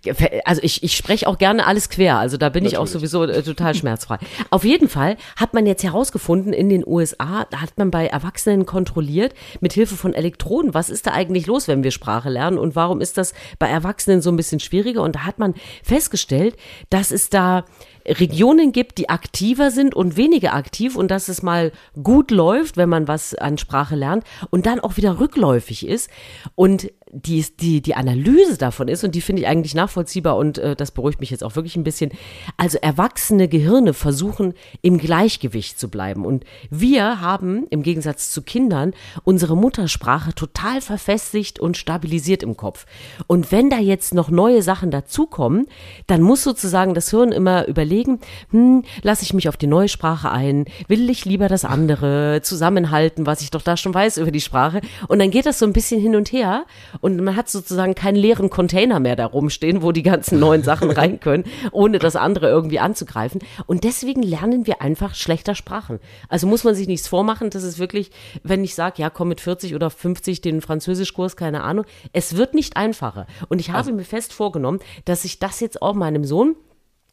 Also 0.45 0.63
ich, 0.63 0.83
ich 0.83 0.97
spreche 0.97 1.29
auch 1.29 1.39
gerne 1.39 1.67
alles 1.67 1.89
quer, 1.89 2.19
also 2.19 2.37
da 2.37 2.49
bin 2.49 2.65
ich 2.65 2.77
auch 2.77 2.87
Natürlich. 2.87 3.11
sowieso 3.11 3.25
äh, 3.25 3.43
total 3.43 3.75
schmerzfrei. 3.75 4.19
Auf 4.51 4.65
jeden 4.65 4.89
Fall 4.89 5.17
hat 5.37 5.55
man 5.55 5.67
jetzt 5.67 5.85
herausgefunden 5.85 6.53
in 6.53 6.69
den 6.69 6.85
USA, 6.87 7.47
da 7.51 7.61
hat 7.61 7.79
man 7.79 7.91
bei 7.91 8.07
Erwachsenen 8.07 8.67
kontrolliert, 8.67 9.35
mit 9.61 9.73
Hilfe 9.73 9.97
von 9.97 10.13
Elektroden, 10.13 10.75
was 10.75 10.91
ist 10.91 11.07
da 11.07 11.13
eigentlich 11.13 11.47
los, 11.47 11.69
wenn 11.69 11.85
wir 11.85 11.93
Sprache 11.93 12.31
lernen 12.31 12.59
und 12.59 12.75
warum 12.75 13.01
ist 13.01 13.17
das 13.17 13.33
bei 13.59 13.69
Erwachsenen 13.69 14.23
so 14.23 14.31
ein 14.31 14.37
bisschen 14.37 14.61
schwieriger? 14.61 15.03
Und 15.03 15.15
da 15.17 15.21
hat 15.21 15.39
man 15.39 15.55
festgestellt, 15.85 16.57
dass 16.91 17.13
es 17.13 17.31
da 17.31 17.65
Regionen 18.07 18.73
gibt, 18.73 18.99
die 18.99 19.09
aktiver 19.09 19.71
sind 19.71 19.95
und 19.95 20.17
weniger 20.17 20.55
aktiv 20.55 20.97
und 20.97 21.11
dass 21.11 21.29
es 21.29 21.43
mal 21.43 21.73
gut 22.03 22.31
läuft, 22.31 22.77
wenn 22.77 22.89
man 22.89 23.09
was 23.09 23.35
an 23.35 23.59
Sprache 23.59 23.95
lernt 23.95 24.25
und 24.51 24.67
dann 24.67 24.81
auch 24.81 24.97
wieder 24.97 25.21
rückläufig 25.21 25.87
ist. 25.87 26.11
Und 26.55 26.91
die, 27.15 27.45
die, 27.61 27.83
die 27.83 27.95
Analyse 27.95 28.57
davon 28.57 28.89
ist, 28.89 29.05
und 29.05 29.15
die 29.15 29.21
finde 29.21 29.43
ich 29.43 29.49
eigentlich 29.49 29.75
nachvollziehbar 29.75 30.37
und 30.39 30.57
äh, 30.57 30.75
das 30.75 30.91
beruhigt 30.91 31.21
mich 31.21 31.31
jetzt 31.31 31.45
auch 31.45 31.57
wirklich 31.57 31.77
ein 31.77 31.85
bisschen. 31.85 32.11
Also 32.57 32.79
erwachsene 32.79 33.49
Gehirne 33.49 33.93
versuchen 33.93 34.55
im 34.81 34.97
Gleichgewicht 34.97 35.79
zu 35.79 35.91
bleiben. 35.91 36.25
Und 36.25 36.45
wir 36.71 37.21
haben 37.21 37.67
im 37.69 37.83
Gegensatz 37.83 38.31
zu 38.31 38.41
Kindern 38.41 38.95
unsere 39.25 39.59
Muttersprache 39.59 40.35
total 40.35 40.81
verfestigt 40.81 41.61
und 41.61 41.77
stabilisiert 41.77 42.43
im 42.43 42.57
Kopf. 42.57 42.87
Und 43.27 43.53
wenn 43.53 43.69
da 43.69 43.79
jetzt 43.79 44.15
noch 44.15 44.31
neue 44.31 44.63
Sachen 44.63 44.91
dazukommen, 44.91 45.67
dann 46.07 46.23
muss 46.23 46.43
sozusagen 46.43 46.95
das 46.95 47.11
Hirn 47.11 47.31
immer 47.31 47.69
überlegen, 47.69 48.21
hm, 48.51 48.85
lasse 49.03 49.25
ich 49.25 49.35
mich 49.35 49.51
auf 49.51 49.59
die 49.59 49.67
neue 49.67 49.89
Sprache 49.89 50.31
ein, 50.31 50.65
will 50.89 51.11
ich 51.11 51.27
lieber 51.27 51.49
das 51.49 51.67
andere 51.67 52.41
zusammenhalten, 52.43 53.27
was 53.27 53.43
ich 53.43 53.51
doch 53.51 53.63
da 53.63 53.77
schon 53.77 53.93
weiß 53.93 54.17
über 54.17 54.31
die 54.31 54.41
Sprache. 54.41 54.81
Und 55.09 55.19
dann 55.19 55.31
geht 55.31 55.45
das 55.45 55.59
so 55.59 55.67
ein 55.67 55.75
bisschen 55.75 56.01
hin 56.01 56.17
und 56.17 56.33
her 56.33 56.65
und 57.03 57.21
man 57.21 57.37
hat 57.37 57.51
sozusagen 57.51 57.95
keinen 57.95 58.17
leeren 58.17 58.49
Container 58.49 59.01
mehr 59.01 59.17
da 59.17 59.27
rumstehen, 59.27 59.83
wo 59.83 59.93
die 59.93 60.03
ganzen 60.03 60.41
neuen 60.41 60.63
Sachen 60.63 60.91
rein 60.93 61.21
können, 61.21 61.45
ohne 61.73 61.99
das 61.99 62.17
andere 62.17 62.49
irgendwie 62.49 62.79
anzugreifen. 62.79 63.43
Und 63.67 63.85
deswegen 63.85 64.23
lernen 64.23 64.67
wir 64.67 64.81
einfach 64.81 65.15
schlechter 65.15 65.55
Sprachen. 65.55 65.99
Also 66.31 66.47
muss 66.47 66.65
man 66.65 66.75
sich 66.75 66.89
nichts 66.89 67.09
vormachen, 67.09 67.51
das 67.51 67.65
ist 67.65 67.79
wirklich, 67.79 68.11
wenn 68.43 68.65
ich 68.65 68.75
sage, 68.75 69.03
ja, 69.03 69.11
komm 69.11 69.29
mit 69.29 69.41
40 69.41 69.75
oder 69.75 69.91
50 69.91 70.41
den 70.41 70.63
Französischkurs, 70.63 71.37
keine 71.37 71.65
Ahnung, 71.65 71.85
es 72.13 72.37
wird 72.37 72.55
nicht 72.55 72.77
einfacher. 72.77 73.27
Und 73.49 73.61
ich 73.61 73.69
habe 73.69 73.79
also, 73.79 73.93
mir 73.93 74.05
fest 74.05 74.33
vorgenommen, 74.33 74.79
dass 75.05 75.25
ich 75.25 75.41
das 75.41 75.61
jetzt 75.61 75.83
auch 75.83 75.95
meinem 75.95 76.25
Sohn 76.25 76.55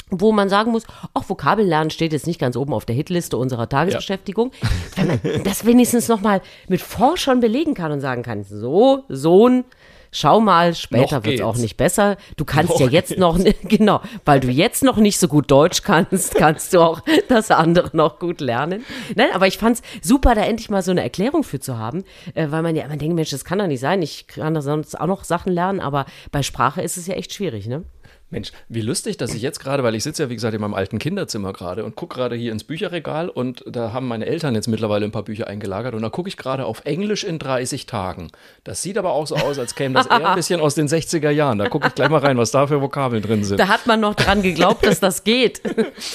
wo 0.10 0.32
man 0.32 0.50
sagen 0.50 0.72
muss, 0.72 0.84
auch 1.14 1.30
Vokabellernen 1.30 1.92
steht 1.92 2.14
jetzt 2.14 2.28
nicht 2.28 2.40
ganz 2.40 2.56
oben 2.56 2.74
auf 2.74 2.86
der 2.86 2.96
Hitliste 2.96 3.38
unserer 3.38 3.70
Tagesbeschäftigung, 3.70 4.52
ja. 4.62 4.70
wenn 4.96 5.08
man 5.08 5.20
das 5.44 5.66
wenigstens 5.66 6.08
nochmal 6.08 6.42
mit 6.68 6.82
Forschern 6.82 7.40
belegen 7.40 7.74
kann 7.74 7.92
und 7.92 8.02
sagen 8.02 8.24
kann, 8.24 8.44
so, 8.44 9.04
Sohn, 9.10 9.66
schau 10.12 10.40
mal, 10.40 10.74
später 10.74 11.24
wird 11.24 11.36
es 11.36 11.42
auch 11.42 11.58
nicht 11.58 11.78
besser. 11.78 12.18
Du 12.38 12.46
kannst 12.46 12.72
noch 12.72 12.80
ja 12.80 12.88
jetzt 12.88 13.10
geht's. 13.10 13.20
noch, 13.20 13.38
genau, 13.64 14.02
weil 14.26 14.40
du 14.40 14.50
jetzt 14.50 14.84
noch 14.84 14.98
nicht 14.98 15.20
so 15.20 15.28
gut 15.28 15.52
Deutsch 15.52 15.84
kannst, 15.84 16.36
kannst 16.36 16.74
du 16.74 16.82
auch 16.82 17.02
das 17.28 17.52
andere 17.52 17.96
noch 17.96 18.20
gut 18.20 18.42
lernen. 18.42 18.84
Nein, 19.16 19.30
aber 19.34 19.48
ich 19.48 19.58
fand 19.58 19.78
es 19.78 20.08
super, 20.08 20.36
da 20.36 20.42
endlich 20.42 20.70
mal 20.70 20.82
so 20.82 20.92
eine 20.92 21.04
Erklärung 21.04 21.44
für 21.44 21.60
zu 21.60 21.78
haben, 21.78 22.04
äh, 22.34 22.48
weil 22.50 22.62
man 22.62 22.76
ja 22.76 22.86
immer 22.86 22.98
denkt, 22.98 23.16
Mensch, 23.16 23.30
das 23.30 23.46
kann 23.46 23.60
doch 23.60 23.68
nicht 23.68 23.82
sein, 23.82 24.02
ich 24.02 24.28
kann 24.28 24.54
da 24.54 24.62
sonst 24.62 25.00
auch 25.00 25.08
noch 25.08 25.24
Sachen 25.24 25.54
lernen, 25.54 25.80
aber 25.80 26.06
bei 26.32 26.44
Sprache 26.44 26.82
ist 26.82 26.98
es 26.98 27.08
ja 27.08 27.16
echt 27.16 27.34
schwierig, 27.34 27.68
ne? 27.68 27.84
Mensch, 28.32 28.52
wie 28.68 28.82
lustig, 28.82 29.18
dass 29.18 29.34
ich 29.34 29.42
jetzt 29.42 29.60
gerade, 29.60 29.84
weil 29.84 29.96
ich 29.96 30.04
sitze 30.04 30.24
ja 30.24 30.30
wie 30.30 30.36
gesagt 30.36 30.54
in 30.54 30.62
meinem 30.62 30.76
alten 30.76 31.00
Kinderzimmer 31.00 31.52
gerade 31.52 31.84
und 31.84 31.96
gucke 31.96 32.16
gerade 32.16 32.36
hier 32.36 32.52
ins 32.52 32.64
Bücherregal 32.64 33.28
und 33.28 33.64
da 33.68 33.92
haben 33.92 34.08
meine 34.08 34.28
Eltern 34.28 34.54
jetzt 34.54 34.68
mittlerweile 34.68 35.06
ein 35.06 35.12
paar 35.12 35.24
Bücher 35.24 35.48
eingelagert 35.48 35.96
und 35.96 36.04
da 36.04 36.10
gucke 36.10 36.30
ich 36.30 36.38
gerade 36.38 36.66
auf 36.66 36.86
Englisch 36.86 37.24
in 37.24 37.40
30 37.40 37.88
Tagen. 37.88 38.30
Das 38.64 38.84
sieht 38.84 39.00
aber 39.00 39.14
auch 39.14 39.26
so 39.26 39.36
aus, 39.36 39.58
als 39.58 39.74
käme 39.74 39.96
das 39.96 40.06
eher 40.06 40.30
ein 40.30 40.36
bisschen 40.36 40.62
aus 40.62 40.76
den 40.76 40.88
60er 40.88 41.32
Jahren. 41.32 41.58
Da 41.58 41.70
gucke 41.70 41.88
ich 41.88 41.96
gleich 41.96 42.10
mal 42.10 42.20
rein, 42.20 42.38
was 42.38 42.52
da 42.52 42.68
für 42.68 42.82
Vokabeln 42.82 43.24
drin 43.24 43.44
sind. 43.44 43.60
Da 43.60 43.68
hat 43.68 43.88
man 43.88 44.00
noch 44.00 44.14
dran 44.14 44.44
geglaubt, 44.44 44.86
dass 44.86 45.00
das 45.00 45.24
geht. 45.24 45.62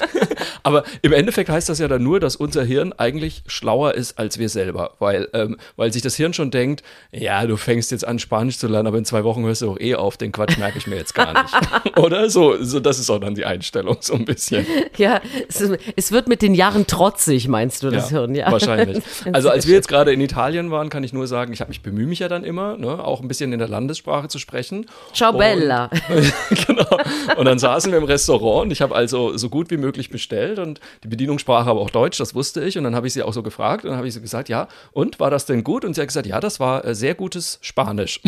aber 0.62 0.84
im 1.02 1.12
Endeffekt 1.12 1.50
heißt 1.50 1.68
das 1.68 1.80
ja 1.80 1.88
dann 1.88 2.04
nur, 2.04 2.20
dass 2.20 2.36
unser 2.36 2.62
Hirn 2.64 2.92
eigentlich 2.92 3.42
schlauer 3.48 3.94
ist 3.94 4.20
als 4.20 4.38
wir 4.38 4.48
selber, 4.48 4.92
weil, 5.00 5.28
ähm, 5.32 5.56
weil 5.74 5.92
sich 5.92 6.02
das 6.02 6.14
Hirn 6.14 6.32
schon 6.32 6.52
denkt, 6.52 6.84
ja, 7.10 7.44
du 7.46 7.56
fängst 7.56 7.90
jetzt 7.90 8.06
an 8.06 8.20
Spanisch 8.20 8.58
zu 8.58 8.68
lernen, 8.68 8.86
aber 8.86 8.98
in 8.98 9.04
zwei 9.04 9.24
Wochen 9.24 9.44
hörst 9.44 9.62
du 9.62 9.72
auch 9.72 9.80
eh 9.80 9.96
auf, 9.96 10.16
den 10.16 10.30
Quatsch 10.30 10.58
merke 10.58 10.78
ich 10.78 10.86
mir 10.86 10.96
jetzt 10.96 11.14
gar 11.14 11.42
nicht. 11.42 11.54
oder? 12.04 12.30
So, 12.30 12.62
so, 12.62 12.80
das 12.80 12.98
ist 12.98 13.10
auch 13.10 13.18
dann 13.18 13.34
die 13.34 13.44
Einstellung, 13.44 13.96
so 14.00 14.14
ein 14.14 14.24
bisschen. 14.24 14.66
Ja, 14.96 15.20
es, 15.48 15.60
es 15.96 16.12
wird 16.12 16.28
mit 16.28 16.40
den 16.40 16.54
Jahren 16.54 16.86
trotzig, 16.86 17.48
meinst 17.48 17.82
du, 17.82 17.90
das 17.90 18.10
ja, 18.10 18.18
Hirn, 18.18 18.34
ja. 18.34 18.52
Wahrscheinlich. 18.52 19.02
Also 19.32 19.48
als 19.48 19.66
wir 19.66 19.74
jetzt 19.74 19.88
gerade 19.88 20.12
in 20.12 20.20
Italien 20.20 20.70
waren, 20.70 20.88
kann 20.88 21.02
ich 21.02 21.12
nur 21.12 21.26
sagen, 21.26 21.52
ich, 21.52 21.60
ich 21.68 21.82
bemühe 21.82 22.06
mich 22.06 22.20
ja 22.20 22.28
dann 22.28 22.44
immer, 22.44 22.76
ne, 22.76 23.04
auch 23.04 23.20
ein 23.20 23.28
bisschen 23.28 23.52
in 23.52 23.58
der 23.58 23.68
Landessprache 23.68 24.28
zu 24.28 24.38
sprechen. 24.38 24.86
Ciao 25.12 25.32
und, 25.32 25.38
Bella. 25.38 25.90
genau. 26.66 26.98
Und 27.36 27.46
dann 27.46 27.58
saßen 27.58 27.90
wir 27.90 27.98
im 27.98 28.04
Restaurant 28.04 28.66
und 28.66 28.70
ich 28.70 28.82
habe 28.82 28.94
also 28.94 29.36
so 29.36 29.48
gut 29.48 29.70
wie 29.70 29.76
möglich 29.76 30.10
bestellt 30.10 30.58
und 30.58 30.80
die 31.02 31.08
Bedienungssprache 31.08 31.70
aber 31.70 31.80
auch 31.80 31.90
Deutsch, 31.90 32.18
das 32.18 32.34
wusste 32.34 32.62
ich. 32.62 32.78
Und 32.78 32.84
dann 32.84 32.94
habe 32.94 33.06
ich 33.06 33.14
sie 33.14 33.22
auch 33.22 33.32
so 33.32 33.42
gefragt 33.42 33.84
und 33.84 33.90
dann 33.90 33.96
habe 33.96 34.06
ich 34.06 34.14
sie 34.14 34.20
gesagt, 34.20 34.48
ja, 34.48 34.68
und 34.92 35.18
war 35.20 35.30
das 35.30 35.46
denn 35.46 35.64
gut? 35.64 35.84
Und 35.84 35.94
sie 35.94 36.02
hat 36.02 36.08
gesagt, 36.08 36.26
ja, 36.26 36.40
das 36.40 36.60
war 36.60 36.84
äh, 36.84 36.94
sehr 36.94 37.14
gutes 37.14 37.58
Spanisch. 37.62 38.20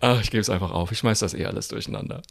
Ach, 0.00 0.20
ich 0.20 0.30
gebe 0.30 0.40
es 0.40 0.50
einfach 0.50 0.70
auf. 0.70 0.92
Ich 0.92 0.98
schmeiß 0.98 1.18
das 1.20 1.34
eh 1.34 1.44
alles 1.46 1.68
durcheinander. 1.68 2.22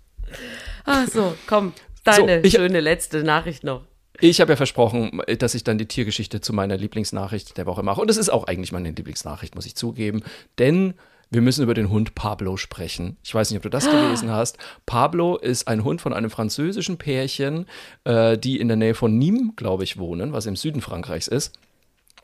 Ach 0.86 1.08
so, 1.08 1.36
komm, 1.48 1.74
deine 2.04 2.42
so, 2.42 2.48
ich, 2.48 2.54
schöne 2.54 2.80
letzte 2.80 3.24
Nachricht 3.24 3.64
noch. 3.64 3.84
Ich 4.20 4.42
habe 4.42 4.52
ja 4.52 4.56
versprochen, 4.56 5.22
dass 5.38 5.54
ich 5.54 5.64
dann 5.64 5.78
die 5.78 5.86
Tiergeschichte 5.86 6.42
zu 6.42 6.54
meiner 6.54 6.78
Lieblingsnachricht 6.78 7.58
der 7.58 7.66
Woche 7.66 7.84
mache. 7.84 8.02
Und 8.02 8.10
es 8.10 8.18
ist 8.18 8.30
auch 8.30 8.46
eigentlich 8.46 8.72
meine 8.72 8.90
Lieblingsnachricht, 8.90 9.56
muss 9.56 9.68
ich 9.68 9.76
zugeben. 9.76 10.24
Denn 10.58 10.96
wir 11.30 11.42
müssen 11.42 11.62
über 11.62 11.74
den 11.74 11.90
Hund 11.90 12.16
Pablo 12.16 12.58
sprechen. 12.58 13.18
Ich 13.24 13.36
weiß 13.36 13.52
nicht, 13.52 13.58
ob 13.58 13.64
du 13.64 13.70
das 13.70 13.90
gelesen 13.90 14.32
hast. 14.32 14.58
Pablo 14.86 15.38
ist 15.38 15.68
ein 15.68 15.84
Hund 15.84 16.02
von 16.02 16.14
einem 16.14 16.30
französischen 16.30 16.98
Pärchen, 16.98 17.66
äh, 18.06 18.38
die 18.38 18.60
in 18.60 18.70
der 18.70 18.78
Nähe 18.78 18.96
von 18.96 19.20
Nîmes, 19.20 19.56
glaube 19.56 19.84
ich, 19.84 19.98
wohnen, 19.98 20.32
was 20.32 20.46
im 20.46 20.56
Süden 20.56 20.82
Frankreichs 20.82 21.28
ist. 21.28 21.60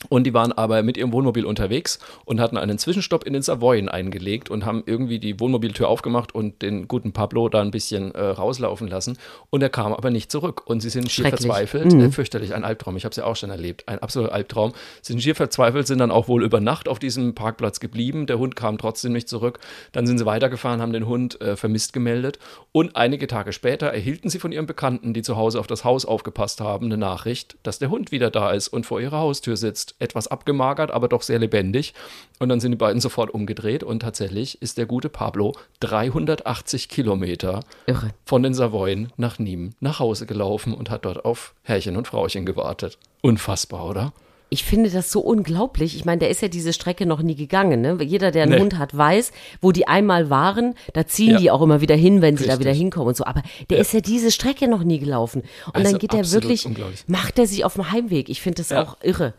Und 0.09 0.25
die 0.25 0.33
waren 0.33 0.51
aber 0.51 0.83
mit 0.83 0.97
ihrem 0.97 1.11
Wohnmobil 1.13 1.45
unterwegs 1.45 1.99
und 2.25 2.39
hatten 2.39 2.57
einen 2.57 2.77
Zwischenstopp 2.77 3.23
in 3.25 3.33
den 3.33 3.41
Savoyen 3.41 3.89
eingelegt 3.89 4.49
und 4.49 4.65
haben 4.65 4.83
irgendwie 4.85 5.19
die 5.19 5.39
Wohnmobiltür 5.39 5.87
aufgemacht 5.87 6.35
und 6.35 6.61
den 6.61 6.87
guten 6.87 7.13
Pablo 7.13 7.49
da 7.49 7.61
ein 7.61 7.71
bisschen 7.71 8.13
äh, 8.15 8.21
rauslaufen 8.21 8.87
lassen. 8.87 9.17
Und 9.49 9.61
er 9.61 9.69
kam 9.69 9.93
aber 9.93 10.09
nicht 10.09 10.31
zurück. 10.31 10.63
Und 10.65 10.81
sie 10.81 10.89
sind 10.89 11.11
schier 11.11 11.29
verzweifelt. 11.29 11.93
Mhm. 11.93 12.01
Äh, 12.01 12.11
fürchterlich, 12.11 12.53
ein 12.53 12.63
Albtraum. 12.63 12.97
Ich 12.97 13.05
habe 13.05 13.11
es 13.11 13.17
ja 13.17 13.25
auch 13.25 13.35
schon 13.35 13.49
erlebt. 13.49 13.87
Ein 13.87 13.99
absoluter 13.99 14.33
Albtraum. 14.33 14.73
Sind 15.01 15.21
schier 15.21 15.35
verzweifelt, 15.35 15.87
sind 15.87 15.99
dann 15.99 16.11
auch 16.11 16.27
wohl 16.27 16.43
über 16.43 16.59
Nacht 16.59 16.87
auf 16.87 16.99
diesem 16.99 17.35
Parkplatz 17.35 17.79
geblieben. 17.79 18.25
Der 18.25 18.39
Hund 18.39 18.55
kam 18.55 18.77
trotzdem 18.77 19.13
nicht 19.13 19.29
zurück. 19.29 19.59
Dann 19.91 20.07
sind 20.07 20.17
sie 20.17 20.25
weitergefahren, 20.25 20.81
haben 20.81 20.93
den 20.93 21.07
Hund 21.07 21.39
äh, 21.41 21.55
vermisst 21.55 21.93
gemeldet. 21.93 22.39
Und 22.71 22.95
einige 22.95 23.27
Tage 23.27 23.53
später 23.53 23.87
erhielten 23.87 24.29
sie 24.29 24.39
von 24.39 24.51
ihrem 24.51 24.65
Bekannten, 24.65 25.13
die 25.13 25.21
zu 25.21 25.37
Hause 25.37 25.59
auf 25.59 25.67
das 25.67 25.83
Haus 25.83 26.05
aufgepasst 26.05 26.61
haben, 26.61 26.85
eine 26.85 26.97
Nachricht, 26.97 27.57
dass 27.63 27.79
der 27.79 27.89
Hund 27.89 28.11
wieder 28.11 28.29
da 28.29 28.51
ist 28.51 28.67
und 28.67 28.85
vor 28.85 28.99
ihrer 28.99 29.19
Haustür 29.19 29.57
sitzt 29.57 29.92
etwas 29.99 30.27
abgemagert, 30.27 30.91
aber 30.91 31.07
doch 31.07 31.21
sehr 31.21 31.39
lebendig. 31.39 31.93
Und 32.39 32.49
dann 32.49 32.59
sind 32.59 32.71
die 32.71 32.77
beiden 32.77 33.01
sofort 33.01 33.33
umgedreht 33.33 33.83
und 33.83 34.01
tatsächlich 34.01 34.61
ist 34.61 34.77
der 34.77 34.85
gute 34.85 35.09
Pablo 35.09 35.53
380 35.79 36.89
Kilometer 36.89 37.61
Irre. 37.85 38.09
von 38.25 38.43
den 38.43 38.53
Savoyen 38.53 39.11
nach 39.17 39.39
Nîmes 39.39 39.73
nach 39.79 39.99
Hause 39.99 40.25
gelaufen 40.25 40.73
und 40.73 40.89
hat 40.89 41.05
dort 41.05 41.25
auf 41.25 41.53
Herrchen 41.63 41.97
und 41.97 42.07
Frauchen 42.07 42.45
gewartet. 42.45 42.97
Unfassbar, 43.21 43.87
oder? 43.89 44.13
Ich 44.53 44.63
finde 44.63 44.91
das 44.91 45.11
so 45.11 45.19
unglaublich. 45.19 45.95
Ich 45.95 46.05
meine, 46.05 46.19
der 46.19 46.29
ist 46.29 46.43
ja 46.43 46.47
diese 46.47 46.73
Strecke 46.73 47.07
noch 47.07 47.23
nie 47.23 47.33
gegangen. 47.33 47.81
Ne? 47.81 47.97
Jeder, 48.03 48.29
der 48.29 48.43
einen 48.43 48.51
nee. 48.51 48.59
Hund 48.59 48.77
hat, 48.77 48.95
weiß, 48.95 49.31
wo 49.61 49.71
die 49.71 49.87
einmal 49.87 50.29
waren, 50.29 50.75
da 50.93 51.07
ziehen 51.07 51.31
ja. 51.31 51.37
die 51.39 51.49
auch 51.49 51.63
immer 51.63 51.81
wieder 51.81 51.95
hin, 51.95 52.21
wenn 52.21 52.37
sie 52.37 52.43
Richtig. 52.43 52.59
da 52.59 52.59
wieder 52.59 52.71
hinkommen 52.71 53.07
und 53.07 53.17
so. 53.17 53.25
Aber 53.25 53.41
der 53.71 53.77
ja. 53.77 53.81
ist 53.81 53.93
ja 53.93 54.01
diese 54.01 54.29
Strecke 54.29 54.67
noch 54.67 54.83
nie 54.83 54.99
gelaufen. 54.99 55.41
Und 55.65 55.75
also 55.75 55.89
dann 55.89 55.99
geht 55.99 56.13
er 56.13 56.31
wirklich, 56.31 56.67
macht 57.07 57.39
er 57.39 57.47
sich 57.47 57.65
auf 57.65 57.73
dem 57.73 57.91
Heimweg. 57.91 58.29
Ich 58.29 58.41
finde 58.41 58.57
das 58.57 58.69
ja. 58.69 58.83
auch 58.83 58.97
irre. 59.01 59.33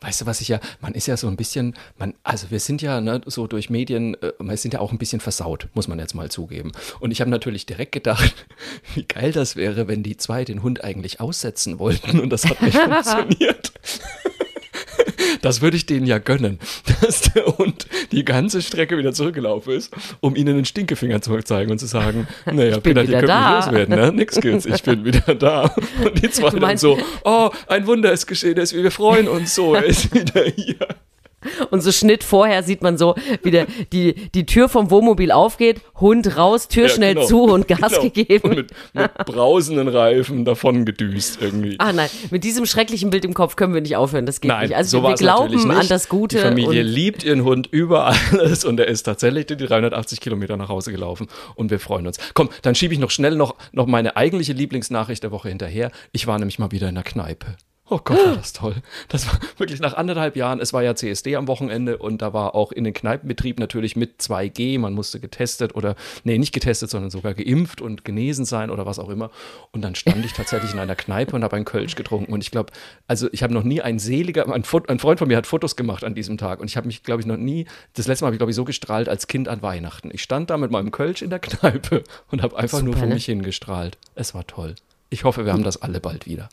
Weißt 0.00 0.20
du, 0.20 0.26
was 0.26 0.40
ich 0.40 0.48
ja, 0.48 0.60
man 0.80 0.94
ist 0.94 1.06
ja 1.06 1.16
so 1.16 1.28
ein 1.28 1.36
bisschen, 1.36 1.74
man, 1.98 2.14
also 2.22 2.50
wir 2.50 2.60
sind 2.60 2.82
ja 2.82 3.00
ne, 3.00 3.20
so 3.26 3.46
durch 3.46 3.70
Medien, 3.70 4.14
äh, 4.22 4.32
wir 4.38 4.56
sind 4.56 4.74
ja 4.74 4.80
auch 4.80 4.92
ein 4.92 4.98
bisschen 4.98 5.20
versaut, 5.20 5.68
muss 5.74 5.88
man 5.88 5.98
jetzt 5.98 6.14
mal 6.14 6.30
zugeben. 6.30 6.72
Und 7.00 7.10
ich 7.10 7.20
habe 7.20 7.30
natürlich 7.30 7.66
direkt 7.66 7.92
gedacht, 7.92 8.34
wie 8.94 9.04
geil 9.04 9.32
das 9.32 9.56
wäre, 9.56 9.88
wenn 9.88 10.02
die 10.02 10.16
zwei 10.16 10.44
den 10.44 10.62
Hund 10.62 10.84
eigentlich 10.84 11.20
aussetzen 11.20 11.78
wollten 11.78 12.20
und 12.20 12.30
das 12.30 12.44
hat 12.44 12.62
nicht 12.62 12.76
funktioniert. 12.78 13.72
Das 15.46 15.60
würde 15.60 15.76
ich 15.76 15.86
denen 15.86 16.06
ja 16.06 16.18
gönnen, 16.18 16.58
dass 17.00 17.20
der 17.20 17.46
Hund 17.46 17.86
die 18.10 18.24
ganze 18.24 18.62
Strecke 18.62 18.98
wieder 18.98 19.12
zurückgelaufen 19.12 19.74
ist, 19.74 19.94
um 20.18 20.34
ihnen 20.34 20.56
einen 20.56 20.64
Stinkefinger 20.64 21.22
zu 21.22 21.38
zeigen 21.42 21.70
und 21.70 21.78
zu 21.78 21.86
sagen, 21.86 22.26
naja, 22.52 22.80
Peter, 22.80 23.04
die 23.04 23.12
können 23.12 23.28
da. 23.28 23.56
nicht 23.58 23.66
loswerden, 23.66 23.94
ne? 23.94 24.12
Nix 24.12 24.40
gibt's, 24.40 24.66
ich 24.66 24.82
bin 24.82 25.04
wieder 25.04 25.34
da. 25.36 25.72
Und 26.04 26.20
die 26.20 26.28
zwei 26.30 26.50
dann 26.50 26.76
so, 26.76 26.98
oh, 27.22 27.50
ein 27.68 27.86
Wunder 27.86 28.10
ist 28.10 28.26
geschehen, 28.26 28.56
wir 28.56 28.90
freuen 28.90 29.28
uns 29.28 29.54
so, 29.54 29.76
er 29.76 29.84
ist 29.84 30.12
wieder 30.12 30.42
hier. 30.46 30.88
Und 31.70 31.82
so 31.82 31.92
Schnitt 31.92 32.24
vorher 32.24 32.62
sieht 32.62 32.82
man 32.82 32.98
so, 32.98 33.14
wie 33.42 33.50
der, 33.50 33.66
die, 33.92 34.14
die 34.34 34.46
Tür 34.46 34.68
vom 34.68 34.90
Wohnmobil 34.90 35.30
aufgeht, 35.30 35.80
Hund 36.00 36.36
raus, 36.36 36.68
Tür 36.68 36.84
ja, 36.84 36.88
schnell 36.88 37.14
genau. 37.14 37.26
zu 37.26 37.42
und 37.44 37.68
Gas 37.68 37.92
genau. 37.92 38.02
gegeben. 38.02 38.50
Und 38.50 38.56
mit, 38.56 38.72
mit 38.94 39.14
brausenden 39.26 39.88
Reifen 39.88 40.44
davon 40.44 40.84
gedüst 40.84 41.38
irgendwie. 41.40 41.76
Ah 41.78 41.92
nein, 41.92 42.08
mit 42.30 42.44
diesem 42.44 42.66
schrecklichen 42.66 43.10
Bild 43.10 43.24
im 43.24 43.34
Kopf 43.34 43.56
können 43.56 43.74
wir 43.74 43.80
nicht 43.80 43.96
aufhören, 43.96 44.26
das 44.26 44.40
geht 44.40 44.50
nein, 44.50 44.68
nicht. 44.68 44.76
Also 44.76 45.00
so 45.00 45.08
wir 45.08 45.14
glauben 45.14 45.70
an 45.70 45.88
das 45.88 46.08
Gute. 46.08 46.36
Die 46.36 46.42
Familie 46.42 46.82
liebt 46.82 47.24
ihren 47.24 47.44
Hund 47.44 47.66
über 47.66 48.06
alles 48.32 48.64
und 48.64 48.78
er 48.80 48.88
ist 48.88 49.04
tatsächlich 49.04 49.46
die 49.46 49.56
380 49.56 50.20
Kilometer 50.20 50.56
nach 50.56 50.68
Hause 50.68 50.92
gelaufen 50.92 51.28
und 51.54 51.70
wir 51.70 51.80
freuen 51.80 52.06
uns. 52.06 52.18
Komm, 52.34 52.50
dann 52.62 52.74
schiebe 52.74 52.94
ich 52.94 53.00
noch 53.00 53.10
schnell 53.10 53.36
noch, 53.36 53.54
noch 53.72 53.86
meine 53.86 54.16
eigentliche 54.16 54.52
Lieblingsnachricht 54.52 55.22
der 55.22 55.30
Woche 55.30 55.48
hinterher. 55.48 55.90
Ich 56.12 56.26
war 56.26 56.38
nämlich 56.38 56.58
mal 56.58 56.72
wieder 56.72 56.88
in 56.88 56.94
der 56.94 57.04
Kneipe. 57.04 57.56
Oh 57.88 58.00
Gott, 58.02 58.18
war 58.18 58.34
das 58.34 58.52
toll. 58.52 58.74
Das 59.08 59.28
war 59.28 59.38
wirklich 59.58 59.80
nach 59.80 59.94
anderthalb 59.94 60.34
Jahren. 60.34 60.58
Es 60.60 60.72
war 60.72 60.82
ja 60.82 60.96
CSD 60.96 61.36
am 61.36 61.46
Wochenende 61.46 61.98
und 61.98 62.20
da 62.20 62.32
war 62.32 62.56
auch 62.56 62.72
in 62.72 62.82
den 62.82 62.92
Kneipenbetrieb 62.92 63.60
natürlich 63.60 63.94
mit 63.94 64.20
2G. 64.20 64.80
Man 64.80 64.92
musste 64.92 65.20
getestet 65.20 65.76
oder, 65.76 65.94
nee, 66.24 66.36
nicht 66.36 66.52
getestet, 66.52 66.90
sondern 66.90 67.10
sogar 67.10 67.34
geimpft 67.34 67.80
und 67.80 68.04
genesen 68.04 68.44
sein 68.44 68.70
oder 68.70 68.86
was 68.86 68.98
auch 68.98 69.08
immer. 69.08 69.30
Und 69.70 69.82
dann 69.82 69.94
stand 69.94 70.24
ich 70.24 70.32
tatsächlich 70.32 70.72
in 70.72 70.80
einer 70.80 70.96
Kneipe 70.96 71.36
und 71.36 71.44
habe 71.44 71.54
einen 71.54 71.64
Kölsch 71.64 71.94
getrunken. 71.94 72.32
Und 72.32 72.42
ich 72.42 72.50
glaube, 72.50 72.72
also 73.06 73.28
ich 73.30 73.44
habe 73.44 73.54
noch 73.54 73.62
nie 73.62 73.80
ein 73.80 74.00
seliger, 74.00 74.46
ein, 74.46 74.52
ein, 74.52 74.64
Freund 74.98 75.18
von 75.20 75.28
mir 75.28 75.36
hat 75.36 75.46
Fotos 75.46 75.76
gemacht 75.76 76.02
an 76.02 76.16
diesem 76.16 76.38
Tag 76.38 76.58
und 76.58 76.68
ich 76.68 76.76
habe 76.76 76.88
mich, 76.88 77.04
glaube 77.04 77.20
ich, 77.20 77.26
noch 77.26 77.36
nie, 77.36 77.66
das 77.94 78.08
letzte 78.08 78.24
Mal 78.24 78.28
habe 78.28 78.34
ich, 78.34 78.40
glaube 78.40 78.50
ich, 78.50 78.56
so 78.56 78.64
gestrahlt 78.64 79.08
als 79.08 79.28
Kind 79.28 79.46
an 79.46 79.62
Weihnachten. 79.62 80.10
Ich 80.12 80.22
stand 80.22 80.50
da 80.50 80.56
mit 80.56 80.72
meinem 80.72 80.90
Kölsch 80.90 81.22
in 81.22 81.30
der 81.30 81.38
Kneipe 81.38 82.02
und 82.32 82.42
habe 82.42 82.56
einfach 82.56 82.78
Super, 82.78 82.90
nur 82.90 82.96
vor 82.96 83.06
ne? 83.06 83.14
mich 83.14 83.26
hingestrahlt. 83.26 83.96
Es 84.16 84.34
war 84.34 84.44
toll. 84.44 84.74
Ich 85.08 85.22
hoffe, 85.22 85.44
wir 85.44 85.52
haben 85.52 85.62
das 85.62 85.80
alle 85.80 86.00
bald 86.00 86.26
wieder. 86.26 86.48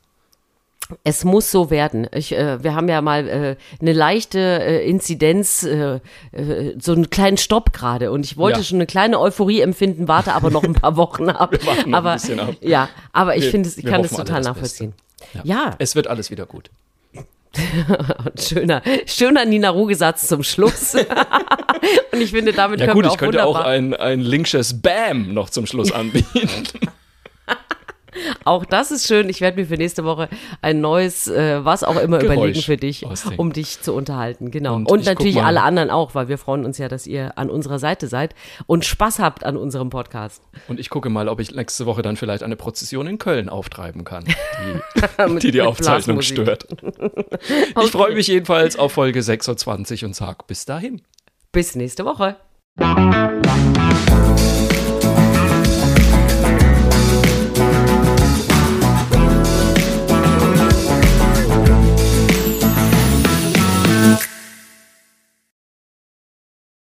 Es 1.03 1.23
muss 1.23 1.51
so 1.51 1.69
werden. 1.69 2.07
Ich, 2.13 2.33
äh, 2.33 2.63
wir 2.63 2.75
haben 2.75 2.87
ja 2.89 3.01
mal 3.01 3.27
äh, 3.27 3.55
eine 3.81 3.93
leichte 3.93 4.39
äh, 4.39 4.87
Inzidenz, 4.87 5.63
äh, 5.63 5.99
äh, 6.31 6.75
so 6.79 6.91
einen 6.91 7.09
kleinen 7.09 7.37
Stopp 7.37 7.73
gerade. 7.73 8.11
Und 8.11 8.25
ich 8.25 8.37
wollte 8.37 8.59
ja. 8.59 8.63
schon 8.63 8.77
eine 8.77 8.85
kleine 8.85 9.19
Euphorie 9.19 9.61
empfinden, 9.61 10.07
warte 10.07 10.33
aber 10.33 10.51
noch 10.51 10.63
ein 10.63 10.73
paar 10.73 10.95
Wochen 10.97 11.29
ab. 11.29 11.55
aber, 11.91 12.11
ein 12.11 12.17
bisschen 12.17 12.39
ab. 12.39 12.55
Ja, 12.61 12.89
aber 13.11 13.35
ich 13.37 13.49
finde, 13.49 13.69
ich 13.75 13.85
kann 13.85 14.01
es 14.01 14.11
total 14.11 14.41
nachvollziehen. 14.41 14.93
Ja. 15.33 15.41
ja. 15.43 15.75
Es 15.79 15.95
wird 15.95 16.07
alles 16.07 16.31
wieder 16.31 16.45
gut. 16.45 16.69
schöner, 18.39 18.81
schöner 19.05 19.45
Nina 19.45 19.69
Rugesatz 19.69 20.27
zum 20.27 20.43
Schluss. 20.43 20.95
Und 22.11 22.21
ich 22.21 22.31
finde, 22.31 22.53
damit 22.53 22.79
ja, 22.79 22.87
können 22.87 22.95
gut, 22.95 23.05
wir 23.05 23.09
auch 23.09 23.13
ich 23.13 23.19
könnte 23.19 23.37
wunderbar 23.39 23.61
auch 23.61 23.67
ein, 23.67 23.93
ein 23.93 24.21
linksches 24.21 24.81
Bam 24.81 25.33
noch 25.33 25.49
zum 25.49 25.65
Schluss 25.65 25.91
anbieten. 25.91 26.49
Auch 28.43 28.65
das 28.65 28.91
ist 28.91 29.07
schön. 29.07 29.29
Ich 29.29 29.41
werde 29.41 29.59
mir 29.59 29.67
für 29.67 29.77
nächste 29.77 30.03
Woche 30.03 30.29
ein 30.61 30.81
neues, 30.81 31.27
äh, 31.27 31.63
was 31.63 31.83
auch 31.83 31.95
immer 31.95 32.19
Geräusch 32.19 32.35
überlegen 32.35 32.61
für 32.61 32.77
dich, 32.77 33.05
aussehen. 33.05 33.35
um 33.37 33.53
dich 33.53 33.81
zu 33.81 33.93
unterhalten. 33.93 34.51
Genau. 34.51 34.75
Und, 34.75 34.91
und 34.91 35.05
natürlich 35.05 35.41
alle 35.41 35.61
anderen 35.61 35.89
auch, 35.89 36.15
weil 36.15 36.27
wir 36.27 36.37
freuen 36.37 36.65
uns 36.65 36.77
ja, 36.77 36.87
dass 36.87 37.07
ihr 37.07 37.37
an 37.37 37.49
unserer 37.49 37.79
Seite 37.79 38.07
seid 38.07 38.35
und 38.65 38.85
Spaß 38.85 39.19
habt 39.19 39.45
an 39.45 39.57
unserem 39.57 39.89
Podcast. 39.89 40.43
Und 40.67 40.79
ich 40.79 40.89
gucke 40.89 41.09
mal, 41.09 41.27
ob 41.27 41.39
ich 41.39 41.53
nächste 41.53 41.85
Woche 41.85 42.01
dann 42.01 42.17
vielleicht 42.17 42.43
eine 42.43 42.55
Prozession 42.55 43.07
in 43.07 43.17
Köln 43.17 43.49
auftreiben 43.49 44.03
kann, 44.03 44.25
die 44.25 45.27
mit, 45.29 45.43
die, 45.43 45.51
die 45.51 45.61
Aufzeichnung 45.61 46.21
stört. 46.21 46.67
okay. 46.71 47.33
Ich 47.83 47.91
freue 47.91 48.13
mich 48.13 48.27
jedenfalls 48.27 48.77
auf 48.77 48.93
Folge 48.93 49.21
26 49.21 50.05
und 50.05 50.15
sage 50.15 50.39
bis 50.47 50.65
dahin. 50.65 51.01
Bis 51.51 51.75
nächste 51.75 52.05
Woche. 52.05 52.37